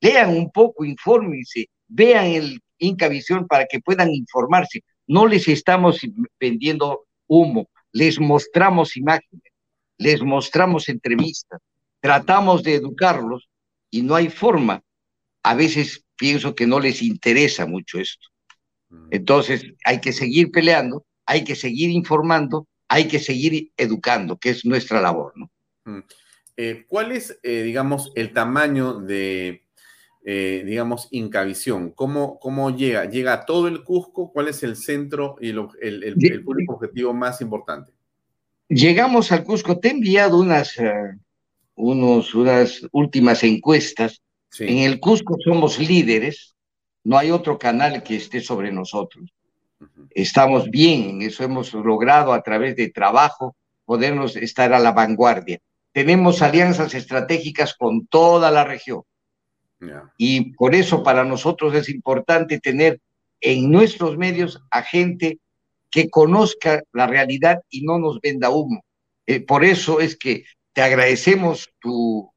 lean 0.00 0.30
un 0.30 0.50
poco, 0.50 0.84
infórmense, 0.84 1.66
vean 1.88 2.26
el 2.26 2.60
Incavisión 2.78 3.46
para 3.46 3.66
que 3.66 3.80
puedan 3.80 4.12
informarse 4.12 4.82
no 5.06 5.26
les 5.26 5.48
estamos 5.48 6.00
vendiendo 6.40 7.06
humo, 7.26 7.68
les 7.92 8.18
mostramos 8.18 8.96
imágenes, 8.96 9.52
les 9.98 10.22
mostramos 10.22 10.88
entrevistas, 10.88 11.60
tratamos 12.00 12.62
de 12.62 12.74
educarlos 12.74 13.48
y 13.90 14.02
no 14.02 14.14
hay 14.14 14.28
forma. 14.28 14.82
A 15.42 15.54
veces 15.54 16.04
pienso 16.16 16.54
que 16.54 16.66
no 16.66 16.80
les 16.80 17.02
interesa 17.02 17.66
mucho 17.66 17.98
esto. 17.98 18.28
Mm. 18.88 19.08
Entonces 19.10 19.64
hay 19.84 20.00
que 20.00 20.12
seguir 20.12 20.50
peleando, 20.50 21.04
hay 21.26 21.44
que 21.44 21.54
seguir 21.54 21.90
informando, 21.90 22.66
hay 22.88 23.08
que 23.08 23.18
seguir 23.18 23.72
educando, 23.76 24.36
que 24.38 24.50
es 24.50 24.64
nuestra 24.64 25.00
labor. 25.00 25.32
¿no? 25.36 25.50
Mm. 25.84 26.02
Eh, 26.56 26.84
¿Cuál 26.88 27.12
es, 27.12 27.38
eh, 27.42 27.62
digamos, 27.62 28.12
el 28.14 28.32
tamaño 28.32 28.94
de 28.94 29.63
eh, 30.26 30.62
digamos, 30.64 31.08
Incavisión? 31.10 31.90
¿Cómo, 31.90 32.38
¿Cómo 32.38 32.74
llega? 32.74 33.04
¿Llega 33.04 33.34
a 33.34 33.44
todo 33.44 33.68
el 33.68 33.84
Cusco? 33.84 34.32
¿Cuál 34.32 34.48
es 34.48 34.62
el 34.62 34.76
centro 34.76 35.36
y 35.38 35.50
el, 35.50 35.68
el, 35.82 36.44
público 36.44 36.74
objetivo 36.74 37.12
más 37.12 37.42
importante? 37.42 37.92
Llegamos 38.68 39.30
al 39.32 39.44
Cusco. 39.44 39.78
Te 39.78 39.88
he 39.88 39.90
enviado 39.90 40.40
unas, 40.40 40.78
eh, 40.78 41.18
unos, 41.74 42.34
unas 42.34 42.86
últimas 42.92 43.44
encuestas. 43.44 44.22
En 44.58 44.78
el 44.78 44.98
Cusco 44.98 45.36
somos 45.44 45.78
líderes. 45.78 46.56
No 47.02 47.18
hay 47.18 47.30
otro 47.30 47.58
canal 47.58 48.02
que 48.02 48.16
esté 48.16 48.40
sobre 48.40 48.72
nosotros. 48.72 49.30
Estamos 50.08 50.70
bien, 50.70 51.20
eso 51.20 51.44
hemos 51.44 51.74
logrado 51.74 52.32
a 52.32 52.42
través 52.42 52.76
de 52.76 52.88
trabajo, 52.88 53.54
podernos 53.84 54.36
estar 54.36 54.72
a 54.72 54.78
la 54.78 54.92
vanguardia. 54.92 55.58
Tenemos 55.92 56.40
alianzas 56.40 56.94
estratégicas 56.94 57.74
con 57.74 58.06
toda 58.06 58.50
la 58.50 58.64
región 58.64 59.02
y 60.16 60.52
por 60.52 60.74
eso 60.74 61.02
para 61.02 61.24
nosotros 61.24 61.74
es 61.74 61.88
importante 61.88 62.60
tener 62.60 63.00
en 63.40 63.70
nuestros 63.70 64.16
medios 64.16 64.62
a 64.70 64.82
gente 64.82 65.38
que 65.90 66.10
conozca 66.10 66.82
la 66.92 67.06
realidad 67.06 67.62
y 67.70 67.82
no 67.82 67.98
nos 67.98 68.20
venda 68.20 68.50
humo. 68.50 68.84
Eh, 69.26 69.40
por 69.40 69.64
eso 69.64 70.00
es 70.00 70.16
que 70.16 70.44
te 70.72 70.82
agradecemos 70.82 71.70
tu, 71.78 72.30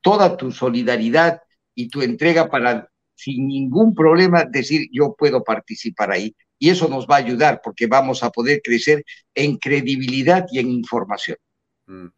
toda 0.00 0.36
tu 0.36 0.52
solidaridad 0.52 1.40
y 1.74 1.88
tu 1.88 2.02
entrega 2.02 2.48
para 2.48 2.88
sin 3.14 3.48
ningún 3.48 3.94
problema 3.94 4.44
decir 4.44 4.88
yo 4.92 5.14
puedo 5.18 5.42
participar 5.42 6.12
ahí. 6.12 6.34
Y 6.58 6.70
eso 6.70 6.88
nos 6.88 7.06
va 7.06 7.16
a 7.16 7.18
ayudar 7.18 7.60
porque 7.62 7.86
vamos 7.86 8.22
a 8.22 8.30
poder 8.30 8.60
crecer 8.62 9.04
en 9.34 9.56
credibilidad 9.56 10.46
y 10.50 10.58
en 10.58 10.70
información. 10.70 11.38
Mm. 11.86 12.08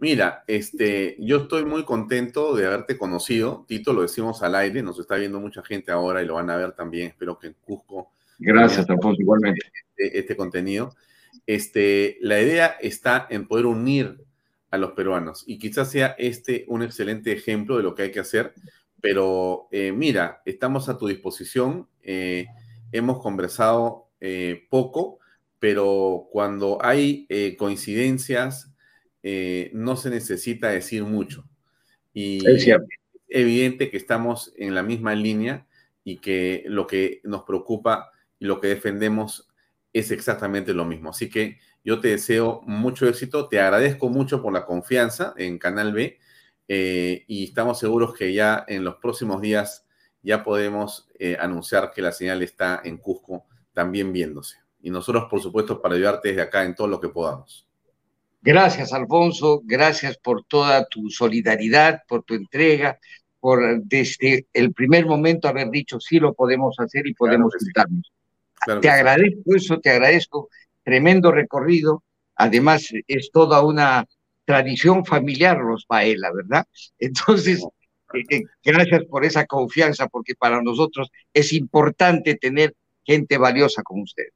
Mira, 0.00 0.44
este, 0.46 1.14
yo 1.18 1.42
estoy 1.42 1.66
muy 1.66 1.84
contento 1.84 2.56
de 2.56 2.66
haberte 2.66 2.96
conocido. 2.96 3.66
Tito, 3.68 3.92
lo 3.92 4.00
decimos 4.00 4.42
al 4.42 4.54
aire, 4.54 4.82
nos 4.82 4.98
está 4.98 5.16
viendo 5.16 5.38
mucha 5.40 5.62
gente 5.62 5.92
ahora 5.92 6.22
y 6.22 6.26
lo 6.26 6.34
van 6.34 6.48
a 6.48 6.56
ver 6.56 6.72
también. 6.72 7.08
Espero 7.08 7.38
que 7.38 7.48
en 7.48 7.56
Cusco. 7.60 8.10
Gracias, 8.38 8.88
Alfonso, 8.88 9.20
igualmente. 9.20 9.60
Este, 9.98 10.18
este, 10.18 10.36
contenido. 10.36 10.96
Este, 11.46 12.16
la 12.22 12.40
idea 12.40 12.78
está 12.80 13.26
en 13.28 13.46
poder 13.46 13.66
unir 13.66 14.24
a 14.70 14.78
los 14.78 14.92
peruanos 14.92 15.44
y 15.46 15.58
quizás 15.58 15.90
sea 15.90 16.14
este 16.16 16.64
un 16.68 16.82
excelente 16.82 17.32
ejemplo 17.32 17.76
de 17.76 17.82
lo 17.82 17.94
que 17.94 18.04
hay 18.04 18.10
que 18.10 18.20
hacer. 18.20 18.54
Pero 19.02 19.68
eh, 19.70 19.92
mira, 19.92 20.40
estamos 20.46 20.88
a 20.88 20.96
tu 20.96 21.08
disposición. 21.08 21.88
Eh, 22.02 22.46
hemos 22.90 23.20
conversado 23.20 24.08
eh, 24.18 24.66
poco, 24.70 25.18
pero 25.58 26.28
cuando 26.32 26.78
hay 26.80 27.26
coincidencias 27.58 28.69
eh, 29.22 29.70
no 29.74 29.96
se 29.96 30.10
necesita 30.10 30.68
decir 30.68 31.04
mucho. 31.04 31.44
Y 32.12 32.46
es 32.46 32.66
evidente 33.28 33.90
que 33.90 33.96
estamos 33.96 34.52
en 34.56 34.74
la 34.74 34.82
misma 34.82 35.14
línea 35.14 35.66
y 36.04 36.16
que 36.16 36.64
lo 36.66 36.86
que 36.86 37.20
nos 37.24 37.44
preocupa 37.44 38.10
y 38.38 38.46
lo 38.46 38.60
que 38.60 38.68
defendemos 38.68 39.48
es 39.92 40.10
exactamente 40.10 40.74
lo 40.74 40.84
mismo. 40.84 41.10
Así 41.10 41.28
que 41.28 41.58
yo 41.84 42.00
te 42.00 42.08
deseo 42.08 42.62
mucho 42.66 43.08
éxito, 43.08 43.48
te 43.48 43.60
agradezco 43.60 44.08
mucho 44.08 44.42
por 44.42 44.52
la 44.52 44.66
confianza 44.66 45.34
en 45.36 45.58
Canal 45.58 45.92
B 45.92 46.18
eh, 46.68 47.24
y 47.26 47.44
estamos 47.44 47.78
seguros 47.78 48.14
que 48.14 48.32
ya 48.32 48.64
en 48.68 48.84
los 48.84 48.96
próximos 48.96 49.40
días 49.40 49.86
ya 50.22 50.44
podemos 50.44 51.08
eh, 51.18 51.36
anunciar 51.40 51.92
que 51.92 52.02
la 52.02 52.12
señal 52.12 52.42
está 52.42 52.80
en 52.84 52.98
Cusco 52.98 53.46
también 53.72 54.12
viéndose. 54.12 54.58
Y 54.82 54.90
nosotros, 54.90 55.26
por 55.30 55.40
supuesto, 55.40 55.80
para 55.80 55.94
ayudarte 55.94 56.28
desde 56.28 56.42
acá 56.42 56.64
en 56.64 56.74
todo 56.74 56.88
lo 56.88 57.00
que 57.00 57.08
podamos. 57.08 57.69
Gracias, 58.42 58.92
Alfonso, 58.92 59.60
gracias 59.64 60.16
por 60.16 60.44
toda 60.44 60.86
tu 60.86 61.10
solidaridad, 61.10 62.02
por 62.08 62.22
tu 62.22 62.34
entrega, 62.34 62.98
por 63.38 63.82
desde 63.84 64.46
el 64.52 64.72
primer 64.72 65.06
momento 65.06 65.48
haber 65.48 65.70
dicho 65.70 66.00
sí 66.00 66.18
lo 66.18 66.32
podemos 66.32 66.78
hacer 66.78 67.06
y 67.06 67.14
podemos 67.14 67.54
juntarnos. 67.58 68.12
te 68.80 68.88
agradezco 68.88 69.54
eso, 69.54 69.78
te 69.80 69.90
agradezco, 69.90 70.48
tremendo 70.82 71.32
recorrido, 71.32 72.02
además 72.34 72.88
es 73.06 73.30
toda 73.30 73.62
una 73.62 74.06
tradición 74.44 75.04
familiar 75.04 75.58
los 75.58 75.84
Paela, 75.84 76.32
¿verdad? 76.32 76.66
Entonces, 76.98 77.62
eh, 78.14 78.24
eh, 78.30 78.42
gracias 78.64 79.04
por 79.04 79.24
esa 79.24 79.46
confianza, 79.46 80.08
porque 80.08 80.34
para 80.34 80.62
nosotros 80.62 81.10
es 81.32 81.52
importante 81.52 82.36
tener 82.36 82.74
gente 83.04 83.38
valiosa 83.38 83.82
como 83.82 84.02
usted. 84.02 84.28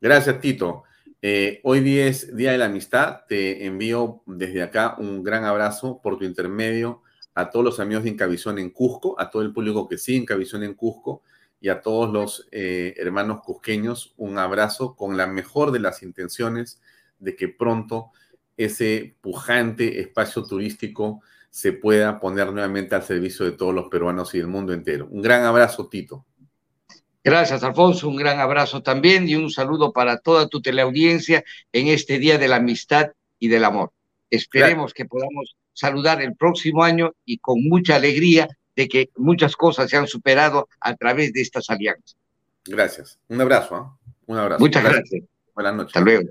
Gracias, 0.00 0.40
Tito. 0.40 0.84
Eh, 1.22 1.60
hoy 1.64 1.80
día 1.80 2.06
es 2.06 2.34
Día 2.34 2.52
de 2.52 2.58
la 2.58 2.66
Amistad. 2.66 3.20
Te 3.28 3.66
envío 3.66 4.22
desde 4.26 4.62
acá 4.62 4.96
un 4.98 5.22
gran 5.22 5.44
abrazo 5.44 6.00
por 6.02 6.18
tu 6.18 6.24
intermedio 6.24 7.02
a 7.34 7.50
todos 7.50 7.64
los 7.64 7.80
amigos 7.80 8.04
de 8.04 8.10
Incavisión 8.10 8.58
en 8.58 8.70
Cusco, 8.70 9.20
a 9.20 9.30
todo 9.30 9.42
el 9.42 9.52
público 9.52 9.86
que 9.88 9.98
sigue 9.98 10.18
Incavisión 10.18 10.62
en 10.62 10.74
Cusco 10.74 11.22
y 11.60 11.68
a 11.68 11.82
todos 11.82 12.10
los 12.10 12.48
eh, 12.52 12.94
hermanos 12.96 13.40
cusqueños. 13.44 14.14
Un 14.16 14.38
abrazo 14.38 14.96
con 14.96 15.16
la 15.16 15.26
mejor 15.26 15.72
de 15.72 15.80
las 15.80 16.02
intenciones 16.02 16.80
de 17.18 17.36
que 17.36 17.48
pronto 17.48 18.12
ese 18.56 19.16
pujante 19.20 20.00
espacio 20.00 20.44
turístico 20.44 21.20
se 21.50 21.72
pueda 21.72 22.18
poner 22.18 22.50
nuevamente 22.52 22.94
al 22.94 23.02
servicio 23.02 23.44
de 23.44 23.52
todos 23.52 23.74
los 23.74 23.88
peruanos 23.88 24.34
y 24.34 24.38
del 24.38 24.46
mundo 24.46 24.72
entero. 24.72 25.06
Un 25.10 25.20
gran 25.20 25.44
abrazo, 25.44 25.88
Tito. 25.88 26.24
Gracias, 27.22 27.62
Alfonso. 27.62 28.08
Un 28.08 28.16
gran 28.16 28.40
abrazo 28.40 28.82
también 28.82 29.28
y 29.28 29.34
un 29.34 29.50
saludo 29.50 29.92
para 29.92 30.18
toda 30.18 30.48
tu 30.48 30.62
teleaudiencia 30.62 31.44
en 31.72 31.88
este 31.88 32.18
Día 32.18 32.38
de 32.38 32.48
la 32.48 32.56
Amistad 32.56 33.10
y 33.38 33.48
del 33.48 33.64
Amor. 33.64 33.92
Esperemos 34.30 34.94
que 34.94 35.04
podamos 35.04 35.56
saludar 35.72 36.22
el 36.22 36.34
próximo 36.34 36.82
año 36.82 37.12
y 37.24 37.38
con 37.38 37.62
mucha 37.62 37.96
alegría 37.96 38.48
de 38.76 38.88
que 38.88 39.10
muchas 39.16 39.56
cosas 39.56 39.90
se 39.90 39.96
han 39.96 40.06
superado 40.06 40.68
a 40.80 40.94
través 40.96 41.32
de 41.32 41.42
estas 41.42 41.68
alianzas. 41.68 42.16
Gracias. 42.64 43.18
Un 43.28 43.40
abrazo. 43.40 43.76
¿eh? 43.76 44.10
Un 44.26 44.38
abrazo. 44.38 44.60
Muchas 44.60 44.84
gracias. 44.84 45.24
Buenas 45.54 45.74
noches. 45.74 45.88
Hasta 45.88 46.00
luego. 46.00 46.30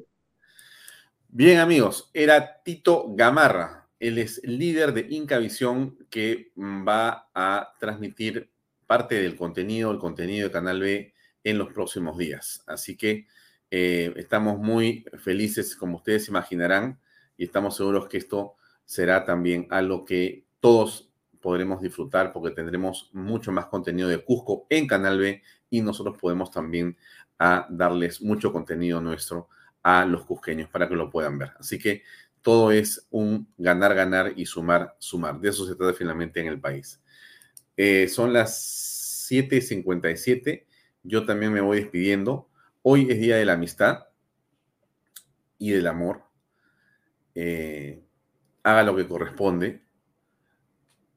Bien, 1.27 1.59
amigos, 1.59 2.09
era 2.13 2.61
Tito 2.63 3.05
Gamarra. 3.09 3.87
Él 3.99 4.17
es 4.17 4.41
líder 4.43 4.93
de 4.93 5.07
Incavisión 5.09 5.97
que 6.09 6.51
va 6.57 7.29
a 7.35 7.73
transmitir 7.79 8.49
parte 8.89 9.21
del 9.21 9.35
contenido, 9.35 9.91
el 9.91 9.99
contenido 9.99 10.47
de 10.47 10.51
Canal 10.51 10.79
B 10.79 11.13
en 11.43 11.59
los 11.59 11.71
próximos 11.71 12.17
días. 12.17 12.63
Así 12.65 12.97
que 12.97 13.27
eh, 13.69 14.11
estamos 14.15 14.57
muy 14.57 15.05
felices, 15.19 15.75
como 15.75 15.97
ustedes 15.97 16.27
imaginarán, 16.27 16.99
y 17.37 17.43
estamos 17.43 17.77
seguros 17.77 18.07
que 18.07 18.17
esto 18.17 18.55
será 18.85 19.25
también 19.25 19.67
algo 19.69 20.05
que 20.05 20.47
todos 20.59 21.11
podremos 21.39 21.83
disfrutar 21.83 22.33
porque 22.33 22.49
tendremos 22.49 23.11
mucho 23.13 23.51
más 23.51 23.67
contenido 23.67 24.09
de 24.09 24.25
Cusco 24.25 24.65
en 24.71 24.87
Canal 24.87 25.19
B 25.19 25.43
y 25.69 25.81
nosotros 25.81 26.17
podemos 26.19 26.49
también 26.49 26.97
darles 27.69 28.23
mucho 28.23 28.51
contenido 28.51 28.99
nuestro 29.01 29.49
a 29.83 30.03
los 30.03 30.25
cusqueños 30.25 30.67
para 30.67 30.89
que 30.89 30.95
lo 30.95 31.11
puedan 31.11 31.37
ver. 31.37 31.51
Así 31.59 31.77
que 31.77 32.01
todo 32.41 32.71
es 32.71 33.05
un 33.11 33.53
ganar, 33.55 33.93
ganar 33.93 34.33
y 34.35 34.47
sumar, 34.47 34.95
sumar. 34.97 35.39
De 35.39 35.49
eso 35.49 35.67
se 35.67 35.75
trata 35.75 35.93
finalmente 35.93 36.39
en 36.39 36.47
el 36.47 36.59
país. 36.59 36.99
Eh, 37.81 38.09
son 38.09 38.33
las 38.33 39.29
7.57. 39.31 40.65
Yo 41.03 41.25
también 41.25 41.53
me 41.53 41.61
voy 41.61 41.77
despidiendo. 41.79 42.49
Hoy 42.81 43.09
es 43.09 43.21
Día 43.21 43.37
de 43.37 43.45
la 43.45 43.53
Amistad 43.53 44.07
y 45.57 45.71
del 45.71 45.87
Amor. 45.87 46.23
Eh, 47.35 48.03
haga 48.63 48.83
lo 48.83 48.97
que 48.97 49.07
corresponde 49.07 49.81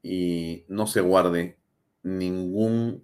y 0.01 0.63
no 0.69 0.87
se 0.87 1.01
guarde 1.01 1.57
ningún 2.01 3.03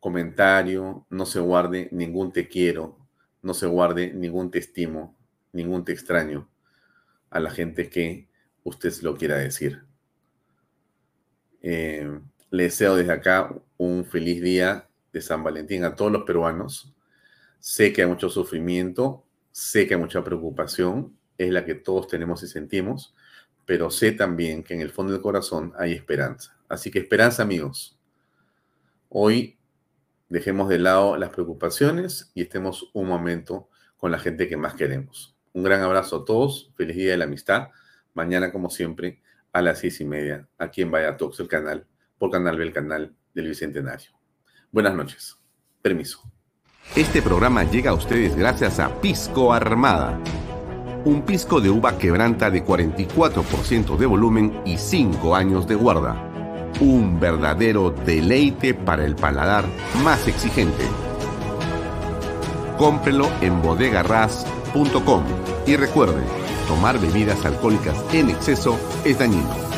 comentario, 0.00 1.06
no 1.08 1.24
se 1.24 1.40
guarde 1.40 1.88
ningún 1.92 2.30
te 2.30 2.46
quiero, 2.46 2.98
no 3.40 3.54
se 3.54 3.66
guarde 3.68 4.12
ningún 4.12 4.50
te 4.50 4.58
estimo, 4.58 5.16
ningún 5.54 5.82
te 5.82 5.92
extraño 5.92 6.50
a 7.30 7.40
la 7.40 7.50
gente 7.50 7.88
que 7.88 8.28
usted 8.64 8.92
lo 9.00 9.16
quiera 9.16 9.38
decir. 9.38 9.86
Eh, 11.62 12.06
le 12.50 12.64
deseo 12.64 12.96
desde 12.96 13.12
acá 13.12 13.54
un 13.76 14.04
feliz 14.04 14.42
día 14.42 14.88
de 15.12 15.20
San 15.20 15.42
Valentín 15.42 15.84
a 15.84 15.94
todos 15.94 16.10
los 16.10 16.24
peruanos. 16.24 16.94
Sé 17.60 17.92
que 17.92 18.02
hay 18.02 18.08
mucho 18.08 18.30
sufrimiento, 18.30 19.24
sé 19.50 19.86
que 19.86 19.94
hay 19.94 20.00
mucha 20.00 20.24
preocupación, 20.24 21.16
es 21.36 21.52
la 21.52 21.64
que 21.64 21.74
todos 21.74 22.08
tenemos 22.08 22.42
y 22.42 22.48
sentimos, 22.48 23.14
pero 23.66 23.90
sé 23.90 24.12
también 24.12 24.62
que 24.62 24.74
en 24.74 24.80
el 24.80 24.90
fondo 24.90 25.12
del 25.12 25.22
corazón 25.22 25.72
hay 25.78 25.92
esperanza. 25.92 26.56
Así 26.68 26.90
que 26.90 27.00
esperanza, 27.00 27.42
amigos. 27.42 27.98
Hoy 29.08 29.58
dejemos 30.28 30.68
de 30.68 30.78
lado 30.78 31.16
las 31.16 31.30
preocupaciones 31.30 32.30
y 32.34 32.42
estemos 32.42 32.90
un 32.92 33.08
momento 33.08 33.68
con 33.96 34.10
la 34.10 34.18
gente 34.18 34.48
que 34.48 34.56
más 34.56 34.74
queremos. 34.74 35.36
Un 35.52 35.64
gran 35.64 35.82
abrazo 35.82 36.16
a 36.16 36.24
todos, 36.24 36.72
feliz 36.76 36.96
día 36.96 37.10
de 37.12 37.16
la 37.18 37.24
amistad. 37.24 37.68
Mañana, 38.14 38.52
como 38.52 38.70
siempre, 38.70 39.20
a 39.52 39.60
las 39.62 39.80
seis 39.80 40.00
y 40.00 40.04
media, 40.04 40.48
aquí 40.58 40.82
en 40.82 40.90
Vaya 40.90 41.16
Talks, 41.16 41.40
el 41.40 41.48
canal 41.48 41.86
por 42.18 42.30
Canal 42.30 42.56
B, 42.56 42.72
canal 42.72 43.14
del 43.34 43.48
Bicentenario. 43.48 44.10
Buenas 44.70 44.94
noches. 44.94 45.36
Permiso. 45.80 46.20
Este 46.96 47.22
programa 47.22 47.64
llega 47.64 47.90
a 47.90 47.94
ustedes 47.94 48.36
gracias 48.36 48.80
a 48.80 49.00
Pisco 49.00 49.52
Armada. 49.52 50.18
Un 51.04 51.22
pisco 51.22 51.60
de 51.60 51.70
uva 51.70 51.96
quebranta 51.96 52.50
de 52.50 52.64
44% 52.64 53.96
de 53.96 54.06
volumen 54.06 54.60
y 54.64 54.78
5 54.78 55.36
años 55.36 55.68
de 55.68 55.74
guarda. 55.74 56.24
Un 56.80 57.20
verdadero 57.20 57.90
deleite 57.90 58.74
para 58.74 59.04
el 59.04 59.14
paladar 59.14 59.64
más 60.02 60.26
exigente. 60.26 60.84
Cómprelo 62.78 63.28
en 63.40 63.62
bodegarras.com 63.62 65.24
y 65.66 65.76
recuerde, 65.76 66.22
tomar 66.66 66.98
bebidas 67.00 67.44
alcohólicas 67.44 67.96
en 68.12 68.30
exceso 68.30 68.78
es 69.04 69.18
dañino. 69.18 69.77